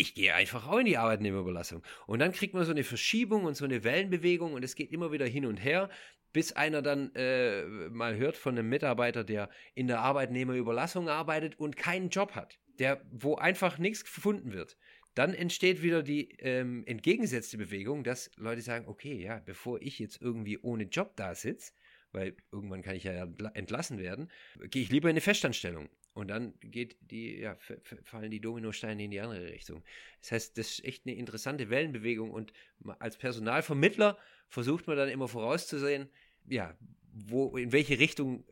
ich 0.00 0.14
gehe 0.14 0.34
einfach 0.34 0.66
auch 0.66 0.78
in 0.78 0.86
die 0.86 0.96
Arbeitnehmerüberlassung. 0.96 1.82
Und 2.06 2.20
dann 2.20 2.32
kriegt 2.32 2.54
man 2.54 2.64
so 2.64 2.70
eine 2.70 2.84
Verschiebung 2.84 3.44
und 3.44 3.54
so 3.54 3.66
eine 3.66 3.84
Wellenbewegung 3.84 4.54
und 4.54 4.64
es 4.64 4.74
geht 4.74 4.92
immer 4.92 5.12
wieder 5.12 5.26
hin 5.26 5.44
und 5.44 5.58
her, 5.58 5.90
bis 6.32 6.52
einer 6.52 6.80
dann 6.80 7.14
äh, 7.14 7.64
mal 7.90 8.16
hört 8.16 8.36
von 8.36 8.56
einem 8.56 8.68
Mitarbeiter, 8.68 9.24
der 9.24 9.50
in 9.74 9.88
der 9.88 10.00
Arbeitnehmerüberlassung 10.00 11.08
arbeitet 11.08 11.58
und 11.58 11.76
keinen 11.76 12.08
Job 12.08 12.34
hat, 12.34 12.58
der, 12.78 13.02
wo 13.10 13.34
einfach 13.34 13.78
nichts 13.78 14.04
gefunden 14.04 14.52
wird. 14.52 14.78
Dann 15.14 15.34
entsteht 15.34 15.82
wieder 15.82 16.02
die 16.02 16.30
ähm, 16.38 16.84
entgegengesetzte 16.86 17.58
Bewegung, 17.58 18.04
dass 18.04 18.30
Leute 18.36 18.62
sagen, 18.62 18.86
okay, 18.86 19.20
ja, 19.20 19.40
bevor 19.40 19.82
ich 19.82 19.98
jetzt 19.98 20.22
irgendwie 20.22 20.58
ohne 20.58 20.84
Job 20.84 21.16
da 21.16 21.34
sitze, 21.34 21.72
weil 22.12 22.36
irgendwann 22.52 22.82
kann 22.82 22.96
ich 22.96 23.04
ja 23.04 23.26
entlassen 23.54 23.98
werden, 23.98 24.30
gehe 24.70 24.82
ich 24.82 24.90
lieber 24.90 25.08
in 25.08 25.14
eine 25.14 25.20
Festanstellung. 25.20 25.88
Und 26.12 26.28
dann 26.28 26.54
geht 26.60 26.96
die, 27.00 27.38
ja, 27.38 27.56
fallen 28.02 28.30
die 28.30 28.40
Dominosteine 28.40 29.04
in 29.04 29.10
die 29.10 29.20
andere 29.20 29.46
Richtung. 29.46 29.84
Das 30.20 30.32
heißt, 30.32 30.58
das 30.58 30.70
ist 30.70 30.84
echt 30.84 31.06
eine 31.06 31.14
interessante 31.14 31.70
Wellenbewegung 31.70 32.30
und 32.30 32.52
als 32.98 33.16
Personalvermittler 33.16 34.18
versucht 34.48 34.86
man 34.88 34.96
dann 34.96 35.08
immer 35.08 35.28
vorauszusehen, 35.28 36.08
ja, 36.46 36.76
wo, 37.12 37.56
in 37.56 37.72
welche 37.72 37.98
Richtung 37.98 38.44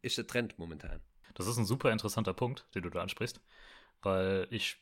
ist 0.00 0.16
der 0.18 0.26
Trend 0.26 0.58
momentan. 0.58 1.00
Das 1.34 1.46
ist 1.46 1.58
ein 1.58 1.66
super 1.66 1.92
interessanter 1.92 2.32
Punkt, 2.32 2.66
den 2.74 2.82
du 2.82 2.90
da 2.90 3.02
ansprichst, 3.02 3.40
weil 4.02 4.46
ich 4.50 4.78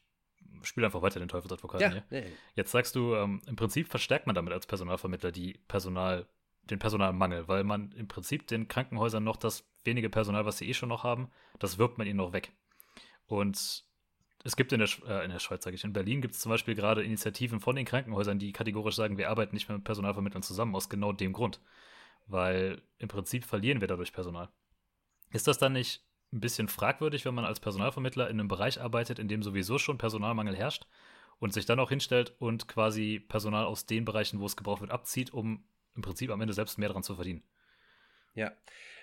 spiele 0.62 0.86
einfach 0.86 1.02
weiter 1.02 1.18
den 1.18 1.28
Teufelsadvokaten 1.28 1.86
ja, 1.86 1.92
hier. 1.92 2.04
Nee. 2.10 2.32
Jetzt 2.54 2.72
sagst 2.72 2.94
du, 2.94 3.14
ähm, 3.14 3.40
im 3.46 3.56
Prinzip 3.56 3.88
verstärkt 3.88 4.26
man 4.26 4.34
damit 4.34 4.52
als 4.52 4.66
Personalvermittler 4.66 5.32
die 5.32 5.54
Personal, 5.68 6.26
den 6.70 6.78
Personalmangel, 6.78 7.48
weil 7.48 7.64
man 7.64 7.92
im 7.92 8.08
Prinzip 8.08 8.46
den 8.46 8.68
Krankenhäusern 8.68 9.24
noch 9.24 9.36
das 9.36 9.68
wenige 9.84 10.10
Personal, 10.10 10.46
was 10.46 10.58
sie 10.58 10.68
eh 10.68 10.74
schon 10.74 10.88
noch 10.88 11.04
haben, 11.04 11.30
das 11.58 11.78
wirbt 11.78 11.98
man 11.98 12.06
ihnen 12.06 12.18
noch 12.18 12.32
weg. 12.32 12.52
Und 13.26 13.84
es 14.44 14.56
gibt 14.56 14.72
in 14.72 14.80
der, 14.80 14.88
äh, 15.06 15.24
in 15.24 15.30
der 15.30 15.38
Schweiz, 15.38 15.64
sage 15.64 15.76
ich, 15.76 15.84
in 15.84 15.92
Berlin 15.92 16.20
gibt 16.20 16.34
es 16.34 16.40
zum 16.40 16.50
Beispiel 16.50 16.74
gerade 16.74 17.02
Initiativen 17.02 17.60
von 17.60 17.76
den 17.76 17.84
Krankenhäusern, 17.84 18.38
die 18.38 18.52
kategorisch 18.52 18.96
sagen, 18.96 19.18
wir 19.18 19.30
arbeiten 19.30 19.54
nicht 19.54 19.68
mehr 19.68 19.78
mit 19.78 19.84
Personalvermittlern 19.84 20.42
zusammen, 20.42 20.74
aus 20.74 20.88
genau 20.88 21.12
dem 21.12 21.32
Grund. 21.32 21.60
Weil 22.26 22.82
im 22.98 23.08
Prinzip 23.08 23.44
verlieren 23.44 23.80
wir 23.80 23.88
dadurch 23.88 24.12
Personal. 24.12 24.48
Ist 25.30 25.46
das 25.46 25.58
dann 25.58 25.72
nicht 25.72 26.04
ein 26.32 26.40
bisschen 26.40 26.68
fragwürdig, 26.68 27.24
wenn 27.24 27.34
man 27.34 27.44
als 27.44 27.60
Personalvermittler 27.60 28.28
in 28.30 28.38
einem 28.38 28.48
Bereich 28.48 28.80
arbeitet, 28.80 29.18
in 29.18 29.28
dem 29.28 29.42
sowieso 29.42 29.78
schon 29.78 29.98
Personalmangel 29.98 30.56
herrscht 30.56 30.86
und 31.38 31.52
sich 31.52 31.66
dann 31.66 31.80
auch 31.80 31.90
hinstellt 31.90 32.34
und 32.38 32.68
quasi 32.68 33.20
Personal 33.20 33.64
aus 33.64 33.86
den 33.86 34.04
Bereichen, 34.04 34.40
wo 34.40 34.46
es 34.46 34.56
gebraucht 34.56 34.80
wird, 34.80 34.90
abzieht, 34.90 35.32
um 35.32 35.64
im 35.94 36.02
Prinzip 36.02 36.30
am 36.30 36.40
Ende 36.40 36.54
selbst 36.54 36.78
mehr 36.78 36.88
daran 36.88 37.02
zu 37.02 37.14
verdienen? 37.14 37.42
Ja, 38.34 38.52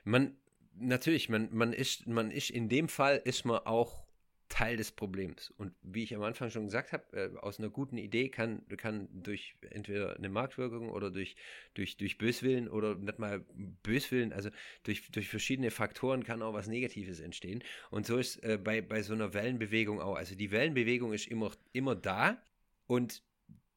man, 0.04 0.36
natürlich, 0.76 1.30
man, 1.30 1.50
man, 1.52 1.74
ist, 1.74 2.08
man 2.08 2.32
ist 2.32 2.50
in 2.50 2.70
dem 2.70 2.90
Fall 2.90 3.22
ist 3.24 3.46
man 3.46 3.60
auch 3.60 4.10
Teil 4.50 4.78
des 4.78 4.92
Problems. 4.92 5.52
Und 5.58 5.74
wie 5.84 6.04
ich 6.04 6.16
am 6.16 6.24
Anfang 6.24 6.50
schon 6.50 6.66
gesagt 6.66 6.92
habe, 6.92 7.06
äh, 7.16 7.38
aus 7.38 7.60
einer 7.60 7.70
guten 7.70 7.98
Idee 7.98 8.30
kann, 8.30 8.64
kann 8.78 9.08
durch 9.14 9.56
entweder 9.70 10.16
eine 10.18 10.28
Marktwirkung 10.28 10.90
oder 10.90 11.12
durch, 11.12 11.36
durch, 11.76 11.98
durch 11.98 12.18
Böswillen 12.18 12.68
oder 12.68 12.96
nicht 12.96 13.20
mal 13.20 13.46
Böswillen, 13.84 14.34
also 14.34 14.50
durch, 14.84 15.10
durch 15.12 15.30
verschiedene 15.30 15.70
Faktoren 15.70 16.24
kann 16.24 16.42
auch 16.42 16.54
was 16.54 16.68
Negatives 16.68 17.20
entstehen. 17.20 17.64
Und 17.92 18.08
so 18.08 18.18
ist 18.18 18.44
äh, 18.44 18.58
bei, 18.62 18.82
bei 18.82 19.04
so 19.04 19.14
einer 19.14 19.34
Wellenbewegung 19.34 20.02
auch. 20.02 20.16
Also 20.16 20.34
die 20.34 20.52
Wellenbewegung 20.52 21.14
ist 21.14 21.28
immer, 21.28 21.52
immer 21.72 21.96
da 21.96 22.42
und 22.88 23.22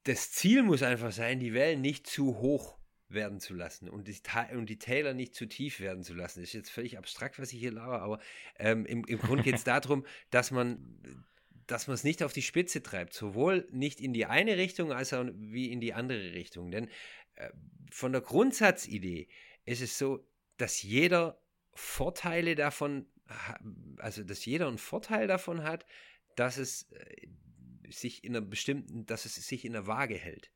das 0.05 0.33
Ziel 0.33 0.63
muss 0.63 0.83
einfach 0.83 1.13
sein, 1.13 1.39
die 1.39 1.55
Wellen 1.55 1.81
nicht 1.81 2.07
zu 2.07 2.39
hoch 2.39 2.77
werden 3.15 3.41
zu 3.41 3.55
lassen 3.55 3.89
und 3.89 4.09
die, 4.09 4.21
und 4.55 4.69
die 4.69 4.79
Täler 4.79 5.15
nicht 5.15 5.35
zu 5.35 5.47
tief 5.47 5.81
werden 5.81 6.03
zu 6.03 6.15
lassen. 6.15 6.41
Das 6.41 6.49
ist 6.49 6.55
jetzt 6.55 6.71
völlig 6.71 6.99
abstrakt, 6.99 7.39
was 7.39 7.53
ich 7.53 7.61
hier 7.61 7.73
laber, 7.73 8.03
aber 8.03 8.21
ähm, 8.59 8.87
im, 8.87 9.05
im 9.05 9.19
Grunde 9.19 9.43
geht 9.43 9.57
es 9.57 9.65
darum, 9.65 10.05
dass 10.31 10.51
man 10.51 11.25
dass 11.67 11.87
man 11.87 11.95
es 11.95 12.05
nicht 12.05 12.23
auf 12.23 12.33
die 12.33 12.43
Spitze 12.43 12.83
treibt, 12.83 13.15
sowohl 13.15 13.67
nicht 13.71 14.01
in 14.01 14.13
die 14.13 14.27
eine 14.27 14.57
Richtung 14.57 14.93
als 14.93 15.13
auch 15.13 15.25
wie 15.35 15.71
in 15.71 15.81
die 15.81 15.95
andere 15.95 16.33
Richtung. 16.33 16.71
Denn 16.71 16.89
äh, 17.37 17.51
von 17.91 18.13
der 18.13 18.21
Grundsatzidee 18.21 19.29
ist 19.65 19.81
es 19.81 19.97
so, 19.97 20.27
dass 20.57 20.83
jeder 20.83 21.41
Vorteile 21.73 22.55
davon, 22.55 23.07
also 23.99 24.23
dass 24.25 24.45
jeder 24.45 24.69
einen 24.69 24.79
Vorteil 24.79 25.27
davon 25.27 25.63
hat, 25.63 25.87
dass 26.37 26.59
es 26.59 26.91
äh, 26.93 27.29
sich 27.91 28.25
in 28.25 28.37
einer 28.37 28.45
bestimmten, 28.45 29.07
dass 29.07 29.25
es 29.25 29.35
sich 29.35 29.65
in 29.65 29.73
der 29.73 29.87
Waage 29.87 30.17
hält. 30.17 30.51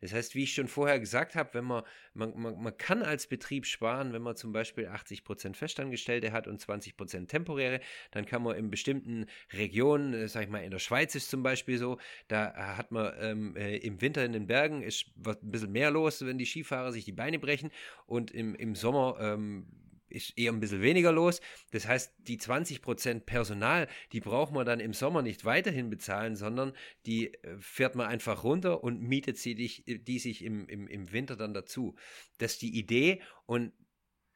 Das 0.00 0.12
heißt, 0.12 0.34
wie 0.34 0.42
ich 0.42 0.54
schon 0.54 0.68
vorher 0.68 1.00
gesagt 1.00 1.34
habe, 1.34 1.54
wenn 1.54 1.64
man, 1.64 1.82
man, 2.14 2.38
man, 2.38 2.62
man 2.62 2.76
kann 2.76 3.02
als 3.02 3.26
Betrieb 3.26 3.66
sparen, 3.66 4.12
wenn 4.12 4.22
man 4.22 4.36
zum 4.36 4.52
Beispiel 4.52 4.88
80% 4.88 5.54
Festangestellte 5.54 6.32
hat 6.32 6.46
und 6.46 6.62
20% 6.62 7.26
temporäre, 7.28 7.80
dann 8.10 8.26
kann 8.26 8.42
man 8.42 8.56
in 8.56 8.70
bestimmten 8.70 9.26
Regionen, 9.52 10.14
äh, 10.14 10.28
sag 10.28 10.44
ich 10.44 10.48
mal, 10.48 10.62
in 10.64 10.70
der 10.70 10.78
Schweiz 10.78 11.14
ist 11.14 11.30
zum 11.30 11.42
Beispiel 11.42 11.78
so, 11.78 11.98
da 12.28 12.50
äh, 12.50 12.76
hat 12.76 12.92
man 12.92 13.12
ähm, 13.20 13.56
äh, 13.56 13.76
im 13.78 14.00
Winter 14.00 14.24
in 14.24 14.32
den 14.32 14.46
Bergen 14.46 14.82
ist 14.82 15.06
was, 15.16 15.42
ein 15.42 15.50
bisschen 15.50 15.72
mehr 15.72 15.90
los, 15.90 16.24
wenn 16.24 16.38
die 16.38 16.46
Skifahrer 16.46 16.92
sich 16.92 17.04
die 17.04 17.12
Beine 17.12 17.38
brechen 17.38 17.70
und 18.06 18.30
im, 18.30 18.54
im 18.54 18.74
Sommer 18.74 19.16
ähm, 19.20 19.66
ist 20.08 20.36
eher 20.38 20.52
ein 20.52 20.60
bisschen 20.60 20.82
weniger 20.82 21.12
los. 21.12 21.40
Das 21.72 21.86
heißt, 21.86 22.14
die 22.18 22.38
20% 22.38 23.20
Personal, 23.20 23.88
die 24.12 24.20
braucht 24.20 24.52
man 24.52 24.66
dann 24.66 24.80
im 24.80 24.92
Sommer 24.92 25.22
nicht 25.22 25.44
weiterhin 25.44 25.90
bezahlen, 25.90 26.36
sondern 26.36 26.72
die 27.06 27.34
äh, 27.34 27.56
fährt 27.58 27.94
man 27.94 28.06
einfach 28.06 28.44
runter 28.44 28.82
und 28.84 29.00
mietet 29.00 29.38
sie 29.38 29.54
die, 29.54 29.82
äh, 29.86 29.98
die 29.98 30.18
sich 30.18 30.44
im, 30.44 30.68
im, 30.68 30.86
im 30.88 31.12
Winter 31.12 31.36
dann 31.36 31.54
dazu. 31.54 31.94
Das 32.38 32.52
ist 32.52 32.62
die 32.62 32.76
Idee 32.76 33.22
und 33.46 33.72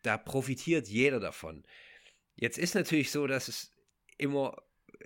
da 0.02 0.16
profitiert 0.16 0.88
jeder 0.88 1.20
davon. 1.20 1.64
Jetzt 2.35 2.59
ist 2.59 2.74
natürlich 2.74 3.11
so, 3.11 3.26
dass 3.26 3.48
es 3.48 3.72
immer 4.16 4.56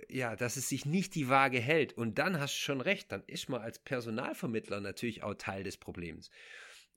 ja, 0.09 0.35
dass 0.35 0.57
es 0.57 0.69
sich 0.69 0.85
nicht 0.85 1.15
die 1.15 1.29
Waage 1.29 1.59
hält. 1.59 1.93
Und 1.93 2.17
dann 2.17 2.39
hast 2.39 2.55
du 2.55 2.59
schon 2.59 2.81
recht, 2.81 3.11
dann 3.11 3.23
ist 3.27 3.49
man 3.49 3.61
als 3.61 3.79
Personalvermittler 3.79 4.81
natürlich 4.81 5.23
auch 5.23 5.35
Teil 5.35 5.63
des 5.63 5.77
Problems. 5.77 6.29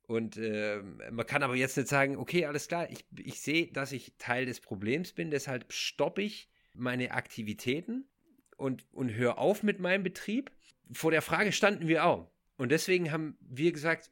Und 0.09 0.39
äh, 0.39 0.83
man 1.11 1.27
kann 1.27 1.43
aber 1.43 1.55
jetzt 1.55 1.77
nicht 1.77 1.91
sagen, 1.91 2.17
okay, 2.17 2.47
alles 2.47 2.67
klar, 2.67 2.91
ich, 2.91 3.05
ich 3.19 3.43
sehe, 3.43 3.67
dass 3.67 3.93
ich 3.93 4.15
Teil 4.17 4.47
des 4.47 4.59
Problems 4.59 5.13
bin, 5.13 5.31
deshalb 5.31 5.71
stoppe 5.71 6.23
ich 6.23 6.49
meine 6.73 7.11
Aktivitäten 7.11 8.09
und, 8.57 8.87
und 8.91 9.13
höre 9.13 9.37
auf 9.37 9.63
mit 9.63 9.81
meinem 9.81 10.03
Betrieb. 10.03 10.51
Vor 10.93 11.11
der 11.11 11.21
Frage 11.21 11.53
standen 11.53 11.89
wir 11.89 12.07
auch. 12.07 12.27
Und 12.57 12.73
deswegen 12.73 13.13
haben 13.13 13.37
wir 13.41 13.71
gesagt, 13.71 14.11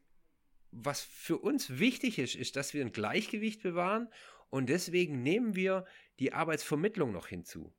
was 0.71 1.01
für 1.01 1.39
uns 1.39 1.79
wichtig 1.79 2.19
ist, 2.19 2.35
ist, 2.35 2.57
dass 2.57 2.75
wir 2.75 2.85
ein 2.85 2.93
Gleichgewicht 2.93 3.63
bewahren 3.63 4.11
und 4.51 4.69
deswegen 4.69 5.23
nehmen 5.23 5.57
wir 5.57 5.87
die 6.19 6.35
Arbeitsvermittlung 6.35 7.11
noch 7.11 7.29
hinzu 7.29 7.73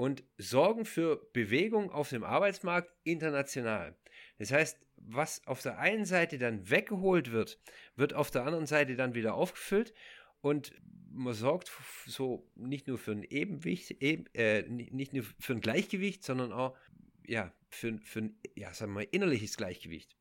und 0.00 0.24
sorgen 0.38 0.86
für 0.86 1.28
Bewegung 1.34 1.90
auf 1.90 2.08
dem 2.08 2.24
Arbeitsmarkt 2.24 2.90
international. 3.04 3.94
Das 4.38 4.50
heißt, 4.50 4.80
was 4.96 5.46
auf 5.46 5.60
der 5.60 5.78
einen 5.78 6.06
Seite 6.06 6.38
dann 6.38 6.70
weggeholt 6.70 7.32
wird, 7.32 7.60
wird 7.96 8.14
auf 8.14 8.30
der 8.30 8.46
anderen 8.46 8.64
Seite 8.64 8.96
dann 8.96 9.14
wieder 9.14 9.34
aufgefüllt 9.34 9.92
und 10.40 10.72
man 11.12 11.34
sorgt 11.34 11.70
so 12.06 12.50
nicht 12.54 12.88
nur 12.88 12.96
für 12.96 13.12
ein 13.12 13.24
Ebenwicht, 13.24 13.90
eben, 14.02 14.24
äh, 14.32 14.62
nicht 14.62 15.12
nur 15.12 15.24
für 15.38 15.52
ein 15.52 15.60
Gleichgewicht, 15.60 16.24
sondern 16.24 16.50
auch 16.54 16.78
ja, 17.26 17.52
für, 17.68 17.98
für 17.98 18.20
ein, 18.20 18.40
ja, 18.54 18.72
sagen 18.72 18.94
wir 18.94 19.12
innerliches 19.12 19.58
Gleichgewicht. 19.58 20.16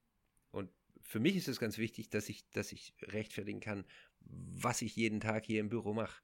Und 0.52 0.70
für 1.04 1.22
mich 1.22 1.38
ist 1.38 1.48
es 1.48 1.58
ganz 1.58 1.78
wichtig, 1.78 2.10
dass 2.10 2.28
ich, 2.28 2.50
dass 2.50 2.74
ich 2.74 2.96
rechtfertigen 3.02 3.62
kann, 3.62 3.86
was 4.20 4.82
ich 4.82 4.98
jeden 4.98 5.22
Tag 5.22 5.46
hier 5.46 5.62
im 5.62 5.70
Büro 5.70 5.94
mache. 5.94 6.22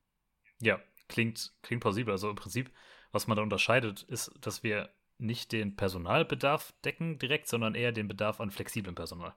Ja, 0.59 0.83
klingt, 1.07 1.53
klingt 1.61 1.79
plausibel. 1.79 2.11
Also 2.11 2.29
im 2.29 2.35
Prinzip, 2.35 2.69
was 3.15 3.27
man 3.27 3.37
da 3.37 3.43
unterscheidet, 3.43 4.03
ist, 4.03 4.31
dass 4.41 4.61
wir 4.61 4.89
nicht 5.17 5.53
den 5.53 5.75
Personalbedarf 5.75 6.73
decken 6.83 7.17
direkt, 7.17 7.47
sondern 7.47 7.73
eher 7.73 7.91
den 7.93 8.07
Bedarf 8.07 8.41
an 8.41 8.51
flexiblem 8.51 8.93
Personal. 8.93 9.33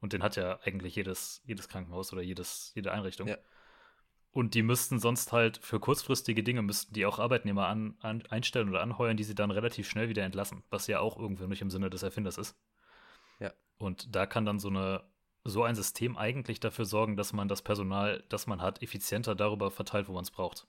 Und 0.00 0.12
den 0.12 0.22
hat 0.22 0.34
ja 0.34 0.58
eigentlich 0.64 0.96
jedes, 0.96 1.40
jedes 1.44 1.68
Krankenhaus 1.68 2.12
oder 2.12 2.22
jedes, 2.22 2.72
jede 2.74 2.90
Einrichtung. 2.90 3.28
Ja. 3.28 3.38
Und 4.32 4.54
die 4.54 4.62
müssten 4.62 4.98
sonst 4.98 5.30
halt 5.32 5.58
für 5.58 5.78
kurzfristige 5.78 6.42
Dinge 6.42 6.62
müssten 6.62 6.94
die 6.94 7.06
auch 7.06 7.18
Arbeitnehmer 7.18 7.68
an, 7.68 7.96
an, 8.00 8.24
einstellen 8.28 8.68
oder 8.68 8.80
anheuern, 8.80 9.16
die 9.16 9.24
sie 9.24 9.34
dann 9.34 9.50
relativ 9.50 9.88
schnell 9.88 10.08
wieder 10.08 10.24
entlassen, 10.24 10.64
was 10.70 10.88
ja 10.88 10.98
auch 10.98 11.16
irgendwie 11.16 11.46
nicht 11.46 11.62
im 11.62 11.70
Sinne 11.70 11.90
des 11.90 12.02
Erfinders 12.02 12.38
ist. 12.38 12.56
Ja. 13.38 13.52
Und 13.78 14.16
da 14.16 14.26
kann 14.26 14.44
dann 14.44 14.58
so 14.58 14.68
eine 14.68 15.04
so 15.44 15.64
ein 15.64 15.74
System 15.74 16.16
eigentlich 16.16 16.60
dafür 16.60 16.84
sorgen, 16.84 17.16
dass 17.16 17.32
man 17.32 17.48
das 17.48 17.62
Personal, 17.62 18.22
das 18.28 18.46
man 18.46 18.62
hat, 18.62 18.80
effizienter 18.80 19.34
darüber 19.34 19.70
verteilt, 19.70 20.08
wo 20.08 20.12
man 20.12 20.22
es 20.22 20.30
braucht. 20.30 20.68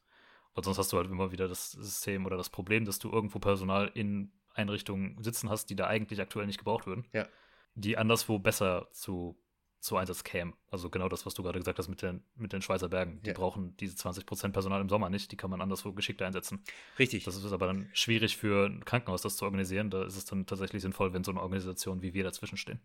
Weil 0.53 0.63
sonst 0.63 0.77
hast 0.77 0.93
du 0.93 0.97
halt 0.97 1.09
immer 1.09 1.31
wieder 1.31 1.47
das 1.47 1.71
System 1.71 2.25
oder 2.25 2.37
das 2.37 2.49
Problem, 2.49 2.85
dass 2.85 2.99
du 2.99 3.11
irgendwo 3.11 3.39
Personal 3.39 3.89
in 3.93 4.31
Einrichtungen 4.53 5.21
sitzen 5.21 5.49
hast, 5.49 5.69
die 5.69 5.75
da 5.75 5.87
eigentlich 5.87 6.21
aktuell 6.21 6.45
nicht 6.45 6.59
gebraucht 6.59 6.85
würden. 6.85 7.05
Ja. 7.11 7.27
Die 7.75 7.97
anderswo 7.97 8.37
besser 8.37 8.87
zu, 8.91 9.35
zu 9.79 9.97
Einsatz 9.97 10.23
kämen. 10.23 10.53
Also 10.69 10.89
genau 10.91 11.09
das, 11.09 11.25
was 11.25 11.33
du 11.33 11.41
gerade 11.41 11.57
gesagt 11.57 11.79
hast 11.79 11.87
mit 11.87 12.03
den, 12.03 12.23
mit 12.35 12.53
den 12.53 12.61
Schweizer 12.61 12.87
Bergen. 12.87 13.19
Die 13.23 13.29
ja. 13.29 13.33
brauchen 13.33 13.75
diese 13.77 13.95
20% 13.95 14.51
Personal 14.51 14.79
im 14.79 14.89
Sommer 14.89 15.09
nicht, 15.09 15.31
die 15.31 15.37
kann 15.37 15.49
man 15.49 15.59
anderswo 15.59 15.91
geschickt 15.91 16.21
einsetzen. 16.21 16.63
Richtig. 16.99 17.23
Das 17.23 17.35
ist 17.35 17.51
aber 17.51 17.65
dann 17.65 17.89
schwierig 17.93 18.37
für 18.37 18.67
ein 18.67 18.85
Krankenhaus, 18.85 19.23
das 19.23 19.37
zu 19.37 19.45
organisieren. 19.45 19.89
Da 19.89 20.05
ist 20.05 20.17
es 20.17 20.25
dann 20.25 20.45
tatsächlich 20.45 20.83
sinnvoll, 20.83 21.13
wenn 21.13 21.23
so 21.23 21.31
eine 21.31 21.41
Organisation 21.41 22.03
wie 22.03 22.13
wir 22.13 22.23
dazwischen 22.23 22.57
stehen. 22.57 22.79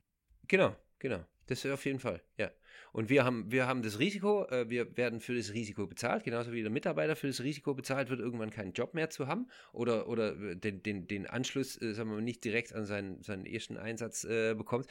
Genau, 0.49 0.75
genau. 0.99 1.25
Das 1.47 1.65
auf 1.65 1.87
jeden 1.87 1.99
Fall, 1.99 2.21
ja. 2.37 2.51
Und 2.93 3.09
wir 3.09 3.25
haben, 3.25 3.51
wir 3.51 3.67
haben 3.67 3.83
das 3.83 3.99
Risiko, 3.99 4.45
äh, 4.47 4.69
wir 4.69 4.97
werden 4.97 5.21
für 5.21 5.35
das 5.35 5.53
Risiko 5.53 5.87
bezahlt, 5.87 6.25
genauso 6.25 6.53
wie 6.53 6.63
der 6.63 6.71
Mitarbeiter 6.71 7.17
für 7.17 7.27
das 7.27 7.43
Risiko 7.43 7.75
bezahlt 7.75 8.11
wird, 8.11 8.21
irgendwann 8.21 8.51
keinen 8.51 8.73
Job 8.73 8.95
mehr 8.95 9.09
zu 9.11 9.27
haben 9.27 9.49
oder, 9.73 10.09
oder 10.09 10.55
den, 10.55 10.83
den, 10.83 11.07
den 11.07 11.27
Anschluss, 11.27 11.81
äh, 11.81 11.95
sagen 11.95 12.11
wir 12.11 12.17
mal, 12.17 12.23
nicht 12.23 12.45
direkt 12.45 12.75
an 12.75 12.85
seinen, 12.85 13.23
seinen 13.23 13.47
ersten 13.47 13.77
Einsatz 13.77 14.25
äh, 14.25 14.55
bekommt. 14.55 14.87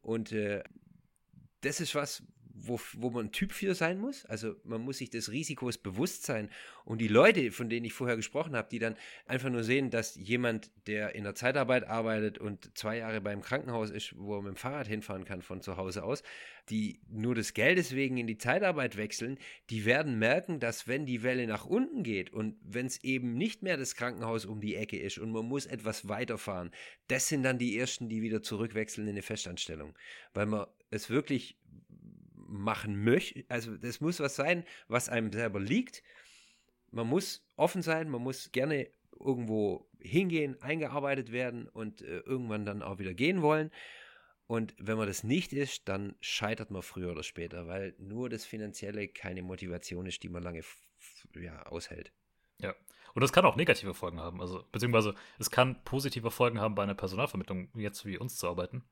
Und 0.00 0.32
äh, 0.32 0.62
das 1.60 1.80
ist 1.80 1.94
was, 1.94 2.22
wo, 2.60 2.80
wo 2.94 3.10
man 3.10 3.32
Typ 3.32 3.52
für 3.52 3.74
sein 3.74 3.98
muss. 3.98 4.24
Also 4.26 4.56
man 4.64 4.80
muss 4.80 4.98
sich 4.98 5.10
des 5.10 5.30
Risikos 5.30 5.78
bewusst 5.78 6.24
sein. 6.24 6.50
Und 6.84 7.00
die 7.00 7.08
Leute, 7.08 7.50
von 7.50 7.68
denen 7.68 7.86
ich 7.86 7.92
vorher 7.92 8.16
gesprochen 8.16 8.56
habe, 8.56 8.68
die 8.70 8.78
dann 8.78 8.96
einfach 9.26 9.50
nur 9.50 9.62
sehen, 9.62 9.90
dass 9.90 10.14
jemand, 10.16 10.70
der 10.86 11.14
in 11.14 11.24
der 11.24 11.34
Zeitarbeit 11.34 11.86
arbeitet 11.86 12.38
und 12.38 12.76
zwei 12.76 12.98
Jahre 12.98 13.20
beim 13.20 13.42
Krankenhaus 13.42 13.90
ist, 13.90 14.14
wo 14.16 14.36
er 14.36 14.42
mit 14.42 14.54
dem 14.54 14.56
Fahrrad 14.56 14.86
hinfahren 14.86 15.24
kann 15.24 15.42
von 15.42 15.60
zu 15.60 15.76
Hause 15.76 16.04
aus, 16.04 16.22
die 16.70 17.00
nur 17.08 17.34
des 17.34 17.54
Geldes 17.54 17.94
wegen 17.94 18.18
in 18.18 18.26
die 18.26 18.38
Zeitarbeit 18.38 18.96
wechseln, 18.96 19.38
die 19.70 19.84
werden 19.84 20.18
merken, 20.18 20.60
dass 20.60 20.86
wenn 20.86 21.06
die 21.06 21.22
Welle 21.22 21.46
nach 21.46 21.64
unten 21.64 22.02
geht 22.02 22.32
und 22.32 22.56
wenn 22.62 22.86
es 22.86 23.02
eben 23.02 23.34
nicht 23.34 23.62
mehr 23.62 23.76
das 23.76 23.94
Krankenhaus 23.94 24.44
um 24.44 24.60
die 24.60 24.74
Ecke 24.74 24.98
ist 24.98 25.18
und 25.18 25.30
man 25.30 25.46
muss 25.46 25.66
etwas 25.66 26.08
weiterfahren, 26.08 26.70
das 27.08 27.28
sind 27.28 27.42
dann 27.42 27.58
die 27.58 27.78
Ersten, 27.78 28.08
die 28.08 28.22
wieder 28.22 28.42
zurückwechseln 28.42 29.06
in 29.06 29.14
eine 29.14 29.22
Festanstellung. 29.22 29.96
Weil 30.34 30.46
man 30.46 30.66
es 30.90 31.10
wirklich 31.10 31.56
machen 32.48 33.04
möchte. 33.04 33.44
Also 33.48 33.76
das 33.76 34.00
muss 34.00 34.20
was 34.20 34.36
sein, 34.36 34.64
was 34.88 35.08
einem 35.08 35.32
selber 35.32 35.60
liegt. 35.60 36.02
Man 36.90 37.06
muss 37.06 37.46
offen 37.56 37.82
sein, 37.82 38.08
man 38.08 38.22
muss 38.22 38.50
gerne 38.52 38.88
irgendwo 39.20 39.88
hingehen, 40.00 40.60
eingearbeitet 40.62 41.32
werden 41.32 41.68
und 41.68 42.02
äh, 42.02 42.20
irgendwann 42.20 42.64
dann 42.64 42.82
auch 42.82 42.98
wieder 42.98 43.14
gehen 43.14 43.42
wollen. 43.42 43.70
Und 44.46 44.74
wenn 44.78 44.96
man 44.96 45.06
das 45.06 45.24
nicht 45.24 45.52
ist, 45.52 45.88
dann 45.88 46.14
scheitert 46.20 46.70
man 46.70 46.82
früher 46.82 47.12
oder 47.12 47.22
später, 47.22 47.66
weil 47.66 47.94
nur 47.98 48.30
das 48.30 48.46
Finanzielle 48.46 49.08
keine 49.08 49.42
Motivation 49.42 50.06
ist, 50.06 50.22
die 50.22 50.30
man 50.30 50.42
lange 50.42 50.62
ja, 51.34 51.66
aushält. 51.66 52.12
Ja. 52.60 52.74
Und 53.14 53.22
das 53.22 53.32
kann 53.32 53.44
auch 53.44 53.56
negative 53.56 53.94
Folgen 53.94 54.20
haben. 54.20 54.40
Also, 54.40 54.64
beziehungsweise 54.72 55.14
es 55.38 55.50
kann 55.50 55.82
positive 55.84 56.30
Folgen 56.30 56.60
haben, 56.60 56.74
bei 56.74 56.82
einer 56.82 56.94
Personalvermittlung 56.94 57.68
jetzt 57.74 58.06
wie 58.06 58.16
uns 58.16 58.36
zu 58.36 58.48
arbeiten. 58.48 58.84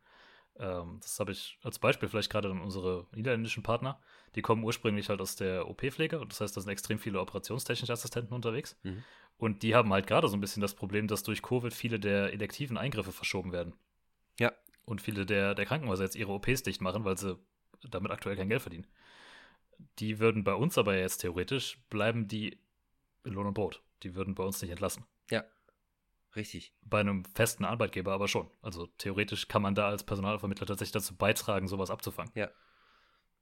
Ähm, 0.58 0.98
das 1.00 1.18
habe 1.20 1.32
ich 1.32 1.58
als 1.62 1.78
Beispiel 1.78 2.08
vielleicht 2.08 2.30
gerade 2.30 2.50
an 2.50 2.60
unsere 2.60 3.06
niederländischen 3.14 3.62
Partner. 3.62 4.00
Die 4.34 4.42
kommen 4.42 4.64
ursprünglich 4.64 5.08
halt 5.08 5.20
aus 5.20 5.36
der 5.36 5.68
OP-Pflege. 5.68 6.24
Das 6.28 6.40
heißt, 6.40 6.56
da 6.56 6.60
sind 6.60 6.70
extrem 6.70 6.98
viele 6.98 7.20
operationstechnische 7.20 7.92
Assistenten 7.92 8.34
unterwegs. 8.34 8.76
Mhm. 8.82 9.02
Und 9.38 9.62
die 9.62 9.74
haben 9.74 9.92
halt 9.92 10.06
gerade 10.06 10.28
so 10.28 10.36
ein 10.36 10.40
bisschen 10.40 10.62
das 10.62 10.74
Problem, 10.74 11.08
dass 11.08 11.22
durch 11.22 11.42
Covid 11.42 11.72
viele 11.72 12.00
der 12.00 12.32
elektiven 12.32 12.78
Eingriffe 12.78 13.12
verschoben 13.12 13.52
werden. 13.52 13.74
Ja. 14.38 14.52
Und 14.84 15.02
viele 15.02 15.26
der, 15.26 15.54
der 15.54 15.66
Krankenhäuser 15.66 16.04
jetzt 16.04 16.16
ihre 16.16 16.32
OPs 16.32 16.62
dicht 16.62 16.80
machen, 16.80 17.04
weil 17.04 17.18
sie 17.18 17.38
damit 17.82 18.12
aktuell 18.12 18.36
kein 18.36 18.48
Geld 18.48 18.62
verdienen. 18.62 18.86
Die 19.98 20.18
würden 20.18 20.44
bei 20.44 20.54
uns 20.54 20.78
aber 20.78 20.96
jetzt 20.96 21.18
theoretisch 21.18 21.78
bleiben 21.90 22.28
die 22.28 22.58
in 23.24 23.32
Lohn 23.32 23.46
und 23.46 23.54
Brot. 23.54 23.82
Die 24.02 24.14
würden 24.14 24.34
bei 24.34 24.44
uns 24.44 24.62
nicht 24.62 24.70
entlassen. 24.70 25.04
Ja. 25.30 25.44
Richtig. 26.36 26.74
Bei 26.82 27.00
einem 27.00 27.24
festen 27.24 27.64
Arbeitgeber 27.64 28.12
aber 28.12 28.28
schon. 28.28 28.50
Also 28.60 28.86
theoretisch 28.98 29.48
kann 29.48 29.62
man 29.62 29.74
da 29.74 29.88
als 29.88 30.04
Personalvermittler 30.04 30.66
tatsächlich 30.66 30.92
dazu 30.92 31.16
beitragen, 31.16 31.66
sowas 31.66 31.90
abzufangen. 31.90 32.30
Ja. 32.34 32.50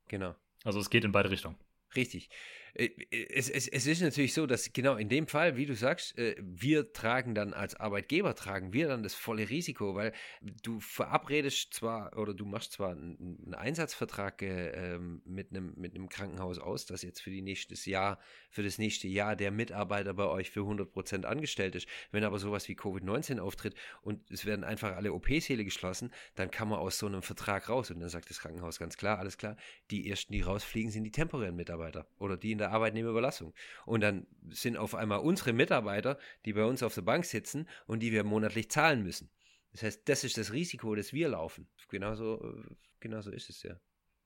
Genau. 0.06 0.34
Also 0.62 0.78
es 0.78 0.90
geht 0.90 1.04
in 1.04 1.12
beide 1.12 1.30
Richtungen. 1.30 1.56
Richtig. 1.96 2.28
Äh, 2.74 2.90
es, 3.10 3.48
es, 3.48 3.68
es 3.68 3.86
ist 3.86 4.02
natürlich 4.02 4.34
so, 4.34 4.46
dass 4.46 4.72
genau 4.72 4.96
in 4.96 5.08
dem 5.08 5.26
Fall, 5.26 5.56
wie 5.56 5.66
du 5.66 5.74
sagst, 5.74 6.18
äh, 6.18 6.34
wir 6.40 6.92
tragen 6.92 7.34
dann 7.34 7.52
als 7.52 7.76
Arbeitgeber, 7.76 8.34
tragen 8.34 8.72
wir 8.72 8.88
dann 8.88 9.02
das 9.02 9.14
volle 9.14 9.48
Risiko, 9.48 9.94
weil 9.94 10.12
du 10.40 10.80
verabredest 10.80 11.72
zwar 11.74 12.16
oder 12.18 12.34
du 12.34 12.44
machst 12.44 12.72
zwar 12.72 12.92
einen 12.92 13.54
Einsatzvertrag 13.54 14.42
äh, 14.42 14.94
ähm, 14.94 15.22
mit 15.24 15.50
einem, 15.50 15.72
mit 15.76 15.94
einem 15.94 16.08
Krankenhaus 16.08 16.58
aus, 16.58 16.86
das 16.86 17.02
jetzt 17.02 17.20
für, 17.20 17.30
die 17.30 17.42
nächstes 17.42 17.86
Jahr, 17.86 18.18
für 18.50 18.62
das 18.62 18.78
nächste 18.78 19.08
Jahr 19.08 19.36
der 19.36 19.50
Mitarbeiter 19.50 20.14
bei 20.14 20.26
euch 20.26 20.50
für 20.50 20.60
100% 20.60 21.24
angestellt 21.24 21.74
ist. 21.76 21.88
Wenn 22.10 22.24
aber 22.24 22.38
sowas 22.38 22.68
wie 22.68 22.74
Covid-19 22.74 23.38
auftritt 23.38 23.74
und 24.02 24.30
es 24.30 24.46
werden 24.46 24.64
einfach 24.64 24.96
alle 24.96 25.12
OP-Säle 25.12 25.64
geschlossen, 25.64 26.12
dann 26.34 26.50
kann 26.50 26.68
man 26.68 26.80
aus 26.80 26.98
so 26.98 27.06
einem 27.06 27.22
Vertrag 27.22 27.68
raus 27.68 27.90
und 27.90 28.00
dann 28.00 28.08
sagt 28.08 28.30
das 28.30 28.40
Krankenhaus 28.40 28.78
ganz 28.78 28.96
klar, 28.96 29.18
alles 29.18 29.38
klar, 29.38 29.56
die 29.90 30.10
ersten, 30.10 30.32
die 30.32 30.40
rausfliegen, 30.40 30.90
sind 30.90 31.04
die 31.04 31.10
temporären 31.12 31.54
Mitarbeiter 31.54 31.83
oder 32.18 32.36
die 32.36 32.52
in 32.52 32.58
der 32.58 32.64
der 32.64 32.72
Arbeitnehmerüberlassung. 32.72 33.52
Und 33.84 34.00
dann 34.00 34.26
sind 34.48 34.76
auf 34.76 34.94
einmal 34.94 35.20
unsere 35.20 35.52
Mitarbeiter, 35.52 36.18
die 36.44 36.54
bei 36.54 36.64
uns 36.64 36.82
auf 36.82 36.94
der 36.94 37.02
Bank 37.02 37.24
sitzen 37.24 37.68
und 37.86 38.00
die 38.00 38.12
wir 38.12 38.24
monatlich 38.24 38.70
zahlen 38.70 39.02
müssen. 39.02 39.30
Das 39.72 39.82
heißt, 39.82 40.08
das 40.08 40.24
ist 40.24 40.38
das 40.38 40.52
Risiko, 40.52 40.94
das 40.94 41.12
wir 41.12 41.28
laufen. 41.28 41.68
Genauso, 41.88 42.42
äh, 42.42 42.74
genauso 43.00 43.30
ist 43.30 43.50
es 43.50 43.62
ja. 43.62 43.76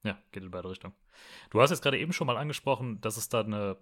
Ja, 0.05 0.23
geht 0.31 0.45
in 0.45 0.51
beide 0.51 0.71
Richtungen. 0.71 0.95
Du 1.51 1.61
hast 1.61 1.71
jetzt 1.71 1.83
gerade 1.83 1.99
eben 1.99 2.13
schon 2.13 2.27
mal 2.27 2.37
angesprochen, 2.37 3.01
dass 3.01 3.17
es 3.17 3.29
da 3.29 3.41
eine, 3.41 3.77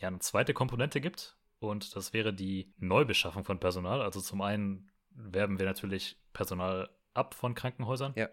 ja, 0.00 0.08
eine 0.08 0.20
zweite 0.20 0.54
Komponente 0.54 1.00
gibt. 1.00 1.36
Und 1.58 1.94
das 1.96 2.12
wäre 2.12 2.32
die 2.32 2.72
Neubeschaffung 2.78 3.44
von 3.44 3.60
Personal. 3.60 4.00
Also 4.00 4.20
zum 4.20 4.40
einen 4.40 4.90
werben 5.10 5.58
wir 5.58 5.66
natürlich 5.66 6.16
Personal 6.32 6.88
ab 7.14 7.34
von 7.34 7.54
Krankenhäusern. 7.54 8.14
Ja. 8.16 8.28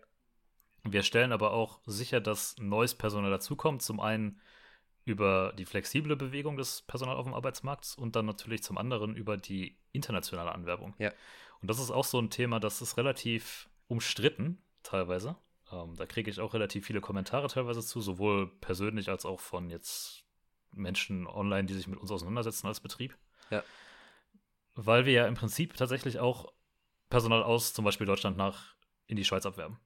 Wir 0.83 1.01
stellen 1.01 1.31
aber 1.31 1.51
auch 1.51 1.81
sicher, 1.85 2.21
dass 2.21 2.55
neues 2.59 2.93
Personal 2.93 3.31
dazukommt. 3.31 3.81
Zum 3.81 3.99
einen 3.99 4.39
über 5.05 5.53
die 5.57 5.65
flexible 5.65 6.15
Bewegung 6.15 6.57
des 6.57 6.81
Personals 6.81 7.19
auf 7.19 7.25
dem 7.25 7.33
Arbeitsmarkt 7.33 7.95
und 7.97 8.15
dann 8.15 8.25
natürlich 8.25 8.63
zum 8.63 8.77
anderen 8.77 9.15
über 9.15 9.37
die 9.37 9.77
internationale 9.91 10.51
Anwerbung. 10.51 10.95
Ja. 10.97 11.11
Und 11.61 11.69
das 11.69 11.79
ist 11.79 11.91
auch 11.91 12.03
so 12.03 12.19
ein 12.19 12.29
Thema, 12.29 12.59
das 12.59 12.81
ist 12.81 12.97
relativ 12.97 13.69
umstritten 13.87 14.61
teilweise. 14.83 15.35
Ähm, 15.71 15.95
da 15.95 16.05
kriege 16.05 16.29
ich 16.29 16.39
auch 16.39 16.53
relativ 16.53 16.85
viele 16.85 17.01
Kommentare 17.01 17.47
teilweise 17.47 17.81
zu, 17.81 18.01
sowohl 18.01 18.51
persönlich 18.59 19.09
als 19.09 19.25
auch 19.25 19.39
von 19.39 19.69
jetzt 19.69 20.25
Menschen 20.73 21.27
online, 21.27 21.65
die 21.65 21.73
sich 21.73 21.87
mit 21.87 21.99
uns 21.99 22.11
auseinandersetzen 22.11 22.67
als 22.67 22.79
Betrieb. 22.79 23.15
Ja. 23.49 23.63
Weil 24.73 25.05
wir 25.05 25.13
ja 25.13 25.27
im 25.27 25.35
Prinzip 25.35 25.75
tatsächlich 25.77 26.19
auch 26.19 26.51
Personal 27.09 27.43
aus 27.43 27.73
zum 27.73 27.85
Beispiel 27.85 28.07
Deutschland 28.07 28.37
nach 28.37 28.75
in 29.07 29.15
die 29.15 29.23
Schweiz 29.23 29.45
abwerben. 29.45 29.79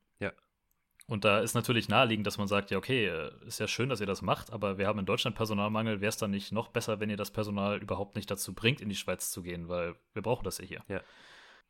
Und 1.10 1.26
da 1.26 1.40
ist 1.40 1.56
natürlich 1.56 1.90
naheliegend, 1.90 2.28
dass 2.28 2.38
man 2.38 2.48
sagt, 2.48 2.70
ja, 2.70 2.78
okay, 2.78 3.08
äh, 3.08 3.32
ist 3.48 3.60
ja 3.60 3.68
schön, 3.68 3.90
dass 3.90 4.00
ihr 4.00 4.06
das 4.06 4.22
macht, 4.22 4.54
aber 4.54 4.78
wir 4.78 4.86
haben 4.86 5.00
in 5.00 5.08
Deutschland 5.08 5.36
Personalmangel. 5.36 6.02
Wäre 6.02 6.10
es 6.10 6.18
dann 6.18 6.30
nicht 6.30 6.52
noch 6.52 6.68
besser, 6.68 7.00
wenn 7.00 7.10
ihr 7.10 7.18
das 7.18 7.32
Personal 7.32 7.80
überhaupt 7.82 8.16
nicht 8.16 8.30
dazu 8.30 8.54
bringt, 8.54 8.80
in 8.80 8.90
die 8.90 8.96
Schweiz 8.96 9.32
zu 9.32 9.42
gehen, 9.42 9.70
weil 9.70 9.96
wir 10.14 10.22
brauchen 10.22 10.44
das 10.44 10.60
ja 10.60 10.66
hier. 10.66 10.84
Ja. 10.88 11.02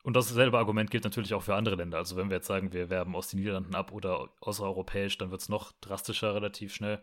Und 0.04 0.18
dasselbe 0.18 0.58
Argument 0.58 0.92
gilt 0.92 1.06
natürlich 1.06 1.34
auch 1.34 1.42
für 1.42 1.56
andere 1.56 1.76
Länder. 1.76 2.00
Also 2.00 2.18
wenn 2.18 2.30
wir 2.30 2.36
jetzt 2.36 2.48
sagen, 2.48 2.74
wir 2.74 2.90
werben 2.90 3.16
aus 3.16 3.30
den 3.30 3.40
Niederlanden 3.40 3.76
ab 3.76 3.94
oder 3.94 4.28
außereuropäisch, 4.42 5.18
dann 5.18 5.32
wird 5.32 5.40
es 5.40 5.48
noch 5.48 5.72
drastischer 5.80 6.36
relativ 6.36 6.74
schnell. 6.74 7.02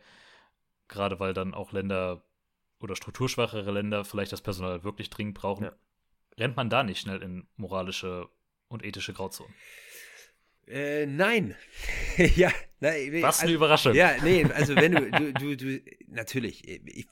Gerade 0.88 1.18
weil 1.18 1.32
dann 1.32 1.54
auch 1.54 1.72
Länder 1.72 2.22
oder 2.80 2.96
strukturschwachere 2.96 3.70
Länder 3.70 4.04
vielleicht 4.04 4.32
das 4.32 4.42
Personal 4.42 4.84
wirklich 4.84 5.08
dringend 5.08 5.38
brauchen. 5.38 5.64
Ja. 5.64 5.72
Rennt 6.36 6.56
man 6.56 6.68
da 6.68 6.82
nicht 6.82 7.00
schnell 7.00 7.22
in 7.22 7.48
moralische 7.56 8.28
und 8.68 8.84
ethische 8.84 9.14
Grauzonen? 9.14 9.54
Äh, 10.68 11.06
nein. 11.06 11.54
ja, 12.36 12.50
nein. 12.80 13.22
Was 13.22 13.40
eine 13.40 13.48
also, 13.48 13.54
Überraschung. 13.54 13.94
Ja, 13.94 14.16
nee, 14.22 14.44
also 14.44 14.74
wenn 14.74 14.92
du, 14.92 15.10
du, 15.10 15.32
du, 15.32 15.56
du 15.56 15.82
natürlich, 16.08 16.66
ich, 16.68 17.06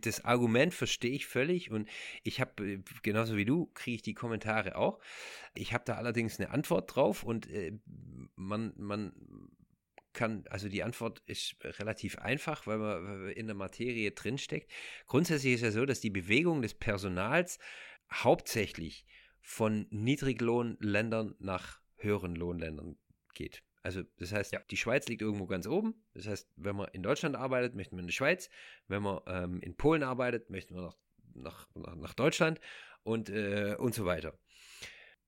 das 0.00 0.24
Argument 0.24 0.74
verstehe 0.74 1.12
ich 1.12 1.26
völlig 1.26 1.70
und 1.70 1.88
ich 2.22 2.40
habe, 2.40 2.82
genauso 3.02 3.36
wie 3.36 3.44
du, 3.44 3.66
kriege 3.74 3.96
ich 3.96 4.02
die 4.02 4.14
Kommentare 4.14 4.76
auch. 4.76 5.00
Ich 5.54 5.72
habe 5.72 5.84
da 5.86 5.94
allerdings 5.94 6.38
eine 6.38 6.50
Antwort 6.50 6.94
drauf 6.94 7.22
und 7.22 7.50
äh, 7.50 7.72
man, 8.36 8.74
man 8.76 9.12
kann, 10.12 10.44
also 10.48 10.68
die 10.68 10.82
Antwort 10.82 11.22
ist 11.26 11.56
relativ 11.62 12.18
einfach, 12.18 12.66
weil 12.66 12.78
man, 12.78 13.04
weil 13.04 13.16
man 13.18 13.30
in 13.30 13.46
der 13.46 13.56
Materie 13.56 14.10
drinsteckt. 14.12 14.70
Grundsätzlich 15.06 15.54
ist 15.54 15.62
ja 15.62 15.70
so, 15.70 15.86
dass 15.86 16.00
die 16.00 16.10
Bewegung 16.10 16.62
des 16.62 16.74
Personals 16.74 17.58
hauptsächlich 18.12 19.06
von 19.40 19.86
Niedriglohnländern 19.90 21.34
nach 21.38 21.83
höheren 22.04 22.36
Lohnländern 22.36 22.96
geht. 23.34 23.62
Also 23.82 24.02
das 24.18 24.32
heißt, 24.32 24.52
ja. 24.52 24.60
die 24.70 24.76
Schweiz 24.76 25.08
liegt 25.08 25.20
irgendwo 25.20 25.46
ganz 25.46 25.66
oben. 25.66 25.94
Das 26.14 26.26
heißt, 26.26 26.48
wenn 26.56 26.76
man 26.76 26.88
in 26.92 27.02
Deutschland 27.02 27.36
arbeitet, 27.36 27.74
möchten 27.74 27.96
wir 27.96 28.00
in 28.00 28.06
die 28.06 28.14
Schweiz. 28.14 28.48
Wenn 28.88 29.02
man 29.02 29.20
ähm, 29.26 29.60
in 29.60 29.76
Polen 29.76 30.02
arbeitet, 30.02 30.48
möchten 30.48 30.74
wir 30.74 30.82
nach, 30.82 30.96
nach, 31.34 31.68
nach, 31.74 31.96
nach 31.96 32.14
Deutschland 32.14 32.60
und, 33.02 33.28
äh, 33.28 33.76
und 33.78 33.94
so 33.94 34.06
weiter. 34.06 34.38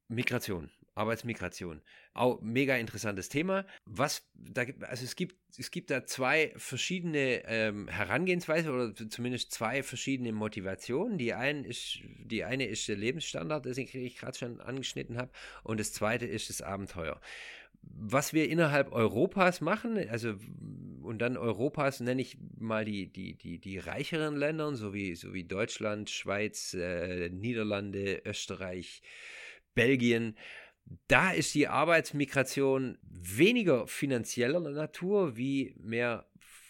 Migration, 0.08 0.70
Arbeitsmigration. 0.96 1.82
Auch 2.14 2.40
mega 2.40 2.76
interessantes 2.76 3.28
Thema. 3.28 3.66
Was 3.84 4.28
da 4.34 4.64
gibt, 4.64 4.82
also 4.84 5.04
es 5.04 5.14
gibt, 5.14 5.36
es 5.58 5.70
gibt 5.70 5.90
da 5.90 6.06
zwei 6.06 6.52
verschiedene 6.56 7.44
ähm, 7.46 7.88
Herangehensweisen 7.88 8.70
oder 8.70 8.94
zumindest 9.08 9.52
zwei 9.52 9.82
verschiedene 9.82 10.32
Motivationen. 10.32 11.18
Die, 11.18 11.34
einen 11.34 11.64
ist, 11.64 12.00
die 12.24 12.44
eine 12.44 12.66
ist 12.66 12.88
der 12.88 12.96
Lebensstandard, 12.96 13.66
den 13.66 13.76
ich 13.78 14.16
gerade 14.16 14.38
schon 14.38 14.60
angeschnitten 14.60 15.18
habe, 15.18 15.30
und 15.62 15.78
das 15.78 15.92
zweite 15.92 16.26
ist 16.26 16.50
das 16.50 16.62
Abenteuer 16.62 17.20
was 17.88 18.32
wir 18.32 18.48
innerhalb 18.48 18.92
Europas 18.92 19.60
machen, 19.60 19.96
also 20.08 20.34
und 21.02 21.18
dann 21.20 21.36
Europas 21.36 22.00
nenne 22.00 22.20
ich 22.20 22.36
mal 22.58 22.84
die, 22.84 23.06
die, 23.06 23.34
die, 23.34 23.58
die 23.60 23.78
reicheren 23.78 24.36
Länder, 24.36 24.74
so 24.74 24.92
wie, 24.92 25.14
so 25.14 25.32
wie 25.32 25.44
Deutschland, 25.44 26.10
Schweiz, 26.10 26.74
äh, 26.74 27.28
Niederlande, 27.28 28.22
Österreich, 28.24 29.02
Belgien, 29.74 30.36
da 31.08 31.32
ist 31.32 31.54
die 31.54 31.68
Arbeitsmigration 31.68 32.98
weniger 33.02 33.86
finanzieller 33.86 34.60
Natur 34.60 35.36
wie 35.36 35.74
mehr 35.78 36.26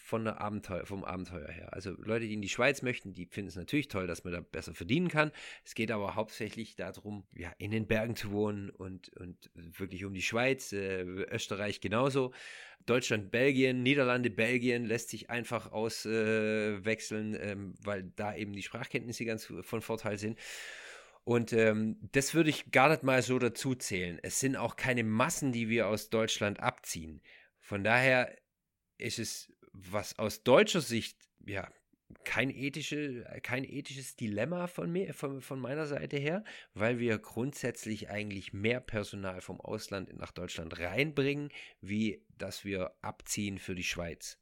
von 0.07 0.23
der 0.23 0.39
Abenteuer, 0.39 0.85
vom 0.85 1.03
Abenteuer 1.03 1.49
her. 1.49 1.73
Also 1.73 1.91
Leute, 1.91 2.27
die 2.27 2.33
in 2.33 2.41
die 2.41 2.47
Schweiz 2.47 2.81
möchten, 2.81 3.13
die 3.13 3.25
finden 3.25 3.49
es 3.49 3.57
natürlich 3.57 3.89
toll, 3.89 4.07
dass 4.07 4.23
man 4.23 4.31
da 4.31 4.39
besser 4.39 4.73
verdienen 4.73 5.09
kann. 5.09 5.31
Es 5.65 5.75
geht 5.75 5.91
aber 5.91 6.15
hauptsächlich 6.15 6.77
darum, 6.77 7.25
ja, 7.35 7.51
in 7.57 7.71
den 7.71 7.87
Bergen 7.87 8.15
zu 8.15 8.31
wohnen 8.31 8.69
und, 8.69 9.09
und 9.17 9.51
wirklich 9.53 10.05
um 10.05 10.13
die 10.13 10.21
Schweiz, 10.21 10.71
äh, 10.71 11.01
Österreich 11.01 11.81
genauso. 11.81 12.31
Deutschland, 12.85 13.31
Belgien, 13.31 13.83
Niederlande, 13.83 14.29
Belgien 14.29 14.85
lässt 14.85 15.09
sich 15.09 15.29
einfach 15.29 15.73
auswechseln, 15.73 17.35
äh, 17.35 17.51
ähm, 17.51 17.73
weil 17.83 18.03
da 18.15 18.33
eben 18.33 18.53
die 18.53 18.63
Sprachkenntnisse 18.63 19.25
ganz 19.25 19.51
von 19.61 19.81
Vorteil 19.81 20.17
sind. 20.17 20.39
Und 21.27 21.51
ähm, 21.51 21.97
das 22.13 22.33
würde 22.35 22.49
ich 22.49 22.71
gar 22.71 22.87
nicht 22.87 23.03
mal 23.03 23.21
so 23.21 23.37
dazu 23.37 23.75
zählen. 23.75 24.17
Es 24.23 24.39
sind 24.39 24.55
auch 24.55 24.77
keine 24.77 25.03
Massen, 25.03 25.51
die 25.51 25.67
wir 25.67 25.89
aus 25.89 26.09
Deutschland 26.09 26.61
abziehen. 26.61 27.21
Von 27.59 27.83
daher 27.83 28.33
ist 28.97 29.19
es, 29.19 29.51
was 29.73 30.17
aus 30.19 30.43
deutscher 30.43 30.79
Sicht, 30.79 31.17
ja, 31.45 31.69
kein, 32.23 32.49
ethische, 32.49 33.25
kein 33.43 33.65
ethisches 33.65 34.15
Dilemma 34.15 34.67
von, 34.67 34.89
mir, 34.89 35.13
von, 35.13 35.41
von 35.41 35.59
meiner 35.59 35.85
Seite 35.85 36.15
her, 36.15 36.45
weil 36.73 36.97
wir 36.97 37.17
grundsätzlich 37.17 38.09
eigentlich 38.09 38.53
mehr 38.53 38.79
Personal 38.79 39.41
vom 39.41 39.59
Ausland 39.59 40.17
nach 40.17 40.31
Deutschland 40.31 40.79
reinbringen, 40.79 41.49
wie 41.81 42.25
dass 42.37 42.63
wir 42.63 42.93
abziehen 43.01 43.57
für 43.57 43.75
die 43.75 43.83
Schweiz 43.83 44.39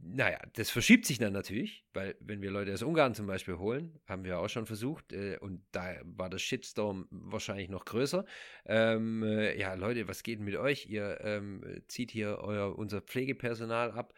naja, 0.00 0.38
das 0.54 0.70
verschiebt 0.70 1.06
sich 1.06 1.18
dann 1.18 1.32
natürlich, 1.32 1.84
weil 1.92 2.16
wenn 2.20 2.42
wir 2.42 2.50
Leute 2.50 2.72
aus 2.72 2.82
Ungarn 2.82 3.14
zum 3.14 3.26
Beispiel 3.26 3.58
holen, 3.58 3.98
haben 4.06 4.24
wir 4.24 4.38
auch 4.38 4.48
schon 4.48 4.66
versucht, 4.66 5.12
äh, 5.12 5.38
und 5.40 5.62
da 5.72 5.94
war 6.04 6.30
der 6.30 6.38
Shitstorm 6.38 7.06
wahrscheinlich 7.10 7.68
noch 7.68 7.84
größer. 7.84 8.24
Ähm, 8.66 9.22
äh, 9.22 9.58
ja, 9.58 9.74
Leute, 9.74 10.08
was 10.08 10.22
geht 10.22 10.40
mit 10.40 10.56
euch? 10.56 10.86
Ihr 10.86 11.18
ähm, 11.22 11.62
zieht 11.88 12.10
hier 12.10 12.38
euer, 12.38 12.78
unser 12.78 13.00
Pflegepersonal 13.00 13.92
ab 13.92 14.14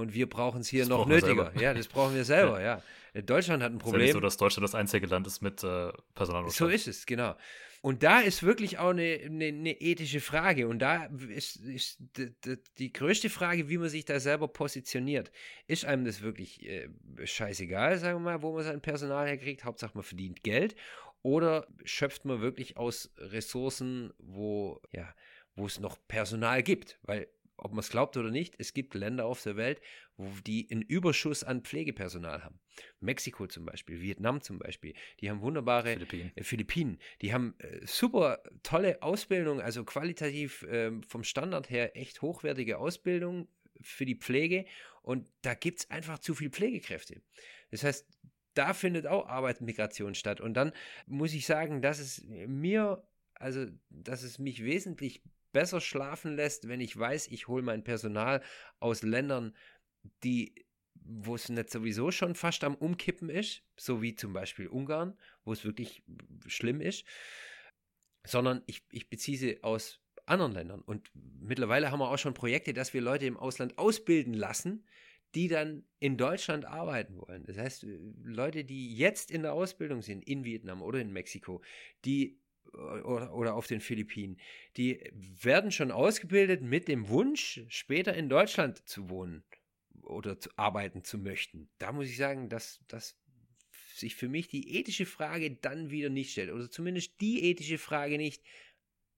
Und 0.00 0.14
wir 0.14 0.28
brauchen 0.28 0.60
es 0.62 0.68
hier 0.68 0.80
Das 0.80 0.88
noch 0.88 1.06
nötiger. 1.06 1.52
Ja, 1.60 1.74
das 1.74 1.88
brauchen 1.88 2.14
wir 2.14 2.24
selber, 2.24 2.60
ja. 2.62 2.82
Deutschland 3.22 3.62
hat 3.62 3.72
ein 3.72 3.76
Es 3.76 3.80
ist 3.80 3.86
ja 3.86 3.90
Problem. 3.90 4.02
nicht 4.02 4.12
so, 4.12 4.20
dass 4.20 4.36
Deutschland 4.36 4.64
das 4.64 4.74
einzige 4.74 5.06
Land 5.06 5.26
ist 5.26 5.40
mit 5.42 5.62
äh, 5.64 5.88
So 5.88 5.92
Personalnotstand. 6.14 6.72
ist 6.72 6.86
es, 6.88 7.06
genau. 7.06 7.34
Und 7.82 8.02
da 8.02 8.20
ist 8.20 8.42
wirklich 8.42 8.78
auch 8.78 8.90
eine, 8.90 9.18
eine, 9.24 9.46
eine 9.46 9.72
ethische 9.80 10.20
Frage. 10.20 10.68
Und 10.68 10.80
da 10.80 11.06
ist, 11.34 11.56
ist 11.56 11.98
die, 12.16 12.30
die, 12.44 12.58
die 12.78 12.92
größte 12.92 13.30
Frage, 13.30 13.68
wie 13.70 13.78
man 13.78 13.88
sich 13.88 14.04
da 14.04 14.20
selber 14.20 14.48
positioniert. 14.48 15.32
Ist 15.66 15.86
einem 15.86 16.04
das 16.04 16.20
wirklich 16.20 16.62
äh, 16.68 16.88
scheißegal, 17.24 17.98
sagen 17.98 18.18
wir 18.22 18.32
mal, 18.32 18.42
wo 18.42 18.52
man 18.54 18.64
sein 18.64 18.82
Personal 18.82 19.26
herkriegt? 19.26 19.64
Hauptsache, 19.64 19.92
man 19.94 20.04
verdient 20.04 20.42
Geld. 20.42 20.74
Oder 21.22 21.66
schöpft 21.84 22.24
man 22.26 22.40
wirklich 22.42 22.76
aus 22.76 23.10
Ressourcen, 23.16 24.12
wo, 24.18 24.80
ja, 24.92 25.12
wo 25.56 25.66
es 25.66 25.80
noch 25.80 25.96
Personal 26.06 26.62
gibt? 26.62 26.98
Weil, 27.02 27.28
ob 27.60 27.72
man 27.72 27.80
es 27.80 27.90
glaubt 27.90 28.16
oder 28.16 28.30
nicht, 28.30 28.54
es 28.58 28.74
gibt 28.74 28.94
Länder 28.94 29.26
auf 29.26 29.42
der 29.42 29.56
Welt, 29.56 29.80
wo 30.16 30.28
die 30.46 30.68
einen 30.70 30.82
Überschuss 30.82 31.44
an 31.44 31.62
Pflegepersonal 31.62 32.42
haben. 32.44 32.58
Mexiko 33.00 33.46
zum 33.46 33.66
Beispiel, 33.66 34.00
Vietnam 34.00 34.40
zum 34.40 34.58
Beispiel, 34.58 34.94
die 35.20 35.30
haben 35.30 35.42
wunderbare 35.42 35.92
Philippinen. 35.92 36.32
äh, 36.34 36.42
Philippinen, 36.42 36.98
die 37.22 37.32
haben 37.32 37.54
äh, 37.58 37.86
super 37.86 38.42
tolle 38.62 39.02
Ausbildung, 39.02 39.60
also 39.60 39.84
qualitativ 39.84 40.66
ähm, 40.70 41.02
vom 41.02 41.24
Standard 41.24 41.70
her 41.70 41.96
echt 41.96 42.22
hochwertige 42.22 42.78
Ausbildung 42.78 43.48
für 43.82 44.06
die 44.06 44.16
Pflege 44.16 44.64
und 45.02 45.30
da 45.42 45.54
gibt 45.54 45.80
es 45.80 45.90
einfach 45.90 46.18
zu 46.18 46.34
viel 46.34 46.50
Pflegekräfte. 46.50 47.22
Das 47.70 47.84
heißt, 47.84 48.06
da 48.54 48.74
findet 48.74 49.06
auch 49.06 49.26
Arbeitsmigration 49.26 50.14
statt 50.14 50.40
und 50.40 50.54
dann 50.54 50.72
muss 51.06 51.34
ich 51.34 51.46
sagen, 51.46 51.82
dass 51.82 51.98
es 51.98 52.24
mir, 52.24 53.02
also 53.34 53.66
dass 53.90 54.22
es 54.22 54.38
mich 54.38 54.64
wesentlich 54.64 55.22
besser 55.52 55.80
schlafen 55.80 56.36
lässt, 56.36 56.68
wenn 56.68 56.80
ich 56.80 56.96
weiß, 56.96 57.28
ich 57.28 57.48
hole 57.48 57.62
mein 57.62 57.84
Personal 57.84 58.42
aus 58.78 59.02
Ländern, 59.02 59.54
die 60.24 60.54
wo 61.02 61.34
es 61.34 61.48
nicht 61.48 61.70
sowieso 61.70 62.10
schon 62.10 62.34
fast 62.34 62.62
am 62.64 62.74
Umkippen 62.74 63.30
ist, 63.30 63.62
so 63.76 64.02
wie 64.02 64.14
zum 64.14 64.32
Beispiel 64.32 64.68
Ungarn, 64.68 65.18
wo 65.44 65.52
es 65.52 65.64
wirklich 65.64 66.02
schlimm 66.46 66.80
ist, 66.80 67.04
sondern 68.24 68.62
ich, 68.66 68.84
ich 68.92 69.08
beziehe 69.08 69.38
sie 69.38 69.62
aus 69.62 70.00
anderen 70.26 70.52
Ländern. 70.52 70.82
Und 70.82 71.10
mittlerweile 71.14 71.90
haben 71.90 72.00
wir 72.00 72.10
auch 72.10 72.18
schon 72.18 72.34
Projekte, 72.34 72.72
dass 72.72 72.94
wir 72.94 73.00
Leute 73.00 73.26
im 73.26 73.36
Ausland 73.36 73.78
ausbilden 73.78 74.34
lassen, 74.34 74.84
die 75.34 75.48
dann 75.48 75.84
in 76.00 76.16
Deutschland 76.16 76.64
arbeiten 76.64 77.16
wollen. 77.16 77.44
Das 77.44 77.56
heißt, 77.56 77.86
Leute, 78.22 78.64
die 78.64 78.94
jetzt 78.94 79.30
in 79.30 79.42
der 79.42 79.52
Ausbildung 79.52 80.02
sind, 80.02 80.26
in 80.26 80.44
Vietnam 80.44 80.82
oder 80.82 81.00
in 81.00 81.12
Mexiko, 81.12 81.62
die 82.04 82.40
oder, 82.72 83.34
oder 83.34 83.54
auf 83.54 83.66
den 83.66 83.80
Philippinen, 83.80 84.38
die 84.76 85.02
werden 85.12 85.72
schon 85.72 85.90
ausgebildet 85.90 86.62
mit 86.62 86.88
dem 86.88 87.08
Wunsch, 87.08 87.62
später 87.68 88.14
in 88.14 88.28
Deutschland 88.28 88.88
zu 88.88 89.10
wohnen 89.10 89.44
oder 90.02 90.38
zu 90.38 90.50
arbeiten 90.56 91.04
zu 91.04 91.18
möchten. 91.18 91.68
Da 91.78 91.92
muss 91.92 92.06
ich 92.06 92.16
sagen, 92.16 92.48
dass, 92.48 92.80
dass 92.88 93.16
sich 93.94 94.16
für 94.16 94.28
mich 94.28 94.48
die 94.48 94.76
ethische 94.76 95.06
Frage 95.06 95.50
dann 95.50 95.90
wieder 95.90 96.08
nicht 96.08 96.32
stellt. 96.32 96.50
Oder 96.50 96.70
zumindest 96.70 97.20
die 97.20 97.44
ethische 97.44 97.78
Frage 97.78 98.16
nicht, 98.16 98.42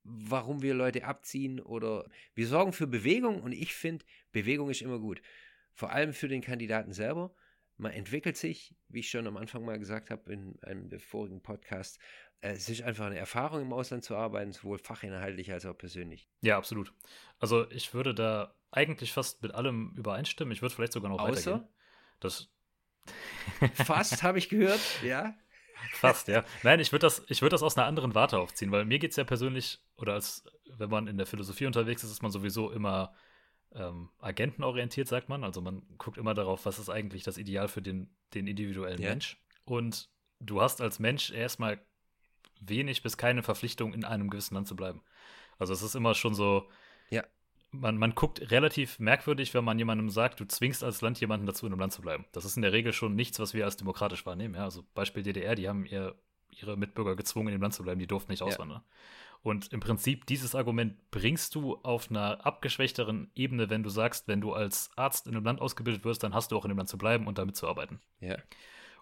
warum 0.05 0.63
wir 0.63 0.75
Leute 0.75 1.05
abziehen 1.05 1.61
oder 1.61 2.09
wir 2.35 2.47
sorgen 2.47 2.73
für 2.73 2.87
Bewegung 2.87 3.43
und 3.43 3.53
ich 3.53 3.73
finde, 3.73 4.05
Bewegung 4.33 4.71
ist 4.71 4.83
immer 4.83 4.99
gut. 4.99 5.23
Vor 5.73 5.93
allem 5.93 6.13
für 6.13 6.29
den 6.29 6.43
Kandidaten 6.43 6.93
selber. 6.93 7.35
Man 7.79 7.93
entwickelt 7.93 8.37
sich, 8.37 8.75
wie 8.89 9.01
ich 9.01 9.11
schon 9.11 9.27
am 9.27 9.37
Anfang 9.37 9.65
mal 9.65 9.79
gesagt 9.79 10.11
habe 10.11 10.33
in 10.33 10.63
einem 10.63 11.01
vorigen 11.01 11.41
Podcasts, 11.41 11.97
äh, 11.97 12.01
es 12.43 12.69
ist 12.69 12.83
einfach 12.83 13.07
eine 13.07 13.19
Erfahrung 13.19 13.63
im 13.63 13.73
Ausland 13.73 14.05
zu 14.05 14.17
arbeiten, 14.17 14.53
sowohl 14.53 14.79
fachinhaltlich 14.79 15.53
als 15.53 15.65
auch 15.65 15.79
persönlich. 15.79 16.29
Ja, 16.41 16.59
absolut. 16.59 16.93
Also 17.39 17.71
ich 17.71 17.95
würde 17.95 18.15
da 18.15 18.55
eigentlich 18.73 19.13
fast 19.13 19.43
mit 19.43 19.55
allem 19.55 19.95
übereinstimmen. 19.97 20.53
Ich 20.53 20.61
würde 20.61 20.75
vielleicht 20.75 20.93
sogar 20.93 21.11
noch 21.11 21.21
Außer? 21.21 21.53
weitergehen. 21.53 21.69
Das 22.21 22.49
Fast 23.75 24.23
habe 24.23 24.39
ich 24.39 24.49
gehört, 24.49 24.81
ja. 25.03 25.35
Fast, 25.93 26.29
ja. 26.29 26.45
Nein, 26.63 26.79
ich 26.81 26.93
würde 26.93 27.07
das, 27.07 27.25
ich 27.29 27.43
würd 27.43 27.53
das 27.53 27.63
aus 27.63 27.77
einer 27.77 27.87
anderen 27.87 28.15
Warte 28.15 28.39
aufziehen, 28.39 28.71
weil 28.71 28.85
mir 28.85 28.99
geht 28.99 29.11
es 29.11 29.17
ja 29.17 29.25
persönlich, 29.25 29.81
oder 29.97 30.15
als 30.15 30.45
wenn 30.77 30.91
man 30.91 31.07
in 31.09 31.17
der 31.17 31.27
Philosophie 31.27 31.67
unterwegs 31.67 32.05
ist, 32.05 32.11
ist 32.11 32.23
man 32.23 32.31
sowieso 32.31 32.71
immer 32.71 33.15
ähm, 33.73 34.11
agentenorientiert, 34.19 35.09
sagt 35.09 35.29
man. 35.29 35.45
Also 35.45 35.61
man 35.61 35.83
guckt 35.99 36.19
immer 36.19 36.35
darauf, 36.35 36.67
was 36.67 36.79
ist 36.79 36.89
eigentlich 36.89 37.25
das 37.25 37.39
Ideal 37.39 37.69
für 37.69 37.83
den, 37.83 38.15
den 38.35 38.47
individuellen 38.47 39.01
Ja. 39.01 39.11
Mensch. 39.11 39.41
Und 39.65 40.09
du 40.41 40.61
hast 40.61 40.81
als 40.81 40.99
Mensch 40.99 41.31
erstmal 41.31 41.81
wenig 42.67 43.03
bis 43.03 43.17
keine 43.17 43.43
Verpflichtung, 43.43 43.93
in 43.95 44.05
einem 44.05 44.31
gewissen 44.31 44.55
Land 44.55 44.69
zu 44.69 44.77
bleiben. 44.77 45.03
Also 45.59 45.73
es 45.73 45.83
ist 45.83 45.95
immer 45.95 46.15
schon 46.15 46.35
so, 46.35 46.69
Ja. 47.11 47.25
man, 47.71 47.97
man 47.99 48.15
guckt 48.15 48.51
relativ 48.51 48.99
merkwürdig, 48.99 49.55
wenn 49.55 49.65
man 49.65 49.79
jemandem 49.79 50.09
sagt, 50.09 50.41
du 50.41 50.45
zwingst 50.47 50.83
als 50.85 51.01
Land 51.01 51.21
jemanden 51.21 51.47
dazu, 51.47 51.67
in 51.67 51.73
einem 51.73 51.81
Land 51.81 51.93
zu 51.93 52.03
bleiben. 52.03 52.25
Das 52.33 52.45
ist 52.45 52.57
in 52.57 52.63
der 52.63 52.73
Regel 52.73 52.93
schon 52.93 53.15
nichts, 53.15 53.39
was 53.39 53.55
wir 53.55 53.65
als 53.65 53.77
demokratisch 53.77 54.25
wahrnehmen. 54.27 54.55
Ja? 54.55 54.65
Also 54.65 54.85
Beispiel 54.95 55.23
DDR, 55.23 55.55
die 55.55 55.69
haben 55.69 55.87
ihr, 55.87 56.15
ihre 56.51 56.77
Mitbürger 56.77 57.17
gezwungen, 57.17 57.49
in 57.49 57.55
dem 57.55 57.63
Land 57.63 57.75
zu 57.75 57.83
bleiben, 57.83 58.01
die 58.01 58.07
durften 58.07 58.33
nicht 58.33 58.41
Ja. 58.41 58.47
auswandern. 58.47 58.83
Und 59.43 59.73
im 59.73 59.81
Prinzip 59.81 60.27
dieses 60.27 60.55
Argument 60.55 61.11
bringst 61.11 61.57
du 61.57 61.77
auf 61.83 62.11
einer 62.11 62.47
abgeschwächteren 62.47 63.29
Ebene, 63.35 63.71
wenn 63.71 63.83
du 63.83 63.91
sagst, 63.91 64.29
wenn 64.29 64.41
du 64.41 64.53
als 64.53 64.91
Arzt 64.97 65.27
in 65.27 65.35
einem 65.35 65.45
Land 65.45 65.61
ausgebildet 65.61 66.05
wirst, 66.05 66.23
dann 66.23 66.33
hast 66.33 66.53
du 66.53 66.57
auch 66.57 66.65
in 66.65 66.69
dem 66.69 66.79
Land 66.79 66.89
zu 66.89 66.97
bleiben 66.97 67.27
und 67.27 67.39
damit 67.39 67.57
zu 67.57 67.67
arbeiten. 67.67 68.01
Ja. 68.21 68.37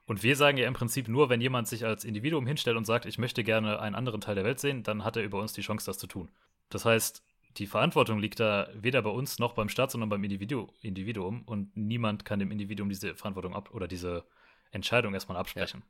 Und 0.07 0.23
wir 0.23 0.35
sagen 0.37 0.59
ja 0.59 0.67
im 0.67 0.75
Prinzip 0.75 1.09
nur, 1.09 1.29
wenn 1.29 1.41
jemand 1.41 1.69
sich 1.69 1.85
als 1.85 2.05
Individuum 2.05 2.47
hinstellt 2.47 2.77
und 2.77 2.85
sagt, 2.85 3.07
ich 3.07 3.19
möchte 3.19 3.45
gerne 3.45 3.81
einen 3.81 3.95
anderen 3.95 4.21
Teil 4.21 4.35
der 4.35 4.45
Welt 4.45 4.59
sehen, 4.59 4.83
dann 4.83 5.05
hat 5.05 5.17
er 5.17 5.23
über 5.23 5.41
uns 5.41 5.53
die 5.53 5.61
Chance, 5.61 5.87
das 5.87 5.99
zu 5.99 6.07
tun. 6.07 6.31
Das 6.69 6.85
heißt, 6.85 7.23
die 7.57 7.67
Verantwortung 7.67 8.19
liegt 8.19 8.41
da 8.41 8.69
weder 8.75 9.03
bei 9.03 9.11
uns 9.11 9.39
noch 9.39 9.55
beim 9.55 9.69
Staat, 9.69 9.91
sondern 9.91 10.09
beim 10.09 10.23
Individu 10.23 10.69
Individuum 10.81 11.43
und 11.43 11.77
niemand 11.77 12.25
kann 12.25 12.39
dem 12.39 12.51
Individuum 12.51 12.89
diese 12.89 13.15
Verantwortung 13.15 13.55
ab 13.55 13.71
oder 13.73 13.89
diese 13.89 14.25
Entscheidung 14.71 15.15
erstmal 15.15 15.39
absprechen. 15.39 15.83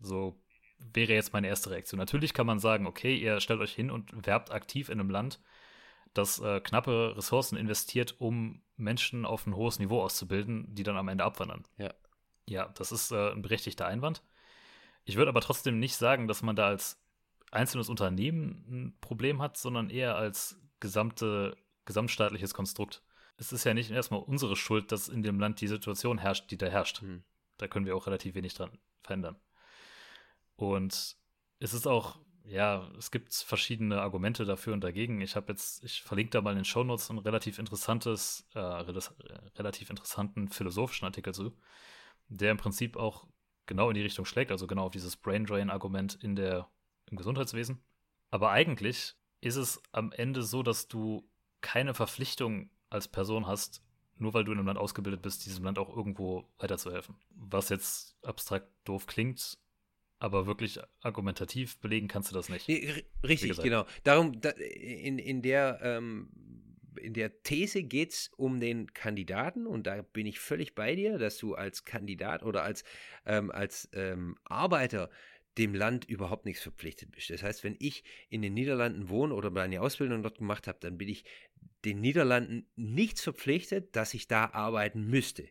So 0.00 0.40
wäre 0.92 1.12
jetzt 1.12 1.32
meine 1.32 1.48
erste 1.48 1.70
Reaktion. 1.70 1.98
Natürlich 1.98 2.34
kann 2.34 2.46
man 2.46 2.58
sagen, 2.58 2.86
okay, 2.86 3.16
ihr 3.16 3.40
stellt 3.40 3.60
euch 3.60 3.72
hin 3.72 3.90
und 3.90 4.26
werbt 4.26 4.50
aktiv 4.50 4.88
in 4.88 4.98
einem 4.98 5.10
Land, 5.10 5.40
das 6.14 6.40
äh, 6.40 6.60
knappe 6.60 7.14
Ressourcen 7.16 7.56
investiert, 7.56 8.16
um 8.18 8.62
Menschen 8.76 9.24
auf 9.24 9.46
ein 9.46 9.54
hohes 9.54 9.78
Niveau 9.78 10.00
auszubilden, 10.00 10.74
die 10.74 10.82
dann 10.82 10.96
am 10.96 11.08
Ende 11.08 11.24
abwandern. 11.24 11.64
Ja. 11.76 11.92
Ja, 12.48 12.68
das 12.68 12.92
ist 12.92 13.10
äh, 13.10 13.32
ein 13.32 13.42
berechtigter 13.42 13.86
Einwand. 13.86 14.22
Ich 15.04 15.16
würde 15.16 15.28
aber 15.28 15.40
trotzdem 15.40 15.78
nicht 15.78 15.96
sagen, 15.96 16.28
dass 16.28 16.42
man 16.42 16.56
da 16.56 16.66
als 16.66 17.00
einzelnes 17.50 17.88
Unternehmen 17.88 18.64
ein 18.68 18.98
Problem 19.00 19.40
hat, 19.40 19.56
sondern 19.56 19.90
eher 19.90 20.16
als 20.16 20.60
gesamte, 20.80 21.56
gesamtstaatliches 21.84 22.54
Konstrukt. 22.54 23.02
Es 23.36 23.52
ist 23.52 23.64
ja 23.64 23.74
nicht 23.74 23.90
erstmal 23.90 24.20
unsere 24.20 24.56
Schuld, 24.56 24.92
dass 24.92 25.08
in 25.08 25.22
dem 25.22 25.40
Land 25.40 25.60
die 25.60 25.68
Situation 25.68 26.18
herrscht, 26.18 26.50
die 26.50 26.56
da 26.56 26.66
herrscht. 26.66 27.00
Hm. 27.00 27.24
Da 27.58 27.68
können 27.68 27.86
wir 27.86 27.96
auch 27.96 28.06
relativ 28.06 28.34
wenig 28.34 28.54
dran 28.54 28.78
verändern. 29.02 29.36
Und 30.56 31.16
es 31.58 31.74
ist 31.74 31.86
auch, 31.86 32.18
ja, 32.44 32.88
es 32.98 33.10
gibt 33.10 33.34
verschiedene 33.34 34.00
Argumente 34.00 34.44
dafür 34.44 34.72
und 34.72 34.82
dagegen. 34.82 35.20
Ich 35.20 35.36
habe 35.36 35.52
jetzt, 35.52 35.82
ich 35.84 36.02
verlinke 36.02 36.30
da 36.30 36.42
mal 36.42 36.50
in 36.50 36.58
den 36.58 36.64
Shownotes 36.64 37.10
ein 37.10 37.18
relativ 37.18 37.58
interessantes, 37.58 38.46
äh, 38.54 38.58
relativ 38.58 39.90
interessanten 39.90 40.48
philosophischen 40.48 41.06
Artikel 41.06 41.34
zu, 41.34 41.56
der 42.28 42.50
im 42.50 42.56
Prinzip 42.56 42.96
auch 42.96 43.26
genau 43.66 43.88
in 43.88 43.94
die 43.94 44.02
Richtung 44.02 44.24
schlägt, 44.24 44.50
also 44.50 44.66
genau 44.66 44.86
auf 44.86 44.92
dieses 44.92 45.16
Brain 45.16 45.46
Drain-Argument 45.46 46.18
in 46.22 46.36
der, 46.36 46.68
im 47.10 47.16
Gesundheitswesen. 47.16 47.82
Aber 48.30 48.50
eigentlich 48.50 49.14
ist 49.40 49.56
es 49.56 49.82
am 49.92 50.12
Ende 50.12 50.42
so, 50.42 50.62
dass 50.62 50.88
du 50.88 51.28
keine 51.60 51.94
Verpflichtung 51.94 52.70
als 52.90 53.08
Person 53.08 53.46
hast, 53.46 53.82
nur 54.16 54.34
weil 54.34 54.44
du 54.44 54.52
in 54.52 54.58
einem 54.58 54.66
Land 54.66 54.78
ausgebildet 54.78 55.22
bist, 55.22 55.46
diesem 55.46 55.64
Land 55.64 55.78
auch 55.78 55.94
irgendwo 55.94 56.48
weiterzuhelfen. 56.58 57.16
Was 57.30 57.68
jetzt 57.68 58.16
abstrakt 58.22 58.68
doof 58.84 59.06
klingt, 59.06 59.58
aber 60.18 60.46
wirklich 60.46 60.78
argumentativ 61.00 61.78
belegen 61.78 62.08
kannst 62.08 62.30
du 62.30 62.34
das 62.34 62.48
nicht. 62.48 62.68
Nee, 62.68 63.04
richtig, 63.22 63.56
genau. 63.58 63.84
Darum, 64.04 64.40
da, 64.40 64.50
in, 64.50 65.18
in, 65.18 65.42
der, 65.42 65.80
ähm, 65.82 66.28
in 66.98 67.14
der 67.14 67.42
These 67.42 67.82
geht 67.82 68.12
es 68.12 68.30
um 68.36 68.60
den 68.60 68.92
Kandidaten 68.94 69.66
und 69.66 69.86
da 69.86 70.02
bin 70.02 70.26
ich 70.26 70.40
völlig 70.40 70.74
bei 70.74 70.94
dir, 70.94 71.18
dass 71.18 71.38
du 71.38 71.54
als 71.54 71.84
Kandidat 71.84 72.42
oder 72.42 72.62
als, 72.62 72.84
ähm, 73.26 73.50
als 73.50 73.88
ähm, 73.92 74.36
Arbeiter 74.44 75.10
dem 75.58 75.74
Land 75.74 76.04
überhaupt 76.06 76.46
nichts 76.46 76.62
verpflichtet 76.62 77.12
bist. 77.12 77.30
Das 77.30 77.42
heißt, 77.42 77.64
wenn 77.64 77.76
ich 77.78 78.02
in 78.28 78.42
den 78.42 78.54
Niederlanden 78.54 79.08
wohne 79.08 79.34
oder 79.34 79.50
meine 79.50 79.80
Ausbildung 79.80 80.22
dort 80.22 80.38
gemacht 80.38 80.66
habe, 80.66 80.78
dann 80.80 80.98
bin 80.98 81.08
ich 81.08 81.24
den 81.84 82.00
Niederlanden 82.00 82.66
nichts 82.76 83.22
verpflichtet, 83.22 83.94
dass 83.94 84.14
ich 84.14 84.26
da 84.26 84.50
arbeiten 84.50 85.06
müsste. 85.06 85.48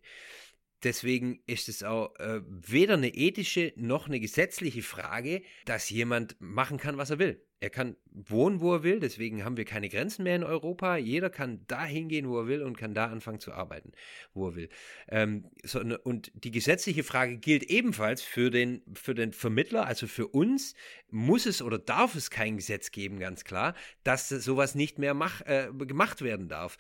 Deswegen 0.84 1.42
ist 1.46 1.70
es 1.70 1.84
auch 1.84 2.14
äh, 2.20 2.42
weder 2.46 2.96
eine 2.96 3.14
ethische 3.14 3.72
noch 3.78 4.08
eine 4.08 4.20
gesetzliche 4.20 4.82
Frage, 4.82 5.42
dass 5.64 5.90
jemand 5.90 6.36
machen 6.40 6.78
kann, 6.78 6.98
was 6.98 7.10
er 7.10 7.20
will. 7.20 7.42
Er 7.64 7.70
kann 7.70 7.96
wohnen, 8.12 8.60
wo 8.60 8.74
er 8.74 8.84
will, 8.84 9.00
deswegen 9.00 9.46
haben 9.46 9.56
wir 9.56 9.64
keine 9.64 9.88
Grenzen 9.88 10.24
mehr 10.24 10.36
in 10.36 10.44
Europa. 10.44 10.98
Jeder 10.98 11.30
kann 11.30 11.64
da 11.68 11.86
hingehen, 11.86 12.28
wo 12.28 12.40
er 12.40 12.48
will 12.48 12.62
und 12.62 12.78
kann 12.78 12.94
da 12.94 13.06
anfangen 13.06 13.40
zu 13.40 13.54
arbeiten, 13.54 13.94
wo 14.34 14.50
er 14.50 14.56
will. 14.56 14.70
Ähm, 15.08 15.46
so, 15.64 15.80
ne, 15.80 15.98
und 15.98 16.30
die 16.36 16.52
gesetzliche 16.52 17.04
Frage 17.04 17.38
gilt 17.38 17.64
ebenfalls 17.64 18.22
für 18.22 18.52
den, 18.52 18.82
für 18.96 19.16
den 19.16 19.32
Vermittler, 19.32 19.88
also 19.88 20.08
für 20.08 20.28
uns. 20.28 20.76
Muss 21.10 21.46
es 21.46 21.62
oder 21.62 21.80
darf 21.80 22.16
es 22.16 22.30
kein 22.30 22.58
Gesetz 22.58 22.92
geben, 22.92 23.18
ganz 23.18 23.46
klar, 23.46 23.76
dass 24.04 24.28
sowas 24.28 24.76
nicht 24.76 25.00
mehr 25.00 25.14
mach, 25.14 25.40
äh, 25.46 25.70
gemacht 25.74 26.22
werden 26.22 26.50
darf. 26.50 26.78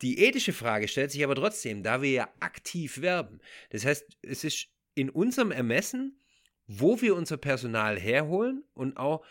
Die 0.00 0.20
ethische 0.20 0.54
Frage 0.54 0.88
stellt 0.88 1.10
sich 1.10 1.22
aber 1.22 1.34
trotzdem, 1.34 1.82
da 1.82 2.00
wir 2.00 2.10
ja 2.10 2.28
aktiv 2.40 3.02
werben. 3.02 3.40
Das 3.68 3.84
heißt, 3.84 4.06
es 4.22 4.44
ist 4.44 4.68
in 4.94 5.10
unserem 5.10 5.50
Ermessen, 5.50 6.18
wo 6.66 7.02
wir 7.02 7.14
unser 7.16 7.36
Personal 7.36 8.00
herholen 8.00 8.64
und 8.72 8.96
auch 8.96 9.22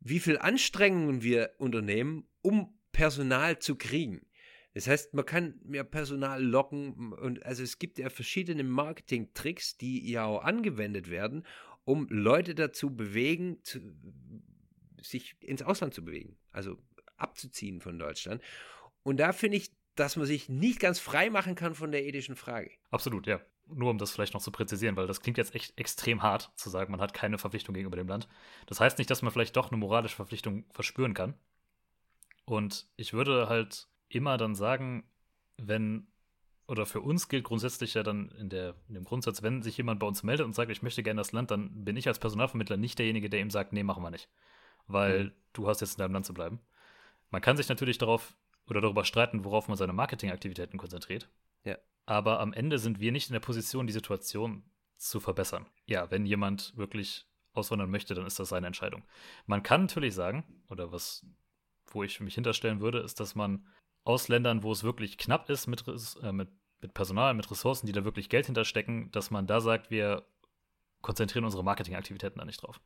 wie 0.00 0.20
viel 0.20 0.38
Anstrengungen 0.38 1.22
wir 1.22 1.54
unternehmen, 1.58 2.28
um 2.42 2.78
Personal 2.92 3.58
zu 3.58 3.76
kriegen. 3.76 4.26
Das 4.74 4.86
heißt, 4.86 5.14
man 5.14 5.24
kann 5.24 5.60
mehr 5.64 5.84
Personal 5.84 6.42
locken 6.42 7.12
und 7.12 7.44
also 7.44 7.62
es 7.62 7.78
gibt 7.78 7.98
ja 7.98 8.10
verschiedene 8.10 8.64
Marketing-Tricks, 8.64 9.76
die 9.76 10.08
ja 10.10 10.24
auch 10.24 10.44
angewendet 10.44 11.10
werden, 11.10 11.44
um 11.84 12.06
Leute 12.10 12.54
dazu 12.54 12.94
bewegen, 12.94 13.58
zu, 13.64 13.80
sich 15.00 15.36
ins 15.40 15.62
Ausland 15.62 15.94
zu 15.94 16.04
bewegen, 16.04 16.36
also 16.52 16.76
abzuziehen 17.16 17.80
von 17.80 17.98
Deutschland. 17.98 18.42
Und 19.02 19.18
da 19.18 19.32
finde 19.32 19.56
ich, 19.56 19.72
dass 19.96 20.16
man 20.16 20.26
sich 20.26 20.48
nicht 20.48 20.78
ganz 20.78 21.00
frei 21.00 21.30
machen 21.30 21.54
kann 21.54 21.74
von 21.74 21.90
der 21.90 22.04
ethischen 22.04 22.36
Frage. 22.36 22.70
Absolut, 22.90 23.26
ja 23.26 23.40
nur 23.74 23.90
um 23.90 23.98
das 23.98 24.10
vielleicht 24.10 24.34
noch 24.34 24.42
zu 24.42 24.50
präzisieren, 24.50 24.96
weil 24.96 25.06
das 25.06 25.20
klingt 25.20 25.38
jetzt 25.38 25.54
echt 25.54 25.78
extrem 25.78 26.22
hart 26.22 26.50
zu 26.54 26.70
sagen, 26.70 26.90
man 26.90 27.00
hat 27.00 27.14
keine 27.14 27.38
Verpflichtung 27.38 27.74
gegenüber 27.74 27.96
dem 27.96 28.08
Land. 28.08 28.28
Das 28.66 28.80
heißt 28.80 28.98
nicht, 28.98 29.10
dass 29.10 29.22
man 29.22 29.32
vielleicht 29.32 29.56
doch 29.56 29.70
eine 29.70 29.78
moralische 29.78 30.16
Verpflichtung 30.16 30.64
verspüren 30.70 31.14
kann. 31.14 31.34
Und 32.44 32.86
ich 32.96 33.12
würde 33.12 33.48
halt 33.48 33.88
immer 34.08 34.38
dann 34.38 34.54
sagen, 34.54 35.04
wenn, 35.58 36.06
oder 36.66 36.86
für 36.86 37.00
uns 37.00 37.28
gilt 37.28 37.44
grundsätzlich 37.44 37.94
ja 37.94 38.02
dann 38.02 38.30
in, 38.32 38.48
der, 38.48 38.74
in 38.88 38.94
dem 38.94 39.04
Grundsatz, 39.04 39.42
wenn 39.42 39.62
sich 39.62 39.76
jemand 39.76 40.00
bei 40.00 40.06
uns 40.06 40.22
meldet 40.22 40.46
und 40.46 40.54
sagt, 40.54 40.70
ich 40.70 40.82
möchte 40.82 41.02
gerne 41.02 41.20
das 41.20 41.32
Land, 41.32 41.50
dann 41.50 41.84
bin 41.84 41.96
ich 41.96 42.08
als 42.08 42.18
Personalvermittler 42.18 42.76
nicht 42.76 42.98
derjenige, 42.98 43.28
der 43.28 43.40
ihm 43.40 43.50
sagt, 43.50 43.72
nee, 43.72 43.82
machen 43.82 44.02
wir 44.02 44.10
nicht. 44.10 44.28
Weil 44.86 45.24
mhm. 45.24 45.32
du 45.52 45.68
hast 45.68 45.80
jetzt 45.80 45.94
in 45.94 45.98
deinem 45.98 46.14
Land 46.14 46.26
zu 46.26 46.34
bleiben. 46.34 46.60
Man 47.30 47.42
kann 47.42 47.56
sich 47.56 47.68
natürlich 47.68 47.98
darauf 47.98 48.34
oder 48.66 48.80
darüber 48.80 49.04
streiten, 49.04 49.44
worauf 49.44 49.68
man 49.68 49.76
seine 49.76 49.92
Marketingaktivitäten 49.92 50.78
konzentriert. 50.78 51.28
Ja 51.64 51.76
aber 52.08 52.40
am 52.40 52.54
Ende 52.54 52.78
sind 52.78 53.00
wir 53.00 53.12
nicht 53.12 53.28
in 53.28 53.34
der 53.34 53.40
Position, 53.40 53.86
die 53.86 53.92
Situation 53.92 54.62
zu 54.96 55.20
verbessern. 55.20 55.66
Ja, 55.84 56.10
wenn 56.10 56.24
jemand 56.24 56.74
wirklich 56.74 57.26
auswandern 57.52 57.90
möchte, 57.90 58.14
dann 58.14 58.24
ist 58.24 58.38
das 58.38 58.48
seine 58.48 58.66
Entscheidung. 58.66 59.04
Man 59.44 59.62
kann 59.62 59.82
natürlich 59.82 60.14
sagen, 60.14 60.42
oder 60.70 60.90
was, 60.90 61.26
wo 61.86 62.02
ich 62.02 62.18
mich 62.20 62.34
hinterstellen 62.34 62.80
würde, 62.80 63.00
ist, 63.00 63.20
dass 63.20 63.34
man 63.34 63.66
aus 64.04 64.28
Ländern, 64.28 64.62
wo 64.62 64.72
es 64.72 64.84
wirklich 64.84 65.18
knapp 65.18 65.50
ist 65.50 65.66
mit, 65.66 65.84
äh, 66.22 66.32
mit, 66.32 66.48
mit 66.80 66.94
Personal, 66.94 67.34
mit 67.34 67.50
Ressourcen, 67.50 67.86
die 67.86 67.92
da 67.92 68.06
wirklich 68.06 68.30
Geld 68.30 68.46
hinterstecken, 68.46 69.10
dass 69.10 69.30
man 69.30 69.46
da 69.46 69.60
sagt, 69.60 69.90
wir 69.90 70.26
konzentrieren 71.02 71.44
unsere 71.44 71.62
Marketingaktivitäten 71.62 72.38
da 72.38 72.46
nicht 72.46 72.62
drauf. 72.62 72.80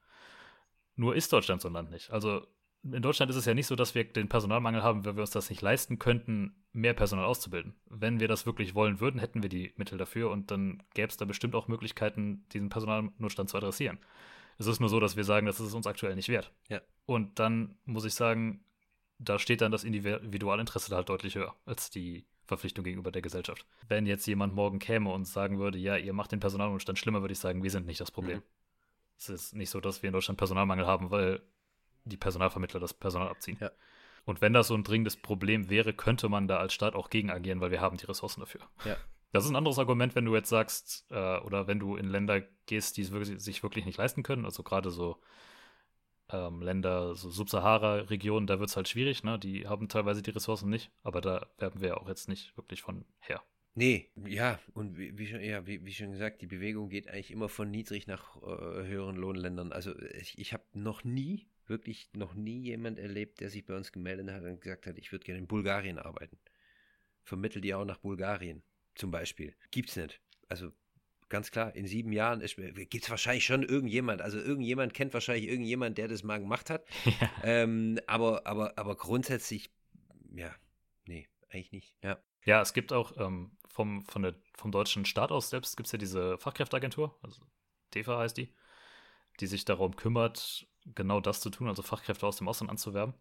Nur 0.97 1.15
ist 1.15 1.33
Deutschland 1.33 1.63
so 1.63 1.69
ein 1.69 1.75
Land 1.75 1.93
nicht. 1.93 2.11
Also 2.11 2.45
in 2.85 3.03
Deutschland 3.03 3.31
ist 3.31 3.37
es 3.37 3.45
ja 3.45 3.55
nicht 3.55 3.67
so, 3.67 3.77
dass 3.77 3.95
wir 3.95 4.05
den 4.05 4.29
Personalmangel 4.29 4.83
haben, 4.83 5.05
weil 5.05 5.17
wir 5.17 5.21
uns 5.21 5.31
das 5.31 5.51
nicht 5.51 5.63
leisten 5.63 5.99
könnten, 5.99 6.55
mehr 6.73 6.95
Personal 6.95 7.25
auszubilden. 7.25 7.75
Wenn 7.89 8.19
wir 8.19 8.29
das 8.29 8.45
wirklich 8.45 8.75
wollen 8.75 8.99
würden, 8.99 9.21
hätten 9.21 9.43
wir 9.43 9.49
die 9.49 9.73
Mittel 9.77 9.99
dafür 9.99 10.31
und 10.31 10.51
dann 10.51 10.83
gäbe 10.95 11.09
es 11.09 11.17
da 11.17 11.25
bestimmt 11.25 11.55
auch 11.55 11.69
Möglichkeiten, 11.69 12.45
diesen 12.53 12.71
Personalnotstand 12.71 13.51
zu 13.51 13.57
adressieren. 13.57 13.99
Es 14.59 14.67
ist 14.67 14.81
nur 14.81 14.89
so, 14.89 15.01
dass 15.01 15.17
wir 15.17 15.25
sagen, 15.25 15.47
das 15.47 15.61
ist 15.61 15.75
uns 15.75 15.87
aktuell 15.87 16.15
nicht 16.17 16.29
wert. 16.29 16.53
Ja. 16.69 16.81
Und 17.07 17.39
dann 17.39 17.77
muss 17.85 18.05
ich 18.05 18.15
sagen, 18.15 18.65
da 19.19 19.39
steht 19.39 19.61
dann 19.61 19.73
das 19.73 19.85
Individualinteresse 19.85 20.95
halt 20.95 21.09
deutlich 21.09 21.37
höher 21.37 21.55
als 21.65 21.91
die 21.91 22.27
Verpflichtung 22.47 22.85
gegenüber 22.85 23.13
der 23.13 23.23
Gesellschaft. 23.23 23.65
Wenn 23.89 24.07
jetzt 24.07 24.27
jemand 24.27 24.55
morgen 24.55 24.81
käme 24.81 25.11
und 25.11 25.27
sagen 25.27 25.59
würde, 25.59 25.79
ja, 25.79 25.97
ihr 25.97 26.13
macht 26.13 26.33
den 26.33 26.41
Personalnotstand 26.41 26.99
schlimmer, 26.99 27.21
würde 27.21 27.33
ich 27.33 27.39
sagen, 27.39 27.63
wir 27.63 27.71
sind 27.71 27.87
nicht 27.87 28.01
das 28.01 28.11
Problem. 28.11 28.39
Mhm. 28.39 28.43
Es 29.19 29.29
ist 29.29 29.55
nicht 29.55 29.71
so, 29.71 29.81
dass 29.81 30.03
wir 30.03 30.09
in 30.09 30.13
Deutschland 30.13 30.39
Personalmangel 30.39 30.87
haben, 30.87 31.13
weil 31.13 31.41
die 32.05 32.17
Personalvermittler 32.17 32.81
das 32.81 32.95
Personal 32.95 33.29
abziehen. 33.29 33.59
Ja. 33.61 33.71
Und 34.25 34.41
wenn 34.41 34.53
das 34.53 34.69
so 34.69 34.75
ein 34.75 34.85
dringendes 34.85 35.17
Problem 35.17 35.69
wäre, 35.69 35.93
könnte 35.93 36.29
man 36.29 36.47
da 36.47 36.59
als 36.59 36.75
Staat 36.75 36.95
auch 36.95 37.11
gegen 37.11 37.31
agieren, 37.31 37.61
weil 37.61 37.71
wir 37.71 37.81
haben 37.81 37.97
die 37.97 38.07
Ressourcen 38.07 38.41
dafür. 38.41 38.61
Ja. 38.85 38.97
Das 39.33 39.45
ist 39.45 39.51
ein 39.51 39.57
anderes 39.57 39.79
Argument, 39.79 40.15
wenn 40.15 40.27
du 40.27 40.35
jetzt 40.35 40.51
sagst, 40.51 41.07
äh, 41.11 41.39
oder 41.39 41.67
wenn 41.67 41.81
du 41.81 41.97
in 41.97 42.09
Länder 42.09 42.43
gehst, 42.67 42.97
die 42.97 43.03
es 43.03 43.13
wirklich, 43.13 43.41
sich 43.41 43.63
wirklich 43.63 43.87
nicht 43.87 43.97
leisten 43.99 44.23
können, 44.23 44.45
also 44.45 44.63
gerade 44.63 44.91
so 44.91 45.21
ähm, 46.29 46.61
Länder, 46.61 47.15
so 47.15 47.31
Subsahara-Regionen, 47.31 48.47
da 48.47 48.61
wird 48.61 48.69
es 48.69 48.77
halt 48.77 48.89
schwierig, 48.89 49.25
ne? 49.25 49.39
Die 49.39 49.67
haben 49.67 49.89
teilweise 49.89 50.23
die 50.23 50.31
Ressourcen 50.31 50.69
nicht, 50.69 50.91
aber 51.03 51.21
da 51.21 51.47
werben 51.59 51.81
wir 51.81 51.99
auch 51.99 52.09
jetzt 52.09 52.29
nicht 52.29 52.57
wirklich 52.57 52.83
von 52.83 53.07
her. 53.21 53.43
Nee, 53.75 54.11
ja, 54.27 54.59
und 54.75 54.99
wie, 54.99 55.17
wie 55.17 55.27
schon, 55.27 55.41
ja, 55.41 55.67
wie, 55.67 55.83
wie, 55.83 55.95
schon 55.95 56.13
gesagt, 56.13 56.43
die 56.43 56.47
Bewegung 56.47 56.91
geht 56.91 57.09
eigentlich 57.09 57.31
immer 57.31 57.49
von 57.49 57.71
niedrig 57.71 58.07
nach 58.07 58.37
äh, 58.37 58.87
höheren 58.87 59.17
Lohnländern. 59.17 59.73
Also 59.73 59.99
ich, 59.99 60.39
ich 60.39 60.53
habe 60.53 60.65
noch 60.75 61.05
nie 61.05 61.49
wirklich 61.69 62.11
noch 62.15 62.35
nie 62.35 62.61
jemand 62.61 62.99
erlebt, 62.99 63.41
der 63.41 63.51
sich 63.51 63.65
bei 63.65 63.77
uns 63.77 63.93
gemeldet 63.93 64.31
hat 64.31 64.43
und 64.43 64.61
gesagt 64.61 64.87
hat, 64.87 64.99
ich 64.99 65.13
würde 65.13 65.25
gerne 65.25 65.39
in 65.39 65.47
Bulgarien 65.47 65.99
arbeiten. 65.99 66.39
Vermittelt 67.25 67.65
die 67.65 67.75
auch 67.75 67.85
nach 67.85 67.99
Bulgarien, 67.99 68.63
zum 68.95 69.11
Beispiel. 69.11 69.55
Gibt's 69.71 69.97
nicht. 69.97 70.21
Also 70.49 70.73
ganz 71.33 71.51
klar, 71.51 71.75
in 71.75 71.87
sieben 71.87 72.13
Jahren 72.13 72.41
gibt 72.41 73.05
es 73.05 73.11
wahrscheinlich 73.11 73.45
schon 73.45 73.63
irgendjemand, 73.63 74.21
also 74.21 74.39
irgendjemand 74.39 74.93
kennt 74.93 75.15
wahrscheinlich 75.15 75.49
irgendjemand, 75.49 75.97
der 75.97 76.07
das 76.07 76.23
mal 76.23 76.39
gemacht 76.39 76.71
hat. 76.71 76.87
Ja. 77.05 77.31
Ähm, 77.43 77.99
aber, 78.07 78.47
aber, 78.47 78.79
aber 78.79 78.97
grundsätzlich, 78.97 79.71
ja, 80.35 80.55
nee, 81.07 81.27
eigentlich 81.49 81.73
nicht. 81.73 81.97
Ja, 82.03 82.19
ja 82.45 82.61
es 82.61 82.73
gibt 82.75 82.93
auch 82.93 83.17
ähm, 83.19 83.57
vom, 83.69 84.05
von 84.05 84.23
der, 84.23 84.35
vom 84.55 84.73
deutschen 84.73 85.05
Staat 85.05 85.33
aus 85.33 85.51
selbst 85.51 85.77
gibt 85.77 85.87
es 85.87 85.93
ja 85.93 85.99
diese 85.99 86.39
Fachkräfteagentur, 86.39 87.19
also 87.23 87.43
DEFA 87.95 88.19
heißt 88.19 88.37
die, 88.37 88.55
die 89.41 89.47
sich 89.47 89.65
darum 89.65 89.97
kümmert, 89.97 90.67
genau 90.95 91.21
das 91.21 91.41
zu 91.41 91.51
tun, 91.51 91.69
also 91.69 91.83
Fachkräfte 91.83 92.27
aus 92.27 92.37
dem 92.37 92.49
Ausland 92.49 92.71
anzuwerben. 92.71 93.15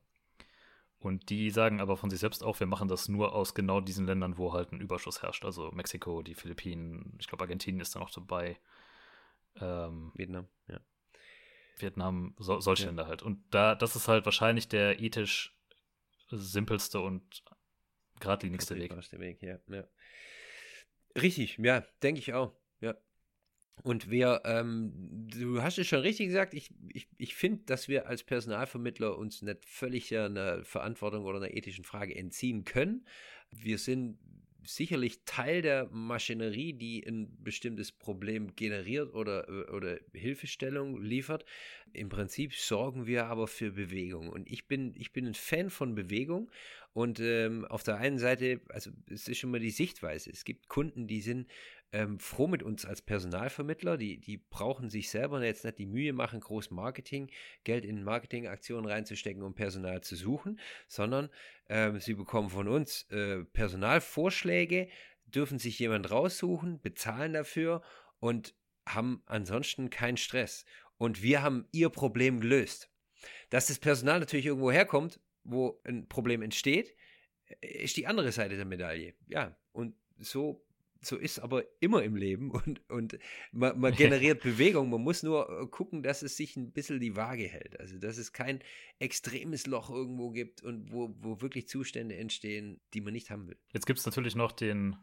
Und 1.00 1.30
die 1.30 1.50
sagen 1.50 1.82
aber 1.82 1.98
von 1.98 2.12
sich 2.12 2.20
selbst 2.20 2.44
auch, 2.44 2.60
wir 2.60 2.68
machen 2.68 2.88
das 2.88 3.10
nur 3.10 3.34
aus 3.34 3.56
genau 3.56 3.82
diesen 3.82 4.06
Ländern, 4.06 4.38
wo 4.38 4.54
halt 4.54 4.72
ein 4.72 4.80
Überschuss 4.80 5.24
herrscht. 5.24 5.44
Also 5.44 5.72
Mexiko, 5.72 6.22
die 6.22 6.36
Philippinen, 6.36 7.18
ich 7.20 7.28
glaube 7.28 7.44
Argentinien 7.44 7.82
ist 7.82 7.96
da 7.96 8.00
noch 8.00 8.12
dabei. 8.12 8.60
Ähm, 9.60 10.12
Vietnam, 10.14 10.48
ja. 10.68 10.80
Vietnam, 11.78 12.36
so, 12.38 12.60
solche 12.60 12.84
ja. 12.84 12.90
Länder 12.90 13.08
halt. 13.08 13.24
Und 13.24 13.44
da, 13.50 13.74
das 13.74 13.96
ist 13.96 14.08
halt 14.08 14.26
wahrscheinlich 14.26 14.68
der 14.68 15.02
ethisch 15.02 15.58
simpelste 16.30 17.00
und 17.00 17.44
geradlinigste 18.20 18.76
Weg. 18.76 18.94
Weg 19.14 19.42
ja, 19.42 19.58
ja. 19.68 19.84
Richtig, 21.20 21.58
ja, 21.58 21.84
denke 22.04 22.20
ich 22.20 22.34
auch. 22.34 22.54
Ja. 22.80 22.96
Und 23.84 24.12
wir, 24.12 24.42
ähm, 24.46 24.92
du 25.28 25.62
hast 25.62 25.80
es 25.80 25.88
schon 25.88 26.02
richtig 26.02 26.28
gesagt, 26.28 26.54
ich, 26.54 26.70
ich, 26.90 27.08
ich 27.18 27.36
finde, 27.36 27.64
dass 27.66 27.88
wir 27.88 28.08
als 28.08 28.24
Personalvermittler 28.24 29.18
uns 29.18 29.42
nicht 29.42 29.66
völlig 29.66 30.16
einer 30.16 30.64
Verantwortung 30.64 31.26
oder 31.26 31.38
einer 31.38 31.54
ethischen 31.54 31.84
Frage 31.84 32.16
entziehen 32.16 32.64
können. 32.64 33.06
Wir 33.50 33.78
sind 33.80 34.20
sicherlich 34.64 35.24
Teil 35.26 35.62
der 35.62 35.90
Maschinerie, 35.92 36.74
die 36.74 37.04
ein 37.06 37.44
bestimmtes 37.44 37.92
Problem 37.92 38.56
generiert 38.56 39.14
oder, 39.14 39.48
oder 39.74 39.98
Hilfestellung 40.14 41.02
liefert. 41.02 41.46
Im 41.94 42.10
Prinzip 42.10 42.54
sorgen 42.54 43.08
wir 43.08 43.26
aber 43.26 43.48
für 43.48 43.72
Bewegung. 43.72 44.30
Und 44.30 44.50
ich 44.52 44.68
bin, 44.68 44.94
ich 44.98 45.12
bin 45.12 45.28
ein 45.28 45.34
Fan 45.34 45.70
von 45.70 45.96
Bewegung. 45.96 46.52
Und 46.94 47.20
ähm, 47.20 47.66
auf 47.66 47.84
der 47.84 47.98
einen 47.98 48.20
Seite, 48.20 48.60
also 48.70 48.92
es 49.10 49.28
ist 49.28 49.40
schon 49.40 49.52
mal 49.52 49.60
die 49.60 49.72
Sichtweise. 49.72 50.30
Es 50.30 50.44
gibt 50.44 50.68
Kunden, 50.68 51.08
die 51.08 51.22
sind 51.22 51.48
ähm, 51.92 52.20
froh 52.20 52.48
mit 52.48 52.64
uns 52.64 52.86
als 52.86 53.02
Personalvermittler. 53.02 53.98
Die, 53.98 54.20
die 54.20 54.38
brauchen 54.38 54.90
sich 54.90 55.10
selber 55.10 55.44
jetzt 55.44 55.66
nicht 55.66 55.78
die 55.78 55.86
Mühe 55.86 56.14
machen, 56.14 56.40
groß 56.40 56.72
Marketing, 56.72 57.30
Geld 57.64 57.86
in 57.86 58.04
Marketingaktionen 58.04 58.90
reinzustecken, 58.90 59.44
um 59.44 59.54
Personal 59.54 60.02
zu 60.02 60.16
suchen, 60.16 60.60
sondern 60.88 61.30
ähm, 61.70 62.00
sie 62.00 62.14
bekommen 62.14 62.50
von 62.50 62.68
uns 62.68 63.04
äh, 63.12 63.44
Personalvorschläge, 63.44 64.88
dürfen 65.26 65.60
sich 65.60 65.80
jemand 65.80 66.12
raussuchen, 66.12 66.82
bezahlen 66.82 67.34
dafür 67.34 67.82
und 68.20 68.56
haben 68.88 69.22
ansonsten 69.26 69.90
keinen 69.90 70.18
Stress. 70.18 70.66
Und 70.98 71.22
wir 71.22 71.42
haben 71.42 71.68
ihr 71.72 71.90
Problem 71.90 72.42
gelöst. 72.42 72.90
Dass 73.50 73.68
das 73.68 73.80
Personal 73.80 74.20
natürlich 74.20 74.46
irgendwo 74.48 74.72
herkommt, 74.72 75.20
wo 75.44 75.80
ein 75.84 76.08
Problem 76.08 76.42
entsteht, 76.42 76.96
äh, 77.62 77.84
ist 77.84 77.98
die 77.98 78.08
andere 78.08 78.32
Seite 78.32 78.56
der 78.56 78.66
Medaille. 78.66 79.14
Ja, 79.28 79.58
und 79.72 79.96
so 80.18 80.64
so 81.02 81.18
ist 81.18 81.40
aber 81.40 81.64
immer 81.80 82.04
im 82.04 82.16
Leben 82.16 82.52
und, 82.66 82.88
und 82.90 83.18
man, 83.52 83.80
man 83.80 83.94
generiert 83.94 84.42
Bewegung. 84.42 84.90
Man 84.90 85.02
muss 85.02 85.24
nur 85.24 85.50
äh, 85.50 85.68
gucken, 85.68 86.04
dass 86.04 86.22
es 86.22 86.38
sich 86.38 86.56
ein 86.56 86.72
bisschen 86.72 87.00
die 87.00 87.16
Waage 87.16 87.48
hält. 87.48 87.80
Also, 87.80 87.98
dass 87.98 88.18
es 88.18 88.34
kein 88.34 88.60
extremes 89.00 89.68
Loch 89.68 89.90
irgendwo 89.90 90.30
gibt 90.32 90.64
und 90.64 90.92
wo, 90.92 91.14
wo 91.20 91.42
wirklich 91.42 91.68
Zustände 91.68 92.16
entstehen, 92.16 92.80
die 92.94 93.02
man 93.02 93.14
nicht 93.14 93.30
haben 93.30 93.48
will. 93.48 93.58
Jetzt 93.74 93.86
gibt 93.86 94.00
es 94.00 94.06
natürlich 94.06 94.36
noch 94.36 94.52
den 94.52 94.96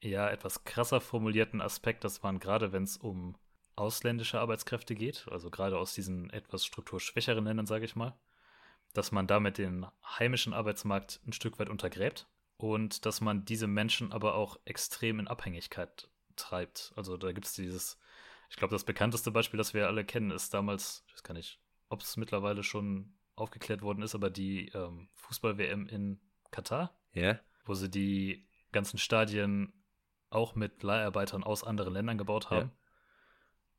ja 0.00 0.28
etwas 0.30 0.64
krasser 0.64 1.00
formulierten 1.00 1.60
Aspekt, 1.60 2.04
dass 2.04 2.22
man 2.22 2.38
gerade, 2.38 2.72
wenn 2.72 2.82
es 2.82 2.96
um 2.96 3.36
ausländische 3.76 4.40
Arbeitskräfte 4.40 4.94
geht, 4.94 5.26
also 5.30 5.50
gerade 5.50 5.78
aus 5.78 5.94
diesen 5.94 6.28
etwas 6.30 6.66
strukturschwächeren 6.66 7.44
Ländern, 7.44 7.66
sage 7.66 7.84
ich 7.84 7.96
mal, 7.96 8.18
dass 8.92 9.12
man 9.12 9.26
damit 9.26 9.58
den 9.58 9.86
heimischen 10.04 10.52
Arbeitsmarkt 10.52 11.20
ein 11.26 11.32
Stück 11.32 11.58
weit 11.58 11.70
untergräbt 11.70 12.28
und 12.62 13.06
dass 13.06 13.20
man 13.20 13.44
diese 13.44 13.66
Menschen 13.66 14.12
aber 14.12 14.36
auch 14.36 14.56
extrem 14.66 15.18
in 15.18 15.26
Abhängigkeit 15.26 16.08
treibt. 16.36 16.92
Also 16.94 17.16
da 17.16 17.32
gibt 17.32 17.48
es 17.48 17.54
dieses, 17.54 17.98
ich 18.50 18.54
glaube, 18.56 18.70
das 18.72 18.84
bekannteste 18.84 19.32
Beispiel, 19.32 19.58
das 19.58 19.74
wir 19.74 19.88
alle 19.88 20.04
kennen, 20.04 20.30
ist 20.30 20.54
damals, 20.54 21.02
ich 21.08 21.12
weiß 21.14 21.24
gar 21.24 21.34
nicht, 21.34 21.58
ob 21.88 22.02
es 22.02 22.16
mittlerweile 22.16 22.62
schon 22.62 23.14
aufgeklärt 23.34 23.82
worden 23.82 24.02
ist, 24.02 24.14
aber 24.14 24.30
die 24.30 24.68
ähm, 24.68 25.08
Fußball-WM 25.16 25.88
in 25.88 26.20
Katar, 26.52 26.96
Ja. 27.14 27.40
wo 27.64 27.74
sie 27.74 27.90
die 27.90 28.46
ganzen 28.70 28.96
Stadien 28.96 29.72
auch 30.30 30.54
mit 30.54 30.84
Leiharbeitern 30.84 31.42
aus 31.42 31.64
anderen 31.64 31.92
Ländern 31.94 32.16
gebaut 32.16 32.50
haben. 32.50 32.68
Ja. 32.70 32.76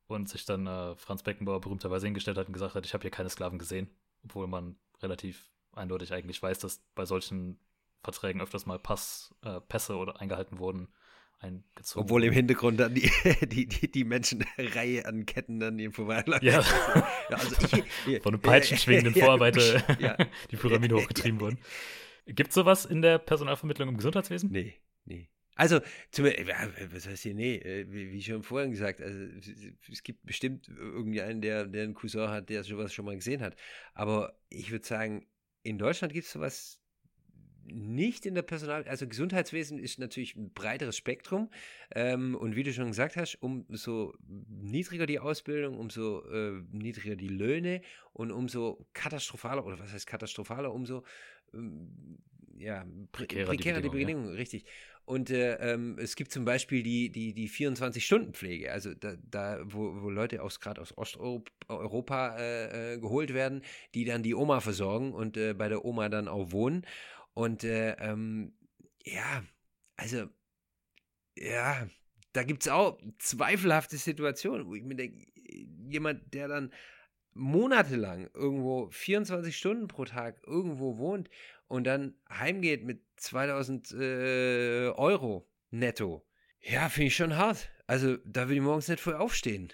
Und 0.07 0.27
sich 0.27 0.43
dann 0.43 0.67
äh, 0.67 0.97
Franz 0.97 1.23
Beckenbauer 1.23 1.61
berühmterweise 1.61 2.05
hingestellt 2.05 2.37
hat 2.37 2.47
und 2.47 2.53
gesagt 2.53 2.75
hat, 2.75 2.85
ich 2.85 2.93
habe 2.93 3.03
hier 3.03 3.11
keine 3.11 3.29
Sklaven 3.29 3.59
gesehen. 3.59 3.89
Obwohl 4.25 4.47
man 4.47 4.75
relativ 5.01 5.49
eindeutig 5.71 6.11
eigentlich 6.11 6.43
weiß, 6.43 6.59
dass 6.59 6.79
bei 6.95 7.05
solchen 7.05 7.57
Verträgen 8.03 8.41
öfters 8.41 8.65
mal 8.65 8.79
Pass, 8.79 9.33
äh, 9.43 9.59
Pässe 9.61 9.95
oder 9.95 10.19
eingehalten 10.21 10.59
wurden, 10.59 10.89
eingezogen. 11.39 12.03
Obwohl 12.05 12.23
im 12.25 12.33
Hintergrund 12.33 12.79
dann 12.79 12.93
die, 12.93 13.09
die, 13.47 13.65
die, 13.67 13.91
die 13.91 14.03
Menschenreihe 14.03 15.05
an 15.05 15.25
Ketten 15.25 15.59
dann 15.59 15.77
hier 15.77 15.91
vorbeiläuft. 15.91 16.43
Ja. 16.43 16.63
Ja, 17.29 17.37
also 17.37 17.55
ich, 18.05 18.21
Von 18.21 18.33
einem 18.33 18.41
peitschenschwingenden 18.41 19.13
Vorarbeiter 19.21 19.99
ja. 19.99 20.17
die 20.51 20.57
Pyramide 20.57 20.95
hochgetrieben 20.95 21.39
wurden. 21.39 21.57
Gibt 22.25 22.49
es 22.49 22.55
sowas 22.55 22.85
in 22.85 23.01
der 23.01 23.17
Personalvermittlung 23.17 23.87
im 23.89 23.97
Gesundheitswesen? 23.97 24.51
Nee, 24.51 24.75
nee. 25.05 25.29
Also, 25.55 25.79
zum, 26.11 26.25
was 26.25 27.07
heißt 27.07 27.23
hier, 27.23 27.33
nee, 27.33 27.55
äh, 27.55 27.85
wie, 27.89 28.11
wie 28.11 28.21
schon 28.21 28.43
vorhin 28.43 28.71
gesagt, 28.71 28.99
also 29.01 29.17
es- 29.17 29.49
es 29.89 30.03
gibt 30.03 30.25
bestimmt 30.25 30.67
irgendeinen, 30.67 31.41
der, 31.41 31.65
der 31.65 31.83
einen 31.83 31.93
Cousin 31.93 32.27
hat, 32.27 32.49
der 32.49 32.63
sowas 32.63 32.93
schon 32.93 33.05
mal 33.05 33.15
gesehen 33.15 33.41
hat. 33.41 33.55
Aber 33.93 34.37
ich 34.49 34.69
würde 34.71 34.85
sagen, 34.85 35.25
in 35.63 35.77
Deutschland 35.77 36.11
gibt 36.13 36.25
es 36.25 36.33
sowas 36.33 36.81
nicht 37.65 38.25
in 38.25 38.35
der 38.35 38.41
Personal, 38.41 38.83
also 38.83 39.07
Gesundheitswesen 39.07 39.79
ist 39.79 39.99
natürlich 39.99 40.35
ein 40.35 40.51
breiteres 40.53 40.97
Spektrum. 40.97 41.49
Ähm, 41.95 42.35
und 42.35 42.55
wie 42.55 42.63
du 42.63 42.73
schon 42.73 42.87
gesagt 42.87 43.15
hast, 43.15 43.35
umso 43.41 44.13
niedriger 44.27 45.05
die 45.05 45.19
Ausbildung, 45.19 45.77
umso 45.77 46.23
äh, 46.29 46.61
niedriger 46.71 47.15
die 47.15 47.27
Löhne 47.27 47.81
und 48.13 48.31
umso 48.31 48.85
katastrophaler, 48.93 49.65
oder 49.65 49.79
was 49.79 49.91
heißt 49.93 50.07
katastrophaler, 50.07 50.73
umso 50.73 51.03
ähm, 51.53 52.17
ja, 52.57 52.85
pre 53.11 53.25
Prekärer 53.25 53.45
prekärer, 53.45 53.81
die 53.81 53.89
Bedingungen, 53.89 54.23
Bedingungen, 54.23 54.35
richtig. 54.35 54.65
Und 55.05 55.29
äh, 55.31 55.55
ähm, 55.55 55.97
es 55.99 56.15
gibt 56.15 56.31
zum 56.31 56.45
Beispiel 56.45 56.81
die, 56.81 57.09
die, 57.09 57.33
die 57.33 57.49
24-Stunden-Pflege, 57.49 58.71
also 58.71 58.93
da, 58.93 59.15
da 59.29 59.59
wo, 59.65 60.01
wo 60.01 60.09
Leute 60.09 60.41
aus 60.41 60.61
gerade 60.61 60.79
aus 60.79 60.97
Osteuropa 60.97 62.37
äh, 62.37 62.93
äh, 62.93 62.97
geholt 62.99 63.33
werden, 63.33 63.63
die 63.95 64.05
dann 64.05 64.23
die 64.23 64.33
Oma 64.33 64.61
versorgen 64.61 65.13
und 65.13 65.35
äh, 65.35 65.53
bei 65.53 65.67
der 65.67 65.83
Oma 65.83 66.07
dann 66.07 66.29
auch 66.29 66.51
wohnen. 66.51 66.85
Und 67.33 67.63
äh, 67.63 67.93
ähm, 67.99 68.53
ja, 69.03 69.43
also 69.95 70.27
ja, 71.37 71.87
da 72.33 72.43
gibt 72.43 72.63
es 72.63 72.69
auch 72.69 72.99
zweifelhafte 73.19 73.97
Situationen, 73.97 74.67
wo 74.67 74.75
ich 74.75 74.83
mir 74.83 74.95
denke, 74.95 75.25
jemand, 75.87 76.33
der 76.33 76.47
dann 76.47 76.73
monatelang 77.33 78.29
irgendwo 78.33 78.89
24 78.91 79.55
Stunden 79.57 79.87
pro 79.87 80.05
Tag 80.05 80.41
irgendwo 80.45 80.97
wohnt 80.97 81.29
und 81.67 81.85
dann 81.85 82.15
heimgeht 82.29 82.83
mit 82.83 83.01
2000 83.17 83.91
äh, 83.93 84.89
Euro 84.95 85.49
netto. 85.71 86.25
Ja, 86.61 86.89
finde 86.89 87.07
ich 87.07 87.15
schon 87.15 87.35
hart. 87.35 87.69
Also 87.87 88.17
da 88.25 88.47
will 88.47 88.57
ich 88.57 88.61
morgens 88.61 88.87
nicht 88.87 88.99
früh 88.99 89.13
aufstehen. 89.13 89.73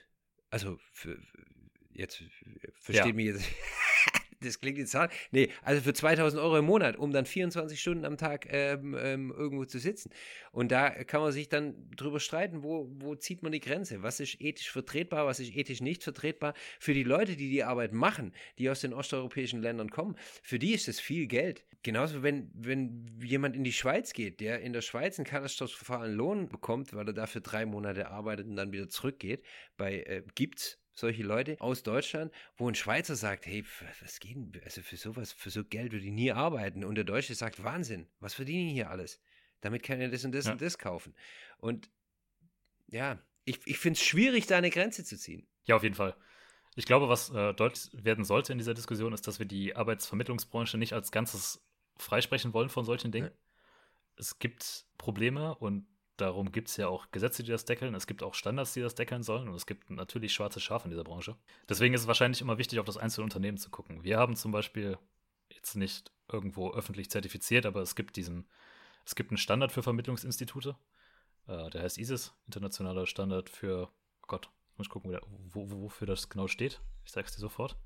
Also 0.50 0.80
für, 0.94 1.22
jetzt 1.92 2.24
versteht 2.80 3.06
Ja. 3.08 3.14
mich 3.14 3.26
jetzt. 3.26 3.46
Das 4.42 4.60
klingt 4.60 4.78
jetzt 4.78 4.96
hart. 4.96 5.12
Nee, 5.32 5.50
also 5.64 5.82
für 5.82 5.94
2000 5.94 6.42
Euro 6.42 6.58
im 6.58 6.66
Monat, 6.66 6.98
um 6.98 7.12
dann 7.12 7.26
24 7.26 7.80
Stunden 7.80 8.06
am 8.06 8.18
Tag 8.18 8.48
ähm, 8.52 8.96
ähm, 9.00 9.34
irgendwo 9.36 9.66
zu 9.66 9.80
sitzen. 9.80 10.12
Und 10.52 10.72
da 10.72 10.90
kann 11.04 11.22
man 11.22 11.32
sich 11.32 11.50
dann 11.50 11.90
drüber 11.96 12.20
streiten, 12.20 12.64
wo, 12.64 12.90
wo 13.00 13.16
zieht 13.16 13.44
man 13.44 13.52
die 13.52 13.60
Grenze? 13.60 14.04
Was 14.04 14.20
ist 14.20 14.40
ethisch 14.40 14.72
vertretbar, 14.72 15.26
was 15.26 15.40
ist 15.40 15.56
ethisch 15.56 15.82
nicht 15.82 16.04
vertretbar? 16.04 16.54
Für 16.80 16.94
die 16.94 17.04
Leute, 17.04 17.36
die 17.36 17.50
die 17.50 17.64
Arbeit 17.64 17.94
machen, 17.94 18.34
die 18.58 18.70
aus 18.70 18.82
den 18.82 18.94
osteuropäischen 18.94 19.62
Ländern 19.62 19.90
kommen, 19.90 20.16
für 20.44 20.60
die 20.60 20.74
ist 20.74 20.88
das 20.88 21.00
viel 21.00 21.28
Geld. 21.28 21.66
Genauso, 21.84 22.24
wenn, 22.24 22.52
wenn 22.54 23.06
jemand 23.22 23.56
in 23.56 23.64
die 23.64 23.72
Schweiz 23.72 24.12
geht, 24.14 24.42
der 24.42 24.60
in 24.62 24.74
der 24.74 24.82
Schweiz 24.82 25.18
einen 25.18 25.26
katastrophalen 25.26 26.14
Lohn 26.14 26.50
bekommt, 26.50 26.94
weil 26.94 27.08
er 27.08 27.14
dafür 27.14 27.42
drei 27.42 27.66
Monate 27.66 28.10
arbeitet 28.10 28.48
und 28.48 28.58
dann 28.58 28.74
wieder 28.74 28.90
zurückgeht, 28.90 29.46
bei 29.78 30.02
äh, 30.02 30.24
gibt's 30.36 30.79
solche 31.00 31.24
Leute 31.24 31.58
aus 31.60 31.84
Deutschland, 31.84 32.32
wo 32.58 32.68
ein 32.70 32.76
Schweizer 32.76 33.16
sagt, 33.16 33.46
hey, 33.46 33.64
was 34.02 34.20
geht 34.20 34.36
denn, 34.36 34.62
also 34.64 34.82
für 34.82 34.98
sowas, 34.98 35.32
für 35.32 35.50
so 35.50 35.64
Geld 35.64 35.92
würde 35.92 36.06
ich 36.06 36.12
nie 36.12 36.32
arbeiten. 36.32 36.84
Und 36.84 36.96
der 36.96 37.04
Deutsche 37.04 37.36
sagt, 37.36 37.64
Wahnsinn, 37.64 38.08
was 38.20 38.34
verdiene 38.34 38.68
ich 38.70 38.74
hier 38.74 38.90
alles? 38.90 39.20
Damit 39.62 39.84
kann 39.84 40.00
ich 40.02 40.12
das 40.12 40.24
und 40.26 40.34
das 40.34 40.46
Ja. 40.46 40.54
und 40.54 40.62
das 40.62 40.78
kaufen. 40.78 41.14
Und 41.58 41.90
ja, 42.88 43.20
ich, 43.46 43.60
ich 43.66 43.78
finde 43.78 43.98
es 43.98 44.06
schwierig, 44.06 44.48
da 44.48 44.58
eine 44.58 44.70
Grenze 44.70 45.04
zu 45.04 45.18
ziehen. 45.18 45.48
Ja, 45.66 45.76
auf 45.76 45.84
jeden 45.84 45.96
Fall. 45.96 46.16
Ich 46.76 46.86
glaube, 46.86 47.10
was 47.10 47.30
äh, 47.32 47.54
deutlich 47.54 47.90
werden 47.94 48.24
sollte 48.24 48.52
in 48.52 48.58
dieser 48.58 48.74
Diskussion, 48.74 49.12
ist, 49.14 49.28
dass 49.28 49.40
wir 49.40 49.46
die 49.46 49.76
Arbeitsvermittlungsbranche 49.76 50.78
nicht 50.78 50.94
als 50.94 51.12
Ganzes 51.12 51.62
freisprechen 51.98 52.54
wollen 52.54 52.70
von 52.70 52.86
solchen 52.86 53.12
Dingen. 53.12 53.28
Ja. 53.28 53.34
Es 54.16 54.40
gibt 54.40 54.86
Probleme 54.98 55.56
und 55.56 55.88
darum 56.22 56.52
gibt 56.52 56.70
es 56.70 56.78
ja 56.78 56.88
auch 56.88 57.12
Gesetze, 57.12 57.44
die 57.44 57.52
das 57.52 57.66
deckeln. 57.66 57.96
Es 57.96 58.08
gibt 58.08 58.24
auch 58.24 58.34
Standards, 58.34 58.74
die 58.74 58.82
das 58.82 58.96
deckeln 58.96 59.24
sollen 59.24 59.48
und 59.50 59.56
es 59.56 59.66
gibt 59.66 59.90
natürlich 59.90 60.34
schwarze 60.34 60.60
Schafe 60.60 60.86
in 60.86 60.92
dieser 60.92 61.04
Branche. 61.04 61.36
Deswegen 61.68 61.94
ist 61.94 62.02
es 62.02 62.08
wahrscheinlich 62.08 62.42
immer 62.42 62.58
wichtig, 62.58 62.80
auf 62.80 62.86
das 62.86 62.98
einzelne 62.98 63.24
Unternehmen 63.26 63.58
zu 63.58 63.70
gucken. 63.70 64.04
Wir 64.04 64.18
haben 64.18 64.36
zum 64.36 64.52
Beispiel 64.52 64.98
jetzt 65.50 65.76
nicht 65.76 66.12
irgendwo 66.32 66.72
öffentlich 66.74 67.10
zertifiziert, 67.10 67.66
aber 67.66 67.82
es 67.82 67.96
gibt 67.96 68.16
diesen, 68.16 68.48
es 69.06 69.16
gibt 69.16 69.32
einen 69.32 69.38
Standard 69.38 69.72
für 69.72 69.82
Vermittlungsinstitute. 69.84 70.76
Äh, 71.48 71.70
der 71.72 71.82
heißt 71.84 71.98
ISIS, 71.98 72.34
Internationaler 72.46 73.08
Standard 73.08 73.50
für, 73.50 73.88
oh 74.22 74.26
Gott, 74.28 74.50
muss 74.78 74.88
ich 74.88 74.92
gucken, 74.92 75.12
wo, 75.12 75.40
wo, 75.68 75.72
wo- 75.72 75.82
wofür 75.84 76.06
das 76.08 76.30
genau 76.30 76.48
steht. 76.48 76.82
Ich 77.04 77.12
sag's 77.12 77.34
dir 77.34 77.40
sofort. 77.42 77.78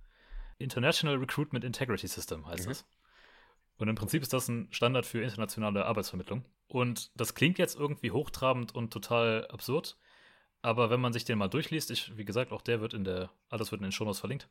International 0.59 1.15
Recruitment 1.17 1.63
Integrity 1.65 2.07
System 2.07 2.45
heißt 2.45 2.65
Mhm. 2.65 2.69
das. 2.69 2.85
Und 3.77 3.87
im 3.87 3.95
Prinzip 3.95 4.21
ist 4.21 4.33
das 4.33 4.47
ein 4.49 4.67
Standard 4.71 5.05
für 5.05 5.21
internationale 5.23 5.85
Arbeitsvermittlung. 5.85 6.45
Und 6.73 7.11
das 7.13 7.35
klingt 7.35 7.59
jetzt 7.59 7.79
irgendwie 7.79 8.09
hochtrabend 8.09 8.73
und 8.73 8.91
total 8.91 9.45
absurd. 9.49 9.95
Aber 10.63 10.89
wenn 10.89 10.99
man 10.99 11.13
sich 11.13 11.23
den 11.23 11.37
mal 11.37 11.47
durchliest, 11.47 11.91
ich, 11.91 12.17
wie 12.17 12.25
gesagt, 12.25 12.51
auch 12.51 12.63
der 12.63 12.81
wird 12.81 12.95
in 12.95 13.03
der, 13.03 13.29
alles 13.49 13.71
wird 13.71 13.81
in 13.81 13.83
den 13.83 13.91
Shownotes 13.91 14.21
verlinkt. 14.21 14.49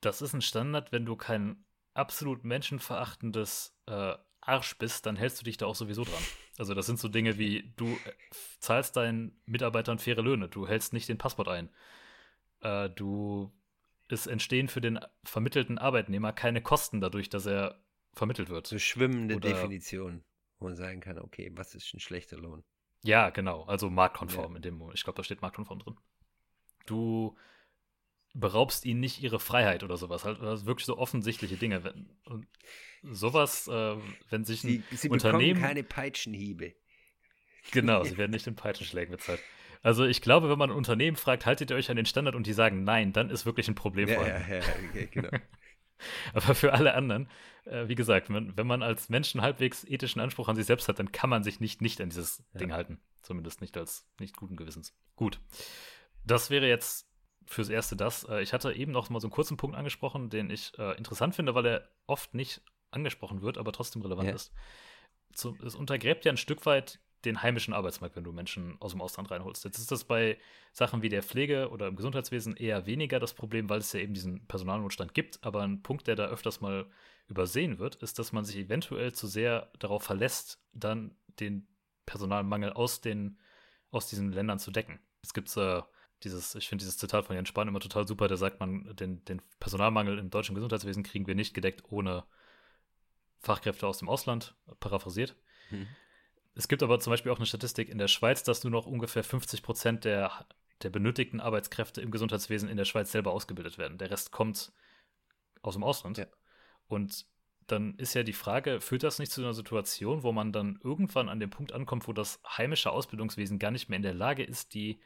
Das 0.00 0.20
ist 0.20 0.32
ein 0.32 0.42
Standard, 0.42 0.90
wenn 0.90 1.06
du 1.06 1.14
kein 1.14 1.64
absolut 1.94 2.42
menschenverachtendes 2.42 3.78
äh, 3.86 4.14
Arsch 4.40 4.78
bist, 4.78 5.06
dann 5.06 5.14
hältst 5.14 5.40
du 5.40 5.44
dich 5.44 5.58
da 5.58 5.66
auch 5.66 5.76
sowieso 5.76 6.02
dran. 6.02 6.24
Also 6.58 6.74
das 6.74 6.86
sind 6.86 6.98
so 6.98 7.06
Dinge 7.06 7.38
wie, 7.38 7.72
du 7.76 7.86
äh, 7.86 7.98
zahlst 8.58 8.96
deinen 8.96 9.40
Mitarbeitern 9.46 10.00
faire 10.00 10.22
Löhne, 10.22 10.48
du 10.48 10.66
hältst 10.66 10.92
nicht 10.92 11.08
den 11.08 11.18
Passport 11.18 11.46
ein. 11.46 11.70
Äh, 12.62 12.90
du, 12.90 13.52
es 14.08 14.26
entstehen 14.26 14.66
für 14.66 14.80
den 14.80 14.98
vermittelten 15.22 15.78
Arbeitnehmer 15.78 16.32
keine 16.32 16.62
Kosten 16.62 17.00
dadurch, 17.00 17.28
dass 17.28 17.46
er 17.46 17.80
vermittelt 18.12 18.48
wird. 18.48 18.66
So 18.66 18.76
schwimmende 18.80 19.36
Oder- 19.36 19.50
Definition, 19.50 20.24
wo 20.60 20.66
man 20.66 20.76
sagen 20.76 21.00
kann, 21.00 21.18
okay, 21.18 21.50
was 21.54 21.74
ist 21.74 21.92
ein 21.94 22.00
schlechter 22.00 22.36
Lohn? 22.38 22.62
Ja, 23.02 23.30
genau. 23.30 23.64
Also 23.64 23.88
marktkonform 23.90 24.56
in 24.56 24.62
dem 24.62 24.74
Moment. 24.76 24.98
Ich 24.98 25.04
glaube, 25.04 25.16
da 25.16 25.24
steht 25.24 25.40
marktkonform 25.42 25.78
drin. 25.80 25.96
Du 26.86 27.36
beraubst 28.34 28.84
ihnen 28.84 29.00
nicht 29.00 29.22
ihre 29.22 29.40
Freiheit 29.40 29.82
oder 29.82 29.96
sowas. 29.96 30.24
Halt 30.24 30.40
also 30.40 30.66
wirklich 30.66 30.86
so 30.86 30.98
offensichtliche 30.98 31.56
Dinge. 31.56 31.94
Und 32.26 32.46
sowas, 33.02 33.66
äh, 33.68 33.96
wenn 34.28 34.44
sich 34.44 34.62
ein 34.64 34.84
Sie, 34.90 34.96
sie 34.96 35.08
Unternehmen. 35.08 35.60
keine 35.60 35.82
Peitschenhiebe. 35.82 36.74
Genau, 37.72 38.04
sie 38.04 38.16
werden 38.18 38.30
nicht 38.30 38.46
in 38.46 38.54
Peitschenschlägen 38.54 39.12
bezahlt. 39.12 39.40
Also 39.82 40.04
ich 40.04 40.20
glaube, 40.20 40.50
wenn 40.50 40.58
man 40.58 40.70
ein 40.70 40.76
Unternehmen 40.76 41.16
fragt, 41.16 41.46
haltet 41.46 41.70
ihr 41.70 41.76
euch 41.76 41.90
an 41.90 41.96
den 41.96 42.06
Standard 42.06 42.34
und 42.34 42.46
die 42.46 42.52
sagen 42.52 42.84
nein, 42.84 43.12
dann 43.14 43.30
ist 43.30 43.46
wirklich 43.46 43.66
ein 43.68 43.74
Problem 43.74 44.08
Ja, 44.08 44.16
vorhanden. 44.16 44.50
ja, 44.50 44.56
ja, 44.58 44.64
okay, 44.90 45.08
genau. 45.10 45.30
Aber 46.34 46.54
für 46.54 46.72
alle 46.72 46.94
anderen, 46.94 47.28
äh, 47.64 47.88
wie 47.88 47.94
gesagt, 47.94 48.30
wenn, 48.30 48.56
wenn 48.56 48.66
man 48.66 48.82
als 48.82 49.08
Menschen 49.08 49.42
halbwegs 49.42 49.84
ethischen 49.84 50.20
Anspruch 50.20 50.48
an 50.48 50.56
sich 50.56 50.66
selbst 50.66 50.88
hat, 50.88 50.98
dann 50.98 51.12
kann 51.12 51.30
man 51.30 51.42
sich 51.42 51.60
nicht 51.60 51.80
nicht 51.82 52.00
an 52.00 52.10
dieses 52.10 52.42
Ja. 52.54 52.60
Ding 52.60 52.72
halten. 52.72 53.00
Zumindest 53.22 53.60
nicht 53.60 53.76
als 53.76 54.06
nicht 54.18 54.36
guten 54.36 54.56
Gewissens. 54.56 54.94
Gut. 55.16 55.40
Das 56.24 56.50
wäre 56.50 56.66
jetzt 56.68 57.06
fürs 57.46 57.68
Erste 57.68 57.96
das. 57.96 58.24
Äh, 58.24 58.42
ich 58.42 58.52
hatte 58.52 58.72
eben 58.72 58.92
noch 58.92 59.10
mal 59.10 59.20
so 59.20 59.26
einen 59.26 59.32
kurzen 59.32 59.56
Punkt 59.56 59.76
angesprochen, 59.76 60.30
den 60.30 60.50
ich 60.50 60.72
äh, 60.78 60.96
interessant 60.96 61.34
finde, 61.34 61.54
weil 61.54 61.66
er 61.66 61.88
oft 62.06 62.34
nicht 62.34 62.62
angesprochen 62.90 63.42
wird, 63.42 63.58
aber 63.58 63.72
trotzdem 63.72 64.02
relevant 64.02 64.28
Ja. 64.28 64.34
ist. 64.34 64.52
Zu, 65.32 65.56
es 65.64 65.74
untergräbt 65.74 66.24
ja 66.24 66.32
ein 66.32 66.36
Stück 66.36 66.66
weit 66.66 66.98
den 67.24 67.42
heimischen 67.42 67.74
Arbeitsmarkt, 67.74 68.16
wenn 68.16 68.24
du 68.24 68.32
Menschen 68.32 68.76
aus 68.80 68.92
dem 68.92 69.00
Ausland 69.00 69.30
reinholst. 69.30 69.64
Jetzt 69.64 69.78
ist 69.78 69.90
das 69.90 70.04
bei 70.04 70.38
Sachen 70.72 71.02
wie 71.02 71.08
der 71.08 71.22
Pflege 71.22 71.70
oder 71.70 71.88
im 71.88 71.96
Gesundheitswesen 71.96 72.56
eher 72.56 72.86
weniger 72.86 73.20
das 73.20 73.34
Problem, 73.34 73.68
weil 73.68 73.80
es 73.80 73.92
ja 73.92 74.00
eben 74.00 74.14
diesen 74.14 74.46
Personalnotstand 74.46 75.14
gibt. 75.14 75.42
Aber 75.42 75.62
ein 75.62 75.82
Punkt, 75.82 76.06
der 76.06 76.16
da 76.16 76.26
öfters 76.26 76.60
mal 76.60 76.86
übersehen 77.28 77.78
wird, 77.78 77.96
ist, 77.96 78.18
dass 78.18 78.32
man 78.32 78.44
sich 78.44 78.56
eventuell 78.56 79.12
zu 79.12 79.26
sehr 79.26 79.70
darauf 79.78 80.02
verlässt, 80.02 80.62
dann 80.72 81.14
den 81.40 81.68
Personalmangel 82.06 82.72
aus, 82.72 83.00
den, 83.00 83.38
aus 83.90 84.08
diesen 84.08 84.32
Ländern 84.32 84.58
zu 84.58 84.70
decken. 84.70 84.98
Es 85.22 85.34
gibt 85.34 85.54
äh, 85.56 85.82
dieses, 86.24 86.54
ich 86.54 86.68
finde 86.68 86.82
dieses 86.82 86.98
Zitat 86.98 87.26
von 87.26 87.36
Jens 87.36 87.48
Spahn 87.48 87.68
immer 87.68 87.80
total 87.80 88.06
super, 88.06 88.28
der 88.28 88.36
sagt 88.36 88.60
man, 88.60 88.94
den, 88.96 89.24
den 89.24 89.42
Personalmangel 89.58 90.18
im 90.18 90.30
deutschen 90.30 90.54
Gesundheitswesen 90.54 91.02
kriegen 91.02 91.26
wir 91.26 91.34
nicht 91.34 91.54
gedeckt 91.54 91.82
ohne 91.90 92.24
Fachkräfte 93.38 93.86
aus 93.86 93.98
dem 93.98 94.08
Ausland, 94.08 94.54
paraphrasiert. 94.80 95.34
Mhm. 95.70 95.86
Es 96.54 96.68
gibt 96.68 96.82
aber 96.82 96.98
zum 97.00 97.12
Beispiel 97.12 97.32
auch 97.32 97.36
eine 97.36 97.46
Statistik 97.46 97.88
in 97.88 97.98
der 97.98 98.08
Schweiz, 98.08 98.42
dass 98.42 98.64
nur 98.64 98.70
noch 98.70 98.86
ungefähr 98.86 99.24
50 99.24 99.62
Prozent 99.62 100.04
der, 100.04 100.46
der 100.82 100.90
benötigten 100.90 101.40
Arbeitskräfte 101.40 102.00
im 102.00 102.10
Gesundheitswesen 102.10 102.68
in 102.68 102.76
der 102.76 102.84
Schweiz 102.84 103.12
selber 103.12 103.32
ausgebildet 103.32 103.78
werden. 103.78 103.98
Der 103.98 104.10
Rest 104.10 104.32
kommt 104.32 104.72
aus 105.62 105.74
dem 105.74 105.84
Ausland. 105.84 106.18
Ja. 106.18 106.26
Und 106.88 107.26
dann 107.66 107.94
ist 107.96 108.14
ja 108.14 108.22
die 108.22 108.32
Frage, 108.32 108.80
führt 108.80 109.04
das 109.04 109.18
nicht 109.18 109.30
zu 109.30 109.40
einer 109.40 109.54
Situation, 109.54 110.22
wo 110.22 110.32
man 110.32 110.52
dann 110.52 110.80
irgendwann 110.82 111.28
an 111.28 111.38
dem 111.38 111.50
Punkt 111.50 111.72
ankommt, 111.72 112.08
wo 112.08 112.12
das 112.12 112.40
heimische 112.46 112.90
Ausbildungswesen 112.90 113.58
gar 113.58 113.70
nicht 113.70 113.88
mehr 113.88 113.96
in 113.96 114.02
der 114.02 114.14
Lage 114.14 114.42
ist, 114.42 114.74
die, 114.74 115.00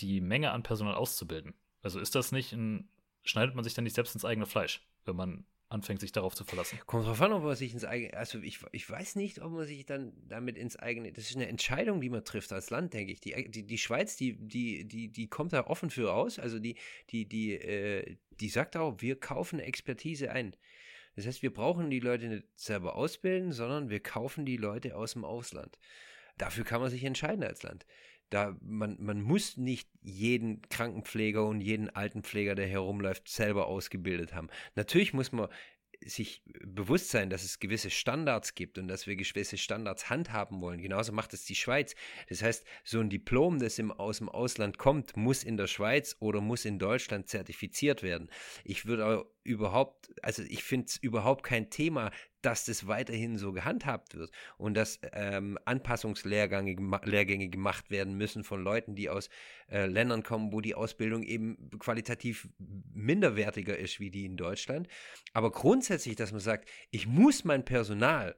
die 0.00 0.20
Menge 0.20 0.52
an 0.52 0.62
Personal 0.62 0.94
auszubilden? 0.94 1.54
Also 1.82 2.00
ist 2.00 2.14
das 2.14 2.32
nicht 2.32 2.52
ein, 2.52 2.88
schneidet 3.24 3.54
man 3.54 3.64
sich 3.64 3.74
dann 3.74 3.84
nicht 3.84 3.94
selbst 3.94 4.14
ins 4.14 4.24
eigene 4.24 4.46
Fleisch, 4.46 4.86
wenn 5.04 5.16
man 5.16 5.44
anfängt, 5.72 6.00
sich 6.00 6.12
darauf 6.12 6.34
zu 6.34 6.44
verlassen. 6.44 6.78
Kommt 6.86 7.06
drauf 7.06 7.20
an, 7.20 7.32
ob 7.32 7.42
man 7.42 7.56
sich 7.56 7.72
ins 7.72 7.84
eigene, 7.84 8.14
also 8.14 8.38
ich, 8.38 8.60
ich 8.72 8.88
weiß 8.88 9.16
nicht, 9.16 9.40
ob 9.40 9.52
man 9.52 9.66
sich 9.66 9.86
dann 9.86 10.12
damit 10.28 10.56
ins 10.56 10.76
eigene, 10.76 11.12
das 11.12 11.30
ist 11.30 11.36
eine 11.36 11.48
Entscheidung, 11.48 12.00
die 12.00 12.10
man 12.10 12.24
trifft 12.24 12.52
als 12.52 12.70
Land, 12.70 12.94
denke 12.94 13.12
ich. 13.12 13.20
Die, 13.20 13.50
die, 13.50 13.64
die 13.64 13.78
Schweiz, 13.78 14.16
die, 14.16 14.36
die, 14.36 14.86
die, 14.86 15.08
die 15.08 15.28
kommt 15.28 15.52
da 15.52 15.66
offen 15.66 15.90
für 15.90 16.08
raus, 16.08 16.38
also 16.38 16.58
die, 16.58 16.76
die, 17.10 17.28
die, 17.28 17.54
äh, 17.54 18.16
die 18.40 18.48
sagt 18.48 18.76
auch, 18.76 18.96
wir 19.00 19.18
kaufen 19.18 19.58
Expertise 19.58 20.30
ein. 20.30 20.54
Das 21.16 21.26
heißt, 21.26 21.42
wir 21.42 21.52
brauchen 21.52 21.90
die 21.90 22.00
Leute 22.00 22.28
nicht 22.28 22.46
selber 22.56 22.96
ausbilden, 22.96 23.52
sondern 23.52 23.90
wir 23.90 24.00
kaufen 24.00 24.46
die 24.46 24.56
Leute 24.56 24.96
aus 24.96 25.12
dem 25.12 25.24
Ausland. 25.24 25.78
Dafür 26.38 26.64
kann 26.64 26.80
man 26.80 26.90
sich 26.90 27.04
entscheiden 27.04 27.44
als 27.44 27.62
Land. 27.62 27.84
Da 28.32 28.56
man, 28.62 28.96
man 28.98 29.20
muss 29.20 29.58
nicht 29.58 29.90
jeden 30.00 30.62
Krankenpfleger 30.62 31.44
und 31.44 31.60
jeden 31.60 31.90
Altenpfleger, 31.90 32.54
der 32.54 32.66
herumläuft, 32.66 33.28
selber 33.28 33.66
ausgebildet 33.66 34.34
haben. 34.34 34.48
Natürlich 34.74 35.12
muss 35.12 35.32
man 35.32 35.48
sich 36.04 36.42
bewusst 36.64 37.10
sein, 37.10 37.28
dass 37.28 37.44
es 37.44 37.60
gewisse 37.60 37.90
Standards 37.90 38.54
gibt 38.54 38.78
und 38.78 38.88
dass 38.88 39.06
wir 39.06 39.16
gewisse 39.16 39.58
Standards 39.58 40.08
handhaben 40.08 40.62
wollen. 40.62 40.80
Genauso 40.80 41.12
macht 41.12 41.34
es 41.34 41.44
die 41.44 41.54
Schweiz. 41.54 41.94
Das 42.28 42.42
heißt, 42.42 42.64
so 42.84 43.00
ein 43.00 43.10
Diplom, 43.10 43.58
das 43.58 43.78
im, 43.78 43.92
aus 43.92 44.18
dem 44.18 44.30
Ausland 44.30 44.78
kommt, 44.78 45.16
muss 45.16 45.44
in 45.44 45.58
der 45.58 45.66
Schweiz 45.66 46.16
oder 46.18 46.40
muss 46.40 46.64
in 46.64 46.78
Deutschland 46.78 47.28
zertifiziert 47.28 48.02
werden. 48.02 48.30
Ich 48.64 48.86
würde 48.86 49.06
auch 49.06 49.26
überhaupt, 49.44 50.12
also 50.22 50.42
ich 50.42 50.62
finde 50.62 50.86
es 50.86 50.96
überhaupt 50.96 51.42
kein 51.44 51.70
Thema, 51.70 52.10
dass 52.42 52.64
das 52.64 52.86
weiterhin 52.86 53.38
so 53.38 53.52
gehandhabt 53.52 54.16
wird 54.16 54.30
und 54.58 54.74
dass 54.74 55.00
ähm, 55.12 55.58
Anpassungslehrgänge 55.64 57.00
Lehrgänge 57.04 57.48
gemacht 57.48 57.90
werden 57.90 58.16
müssen 58.16 58.44
von 58.44 58.62
Leuten, 58.62 58.94
die 58.94 59.08
aus 59.08 59.30
äh, 59.70 59.86
Ländern 59.86 60.22
kommen, 60.22 60.52
wo 60.52 60.60
die 60.60 60.74
Ausbildung 60.74 61.22
eben 61.22 61.70
qualitativ 61.78 62.48
minderwertiger 62.92 63.78
ist 63.78 64.00
wie 64.00 64.10
die 64.10 64.24
in 64.24 64.36
Deutschland. 64.36 64.88
Aber 65.32 65.52
grundsätzlich, 65.52 66.16
dass 66.16 66.32
man 66.32 66.40
sagt, 66.40 66.68
ich 66.90 67.06
muss 67.06 67.44
mein 67.44 67.64
Personal 67.64 68.36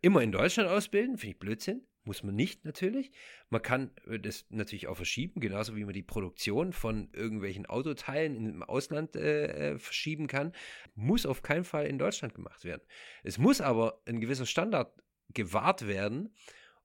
immer 0.00 0.22
in 0.22 0.32
Deutschland 0.32 0.68
ausbilden, 0.68 1.18
finde 1.18 1.34
ich 1.34 1.38
Blödsinn. 1.38 1.86
Muss 2.04 2.24
man 2.24 2.34
nicht 2.34 2.64
natürlich. 2.64 3.12
Man 3.48 3.62
kann 3.62 3.90
äh, 4.06 4.18
das 4.18 4.46
natürlich 4.50 4.88
auch 4.88 4.96
verschieben, 4.96 5.40
genauso 5.40 5.76
wie 5.76 5.84
man 5.84 5.94
die 5.94 6.02
Produktion 6.02 6.72
von 6.72 7.08
irgendwelchen 7.12 7.66
Autoteilen 7.66 8.34
im 8.34 8.62
Ausland 8.62 9.14
äh, 9.14 9.72
äh, 9.72 9.78
verschieben 9.78 10.26
kann. 10.26 10.52
Muss 10.94 11.26
auf 11.26 11.42
keinen 11.42 11.64
Fall 11.64 11.86
in 11.86 11.98
Deutschland 11.98 12.34
gemacht 12.34 12.64
werden. 12.64 12.82
Es 13.22 13.38
muss 13.38 13.60
aber 13.60 14.02
ein 14.06 14.20
gewisser 14.20 14.46
Standard 14.46 14.92
gewahrt 15.32 15.86
werden. 15.86 16.34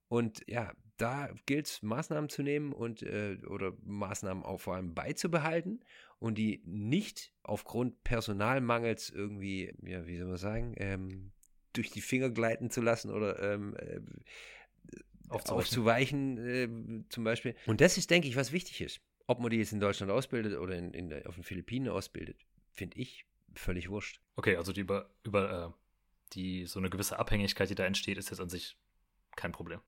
Und 0.08 0.44
ja, 0.48 0.74
da 0.98 1.30
gilt 1.46 1.68
es, 1.68 1.82
Maßnahmen 1.82 2.30
zu 2.30 2.44
nehmen 2.44 2.74
und 2.74 3.04
äh, 3.04 3.38
oder 3.48 3.74
Maßnahmen 3.84 4.44
auch 4.44 4.60
vor 4.62 4.76
allem 4.76 4.94
beizubehalten 4.94 5.84
und 6.20 6.38
die 6.38 6.62
nicht 6.66 7.34
aufgrund 7.44 8.04
Personalmangels 8.04 9.10
irgendwie, 9.10 9.74
ja, 9.84 10.06
wie 10.08 10.18
soll 10.18 10.28
man 10.28 10.38
sagen, 10.38 10.74
ähm, 10.78 11.32
durch 11.74 11.92
die 11.92 12.02
Finger 12.02 12.30
gleiten 12.30 12.70
zu 12.72 12.82
lassen 12.82 13.12
oder 13.12 13.54
ähm, 13.54 13.76
äh, 15.30 15.34
aufzuweichen, 15.34 16.38
äh, 16.38 17.04
zum 17.10 17.24
Beispiel. 17.24 17.56
Und 17.66 17.82
das 17.82 17.98
ist, 17.98 18.10
denke 18.10 18.28
ich, 18.28 18.36
was 18.36 18.52
wichtig 18.52 18.82
ist. 18.82 19.02
Ob 19.28 19.40
man 19.40 19.50
die 19.50 19.58
jetzt 19.58 19.74
in 19.74 19.80
Deutschland 19.80 20.12
ausbildet 20.12 20.58
oder 20.58 20.76
in, 20.76 20.94
in, 20.94 21.26
auf 21.26 21.36
den 21.36 21.44
Philippinen 21.44 21.90
ausbildet, 21.90 22.46
finde 22.72 22.98
ich 22.98 23.26
völlig 23.56 23.90
wurscht. 23.90 24.22
Okay, 24.36 24.56
also 24.56 24.72
die 24.72 24.82
über, 24.82 25.10
über 25.24 25.68
äh, 25.68 25.88
die 26.34 26.66
so 26.66 26.80
eine 26.80 26.90
gewisse 26.90 27.20
Abhängigkeit, 27.20 27.70
die 27.70 27.76
da 27.76 27.86
entsteht, 27.86 28.18
ist 28.18 28.30
jetzt 28.30 28.40
an 28.40 28.50
sich 28.50 28.78
kein 29.36 29.52
Problem. 29.52 29.82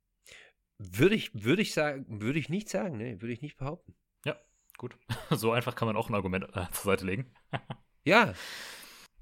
Würde 0.77 1.15
ich, 1.15 1.31
würde 1.33 1.61
ich 1.61 1.73
sagen, 1.73 2.21
würde 2.21 2.39
ich 2.39 2.49
nicht 2.49 2.69
sagen, 2.69 2.97
ne, 2.97 3.21
würde 3.21 3.33
ich 3.33 3.41
nicht 3.41 3.57
behaupten. 3.57 3.95
Ja, 4.25 4.37
gut. 4.77 4.97
So 5.31 5.51
einfach 5.51 5.75
kann 5.75 5.87
man 5.87 5.95
auch 5.95 6.09
ein 6.09 6.15
Argument 6.15 6.45
äh, 6.55 6.65
zur 6.71 6.83
Seite 6.83 7.05
legen. 7.05 7.31
ja. 8.03 8.33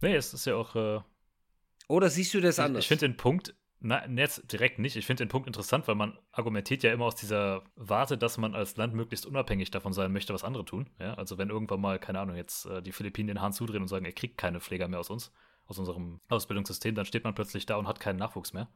Nee, 0.02 0.16
es 0.16 0.34
ist 0.34 0.46
ja 0.46 0.56
auch. 0.56 0.76
Äh, 0.76 1.02
Oder 1.88 2.10
siehst 2.10 2.34
du 2.34 2.42
das 2.42 2.60
anders? 2.60 2.84
Ich 2.84 2.88
finde 2.88 3.08
den 3.08 3.18
Punkt, 3.18 3.56
na, 3.80 4.08
jetzt 4.08 4.52
direkt 4.52 4.80
nicht. 4.80 4.96
Ich 4.96 5.06
finde 5.06 5.24
den 5.24 5.30
Punkt 5.30 5.46
interessant, 5.46 5.88
weil 5.88 5.96
man 5.96 6.18
argumentiert 6.32 6.82
ja 6.82 6.92
immer 6.92 7.06
aus 7.06 7.16
dieser 7.16 7.64
Warte, 7.76 8.18
dass 8.18 8.38
man 8.38 8.56
als 8.56 8.76
Land 8.76 8.94
möglichst 8.96 9.26
unabhängig 9.26 9.70
davon 9.70 9.94
sein 9.94 10.12
möchte, 10.12 10.34
was 10.34 10.44
andere 10.44 10.66
tun. 10.66 10.90
Ja? 11.00 11.14
Also 11.14 11.38
wenn 11.38 11.50
irgendwann 11.50 11.82
mal, 11.82 12.00
keine 12.00 12.20
Ahnung, 12.20 12.36
jetzt 12.36 12.66
äh, 12.66 12.82
die 12.82 12.92
Philippinen 12.92 13.28
den 13.28 13.42
Hahn 13.42 13.54
zudrehen 13.54 13.84
und 13.84 13.88
sagen, 13.88 14.06
ihr 14.06 14.14
kriegt 14.14 14.38
keine 14.38 14.60
Pfleger 14.60 14.88
mehr 14.88 15.00
aus 15.00 15.12
uns, 15.12 15.32
aus 15.68 15.78
unserem 15.78 16.22
Ausbildungssystem, 16.30 16.96
dann 16.96 17.06
steht 17.06 17.24
man 17.24 17.36
plötzlich 17.36 17.68
da 17.68 17.76
und 17.76 17.88
hat 17.88 18.00
keinen 18.00 18.18
Nachwuchs 18.18 18.54
mehr. 18.54 18.68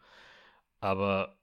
Aber 0.80 1.38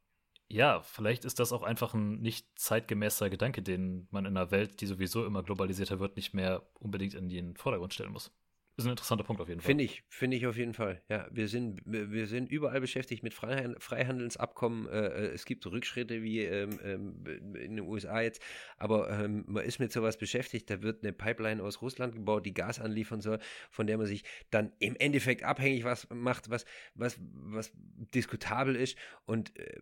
ja, 0.49 0.81
vielleicht 0.83 1.25
ist 1.25 1.41
das 1.41 1.53
auch 1.53 1.63
einfach 1.63 1.95
ein 1.95 2.21
nicht 2.21 2.47
zeitgemäßer 2.59 3.29
Gedanke, 3.29 3.63
den 3.63 4.07
man 4.11 4.25
in 4.25 4.37
einer 4.37 4.51
Welt, 4.53 4.81
die 4.81 4.87
sowieso 4.87 5.27
immer 5.27 5.43
globalisierter 5.43 5.99
wird, 6.01 6.17
nicht 6.17 6.33
mehr 6.33 6.63
unbedingt 6.75 7.15
in 7.15 7.29
den 7.29 7.57
Vordergrund 7.57 7.93
stellen 7.93 8.13
muss 8.13 8.33
ist 8.79 8.87
ein 8.87 8.91
interessanter 8.91 9.24
Punkt 9.24 9.43
auf 9.43 9.49
jeden 9.49 9.61
Fall. 9.61 9.66
Finde 9.66 9.85
ich, 9.85 10.05
finde 10.09 10.37
ich 10.37 10.47
auf 10.47 10.57
jeden 10.57 10.72
Fall. 10.72 11.03
Ja, 11.09 11.26
wir 11.33 11.49
sind, 11.49 11.83
wir 11.85 12.26
sind 12.29 12.49
überall 12.51 12.81
beschäftigt 12.81 13.24
mit 13.24 13.35
Freihandelsabkommen. 13.35 14.89
Äh, 14.89 15.07
äh, 15.07 15.35
es 15.35 15.45
gibt 15.45 15.66
Rückschritte 15.66 16.22
wie 16.22 16.43
ähm, 16.43 16.79
ähm, 16.85 17.24
in 17.57 17.76
den 17.76 17.81
USA 17.81 18.20
jetzt, 18.20 18.41
aber 18.76 19.11
ähm, 19.11 19.45
man 19.49 19.64
ist 19.64 19.81
mit 19.81 19.93
sowas 19.93 20.16
beschäftigt. 20.16 20.70
Da 20.70 20.81
wird 20.81 21.03
eine 21.03 21.12
Pipeline 21.12 21.62
aus 21.62 21.83
Russland 21.83 22.14
gebaut, 22.14 22.47
die 22.47 22.55
Gas 22.55 22.79
anliefern 22.79 23.20
soll, 23.20 23.41
von 23.70 23.89
der 23.89 23.99
man 23.99 24.07
sich 24.07 24.22
dann 24.51 24.72
im 24.79 24.95
Endeffekt 24.97 25.43
abhängig 25.43 25.83
was 25.83 26.09
macht, 26.11 26.49
was, 26.49 26.64
was, 26.95 27.18
was 27.20 27.72
diskutabel 28.14 28.76
ist. 28.76 28.97
Und 29.26 29.59
äh, 29.59 29.81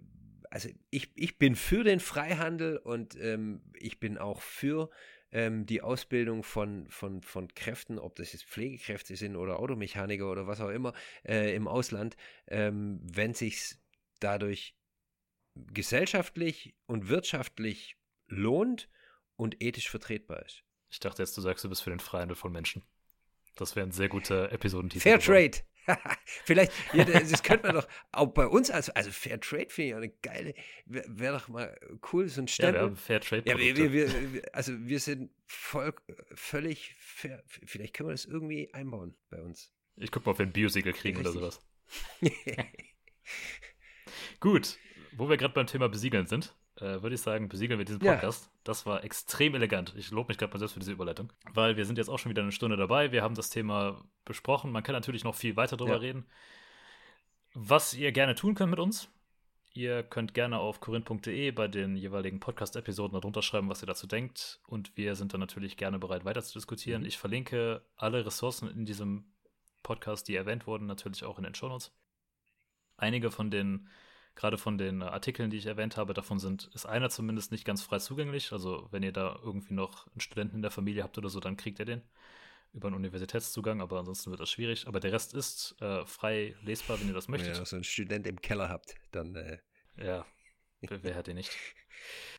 also 0.49 0.71
ich, 0.89 1.11
ich 1.17 1.39
bin 1.39 1.55
für 1.55 1.85
den 1.85 2.01
Freihandel 2.01 2.79
und 2.79 3.19
ich 3.75 4.01
bin 4.01 4.17
auch 4.17 4.41
für 4.41 4.89
ähm, 5.37 5.67
die 5.67 5.83
Ausbildung 5.83 6.43
von, 6.43 6.89
von, 6.89 7.21
von 7.21 7.53
Kräften, 7.55 7.99
ob 7.99 8.17
das 8.17 8.33
jetzt 8.33 8.47
Pflegekräfte 8.47 9.17
sind 9.17 9.37
oder 9.37 9.59
Automechaniker 9.61 10.31
oder 10.31 10.47
was 10.47 10.63
auch 10.63 10.71
immer, 10.71 10.95
äh, 11.27 11.55
im 11.55 11.69
Ausland, 11.69 12.17
ähm, 12.47 13.01
wenn 13.03 13.35
sich 13.35 13.75
dadurch 14.19 14.75
gesellschaftlich 15.55 16.75
und 16.87 17.11
wirtschaftlich 17.11 17.99
lohnt 18.29 18.89
und 19.37 19.63
ethisch 19.63 19.91
vertretbar 19.91 20.43
ist. 20.43 20.65
Ich 20.89 21.01
dachte 21.01 21.23
jetzt, 21.23 21.37
du 21.37 21.43
sagst, 21.43 21.63
du 21.65 21.69
bist 21.69 21.83
für 21.83 21.91
den 21.91 22.01
Freihandel 22.01 22.37
von 22.37 22.51
Menschen. 22.51 22.83
Das 23.57 23.77
wäre 23.77 23.87
ein 23.87 23.93
sehr 23.93 24.09
guter 24.09 24.51
Episodentitel. 24.53 25.03
Fair 25.03 25.21
Trade. 25.21 25.59
Vielleicht, 26.45 26.73
ja, 26.93 27.05
das 27.05 27.43
könnte 27.43 27.67
man 27.67 27.77
doch 27.77 27.89
auch 28.13 28.27
bei 28.27 28.47
uns, 28.47 28.71
also, 28.71 28.93
also 28.95 29.11
Fair 29.11 29.41
Trade 29.41 29.69
finde 29.69 29.89
ich 29.89 29.95
auch 29.95 29.99
eine 29.99 30.09
geile, 30.23 30.55
wäre 30.85 31.05
wär 31.09 31.33
doch 31.33 31.49
mal 31.49 31.79
cool, 32.13 32.29
so 32.29 32.41
ein 32.41 32.49
Stempel. 32.49 32.75
Ja, 32.75 32.81
wir 32.81 32.87
haben 32.87 32.97
Fair 32.97 33.21
Trade 33.21 33.43
ja, 33.47 33.59
wir, 33.59 33.77
wir, 33.77 33.93
wir, 33.93 34.43
Also 34.55 34.73
wir 34.79 35.01
sind 35.01 35.31
voll, 35.47 35.95
völlig 36.35 36.95
fair, 36.99 37.43
vielleicht 37.47 37.95
können 37.95 38.09
wir 38.09 38.15
das 38.15 38.25
irgendwie 38.25 38.73
einbauen 38.73 39.15
bei 39.31 39.41
uns. 39.41 39.73
Ich 39.97 40.11
gucke 40.11 40.27
mal, 40.27 40.33
ob 40.33 40.39
wir 40.39 40.47
ein 40.47 40.53
Biosiegel 40.53 40.93
kriegen 40.93 41.19
Richtig. 41.19 41.37
oder 41.37 41.51
sowas. 41.51 41.67
Gut, 44.41 44.79
wo 45.13 45.29
wir 45.29 45.37
gerade 45.37 45.55
beim 45.55 45.67
Thema 45.67 45.89
Besiegeln 45.89 46.27
sind, 46.27 46.55
äh, 46.77 47.03
würde 47.03 47.15
ich 47.15 47.21
sagen, 47.21 47.49
besiegeln 47.49 47.79
wir 47.79 47.85
diesen 47.85 48.01
Podcast. 48.01 48.45
Ja. 48.45 48.51
Das 48.65 48.87
war 48.87 49.05
extrem 49.05 49.55
elegant. 49.55 49.95
Ich 49.97 50.11
lobe 50.11 50.29
mich 50.29 50.39
gerade 50.39 50.53
mal 50.53 50.59
selbst 50.59 50.75
für 50.75 50.81
diese 50.81 50.93
Überleitung, 50.93 51.33
weil 51.55 51.77
wir 51.77 51.87
sind 51.87 51.99
jetzt 51.99 52.09
auch 52.09 52.19
schon 52.19 52.31
wieder 52.31 52.43
eine 52.43 52.53
Stunde 52.53 52.77
dabei. 52.77 53.13
Wir 53.13 53.23
haben 53.23 53.35
das 53.35 53.51
Thema 53.51 54.05
besprochen. 54.25 54.73
Man 54.73 54.83
kann 54.83 54.95
natürlich 54.95 55.25
noch 55.25 55.35
viel 55.35 55.57
weiter 55.57 55.77
drüber 55.77 55.95
ja. 55.95 55.99
reden. 55.99 56.27
Was 57.55 57.95
ihr 57.95 58.13
gerne 58.13 58.35
tun 58.35 58.55
könnt 58.55 58.71
mit 58.71 58.79
uns, 58.79 59.09
ihr 59.73 60.03
könnt 60.03 60.35
gerne 60.35 60.59
auf 60.59 60.81
korinth.de 60.81 61.51
bei 61.53 61.69
den 61.69 61.97
jeweiligen 61.97 62.41
Podcast-Episoden 62.41 63.15
darunter 63.15 63.41
schreiben, 63.41 63.71
was 63.71 63.83
ihr 63.83 63.87
dazu 63.87 64.07
denkt. 64.07 64.61
Und 64.67 64.95
wir 64.97 65.15
sind 65.15 65.33
dann 65.33 65.41
natürlich 65.41 65.79
gerne 65.79 65.99
bereit, 65.99 66.27
weiter 66.27 66.43
zu 66.43 66.53
diskutieren. 66.53 67.03
Mhm. 67.03 67.09
Ich 67.09 67.17
verlinke 67.17 67.83
alle 67.97 68.27
Ressourcen 68.27 68.69
in 68.69 68.85
diesem 68.85 69.25
Podcast, 69.83 70.29
die 70.29 70.37
erwähnt 70.37 70.67
wurden, 70.67 70.87
natürlich 70.87 71.25
auch 71.25 71.39
in 71.39 71.45
den 71.45 71.55
Shownotes. 71.55 71.93
Einige 72.99 73.31
von 73.31 73.51
den 73.51 73.89
gerade 74.37 74.59
von 74.59 74.79
den 74.79 75.03
Artikeln, 75.03 75.51
die 75.51 75.57
ich 75.57 75.67
erwähnt 75.67 75.97
habe, 75.97 76.15
davon 76.15 76.39
sind, 76.39 76.71
ist 76.75 76.87
einer 76.87 77.11
zumindest 77.11 77.51
nicht 77.51 77.65
ganz 77.65 77.83
frei 77.83 77.99
zugänglich. 77.99 78.53
Also 78.53 78.87
wenn 78.91 79.03
ihr 79.03 79.13
da 79.13 79.41
irgendwie 79.43 79.75
noch 79.75 80.07
einen 80.09 80.21
Studenten 80.21 80.57
in 80.57 80.63
der 80.63 80.71
Familie 80.71 81.03
habt 81.03 81.19
oder 81.19 81.29
so, 81.29 81.41
dann 81.41 81.57
kriegt 81.57 81.79
ihr 81.81 81.87
den 81.87 82.03
über 82.73 82.89
einen 82.89 82.97
Universitätszugang, 82.97 83.81
aber 83.81 83.99
ansonsten 83.99 84.31
wird 84.31 84.41
das 84.41 84.51
schwierig. 84.51 84.87
Aber 84.87 85.01
der 85.01 85.13
Rest 85.13 85.33
ist 85.33 85.81
äh, 85.81 86.05
frei 86.05 86.55
lesbar, 86.63 87.01
wenn 87.01 87.09
ihr 87.09 87.15
das 87.15 87.27
möchtet. 87.27 87.55
Wenn 87.55 87.63
ihr 87.63 87.67
so 87.67 87.77
einen 87.77 87.85
Student 87.85 88.27
im 88.27 88.41
Keller 88.41 88.69
habt, 88.69 88.95
dann. 89.13 89.35
Äh... 89.35 89.59
Ja, 89.97 90.27
wer 90.81 91.15
hat 91.15 91.27
den 91.27 91.37
nicht? 91.37 91.51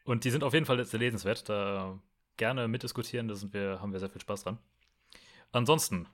Und 0.04 0.24
die 0.24 0.30
sind 0.30 0.44
auf 0.44 0.54
jeden 0.54 0.68
Fall 0.68 0.84
sehr 0.86 1.00
lesenswert. 1.00 1.50
Da 1.50 2.00
gerne 2.38 2.68
mitdiskutieren, 2.68 3.28
da 3.28 3.34
sind 3.34 3.54
wir, 3.54 3.82
haben 3.82 3.92
wir 3.92 4.00
sehr 4.00 4.12
viel 4.12 4.22
Spaß 4.22 4.44
dran. 4.44 4.60
Ansonsten 5.52 6.08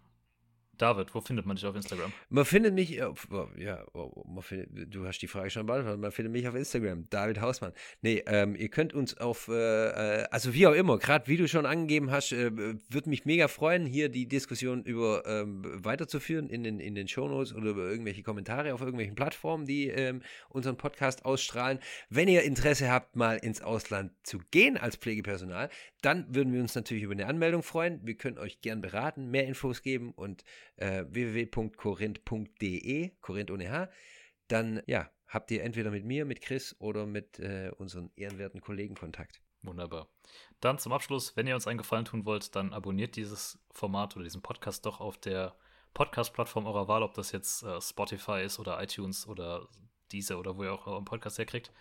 David, 0.77 1.13
wo 1.13 1.21
findet 1.21 1.45
man 1.45 1.55
dich 1.55 1.65
auf 1.65 1.75
Instagram? 1.75 2.11
Man 2.29 2.45
findet 2.45 2.73
mich, 2.73 3.01
auf, 3.03 3.27
ja, 3.57 3.83
man 3.93 4.41
findet, 4.41 4.93
du 4.93 5.05
hast 5.05 5.19
die 5.19 5.27
Frage 5.27 5.49
schon 5.49 5.65
beantwortet, 5.65 6.01
man 6.01 6.11
findet 6.11 6.33
mich 6.33 6.47
auf 6.47 6.55
Instagram, 6.55 7.07
David 7.09 7.41
Hausmann. 7.41 7.73
Nee, 8.01 8.23
ähm, 8.25 8.55
ihr 8.55 8.69
könnt 8.69 8.93
uns 8.93 9.17
auf, 9.17 9.47
äh, 9.47 10.21
äh 10.21 10.27
also 10.31 10.53
wie 10.53 10.65
auch 10.67 10.73
immer, 10.73 10.97
gerade 10.97 11.27
wie 11.27 11.37
du 11.37 11.47
schon 11.47 11.65
angegeben 11.65 12.11
hast, 12.11 12.31
äh, 12.31 12.51
würde 12.55 13.09
mich 13.09 13.25
mega 13.25 13.47
freuen, 13.47 13.85
hier 13.85 14.09
die 14.09 14.27
Diskussion 14.27 14.83
über 14.83 15.23
ähm, 15.27 15.63
weiterzuführen 15.63 16.49
in 16.49 16.63
den, 16.63 16.79
in 16.79 16.95
den 16.95 17.07
Shownotes 17.07 17.53
oder 17.53 17.71
über 17.71 17.83
irgendwelche 17.89 18.23
Kommentare 18.23 18.73
auf 18.73 18.81
irgendwelchen 18.81 19.15
Plattformen, 19.15 19.65
die 19.65 19.89
ähm, 19.89 20.21
unseren 20.49 20.77
Podcast 20.77 21.25
ausstrahlen. 21.25 21.79
Wenn 22.09 22.27
ihr 22.27 22.43
Interesse 22.43 22.91
habt, 22.91 23.15
mal 23.15 23.37
ins 23.37 23.61
Ausland 23.61 24.11
zu 24.23 24.39
gehen 24.51 24.77
als 24.77 24.95
Pflegepersonal, 24.95 25.69
dann 26.03 26.35
würden 26.35 26.53
wir 26.53 26.61
uns 26.61 26.75
natürlich 26.75 27.03
über 27.03 27.13
eine 27.13 27.27
Anmeldung 27.27 27.63
freuen. 27.63 28.05
Wir 28.05 28.17
können 28.17 28.37
euch 28.37 28.59
gern 28.59 28.81
beraten, 28.81 29.31
mehr 29.31 29.47
Infos 29.47 29.81
geben 29.81 30.11
und 30.11 30.43
äh, 30.75 31.05
www.korinth.de, 31.07 33.11
Korinth 33.21 33.51
ohne 33.51 33.71
H, 33.71 33.87
dann 34.49 34.81
ja, 34.85 35.09
habt 35.27 35.49
ihr 35.51 35.63
entweder 35.63 35.91
mit 35.91 36.03
mir, 36.03 36.25
mit 36.25 36.41
Chris 36.41 36.75
oder 36.79 37.05
mit 37.05 37.39
äh, 37.39 37.71
unseren 37.77 38.11
ehrenwerten 38.17 38.59
Kollegen 38.59 38.95
Kontakt. 38.95 39.41
Wunderbar. 39.61 40.09
Dann 40.59 40.77
zum 40.77 40.91
Abschluss, 40.91 41.37
wenn 41.37 41.47
ihr 41.47 41.55
uns 41.55 41.67
einen 41.67 41.77
Gefallen 41.77 42.03
tun 42.03 42.25
wollt, 42.25 42.53
dann 42.53 42.73
abonniert 42.73 43.15
dieses 43.15 43.57
Format 43.71 44.17
oder 44.17 44.25
diesen 44.25 44.41
Podcast 44.41 44.85
doch 44.85 44.99
auf 44.99 45.17
der 45.17 45.55
Podcast-Plattform 45.93 46.65
eurer 46.65 46.89
Wahl, 46.89 47.03
ob 47.03 47.13
das 47.13 47.31
jetzt 47.31 47.63
äh, 47.63 47.79
Spotify 47.79 48.41
ist 48.43 48.59
oder 48.59 48.83
iTunes 48.83 49.25
oder 49.25 49.69
diese 50.11 50.37
oder 50.37 50.57
wo 50.57 50.63
ihr 50.63 50.73
auch 50.73 50.85
euren 50.85 51.05
Podcast 51.05 51.37
herkriegt. 51.37 51.71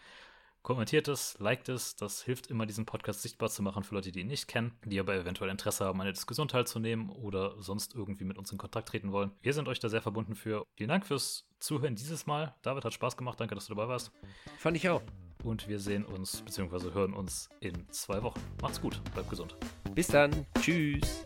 Kommentiert 0.63 1.09
es, 1.09 1.37
liked 1.41 1.69
es, 1.69 1.97
das 1.97 2.23
hilft 2.23 2.47
immer, 2.47 2.67
diesen 2.67 2.87
Podcast 2.87 3.23
sichtbar 3.23 3.51
zu 3.51 3.63
machen 3.63 3.83
für 3.83 3.97
Leute, 3.97 4.13
die 4.13 4.21
ihn 4.21 4.29
nicht 4.29 4.47
kennen, 4.47 4.73
die 4.85 5.01
aber 5.01 5.17
eventuell 5.17 5.51
Interesse 5.51 5.85
haben, 5.85 6.01
eine 6.01 6.13
Diskussion 6.13 6.47
teilzunehmen 6.47 7.11
oder 7.11 7.61
sonst 7.61 7.95
irgendwie 7.95 8.25
mit 8.25 8.39
uns 8.39 8.53
in 8.53 8.59
Kontakt 8.59 8.89
treten 8.89 9.11
wollen. 9.11 9.33
Wir 9.43 9.55
sind 9.55 9.67
euch 9.67 9.81
da 9.81 9.89
sehr 9.89 10.03
verbunden 10.03 10.37
für. 10.37 10.65
Vielen 10.77 10.89
Dank 10.89 11.05
fürs 11.05 11.49
Zuhören 11.59 11.97
dieses 11.97 12.27
Mal. 12.27 12.55
David 12.63 12.85
hat 12.85 12.95
Spaß 12.95 13.17
gemacht, 13.17 13.41
danke, 13.41 13.57
dass 13.57 13.67
du 13.67 13.75
dabei 13.75 13.89
warst. 13.89 14.13
Fand 14.59 14.77
ich 14.77 14.89
auch. 14.89 15.03
Und 15.43 15.67
wir 15.67 15.81
sehen 15.81 16.05
uns 16.05 16.43
bzw. 16.43 16.93
hören 16.93 17.15
uns 17.15 17.49
in 17.59 17.91
zwei 17.91 18.23
Wochen. 18.23 18.41
Macht's 18.61 18.81
gut, 18.81 19.03
bleibt 19.13 19.31
gesund. 19.31 19.57
Bis 19.95 20.07
dann. 20.07 20.47
Tschüss. 20.61 21.25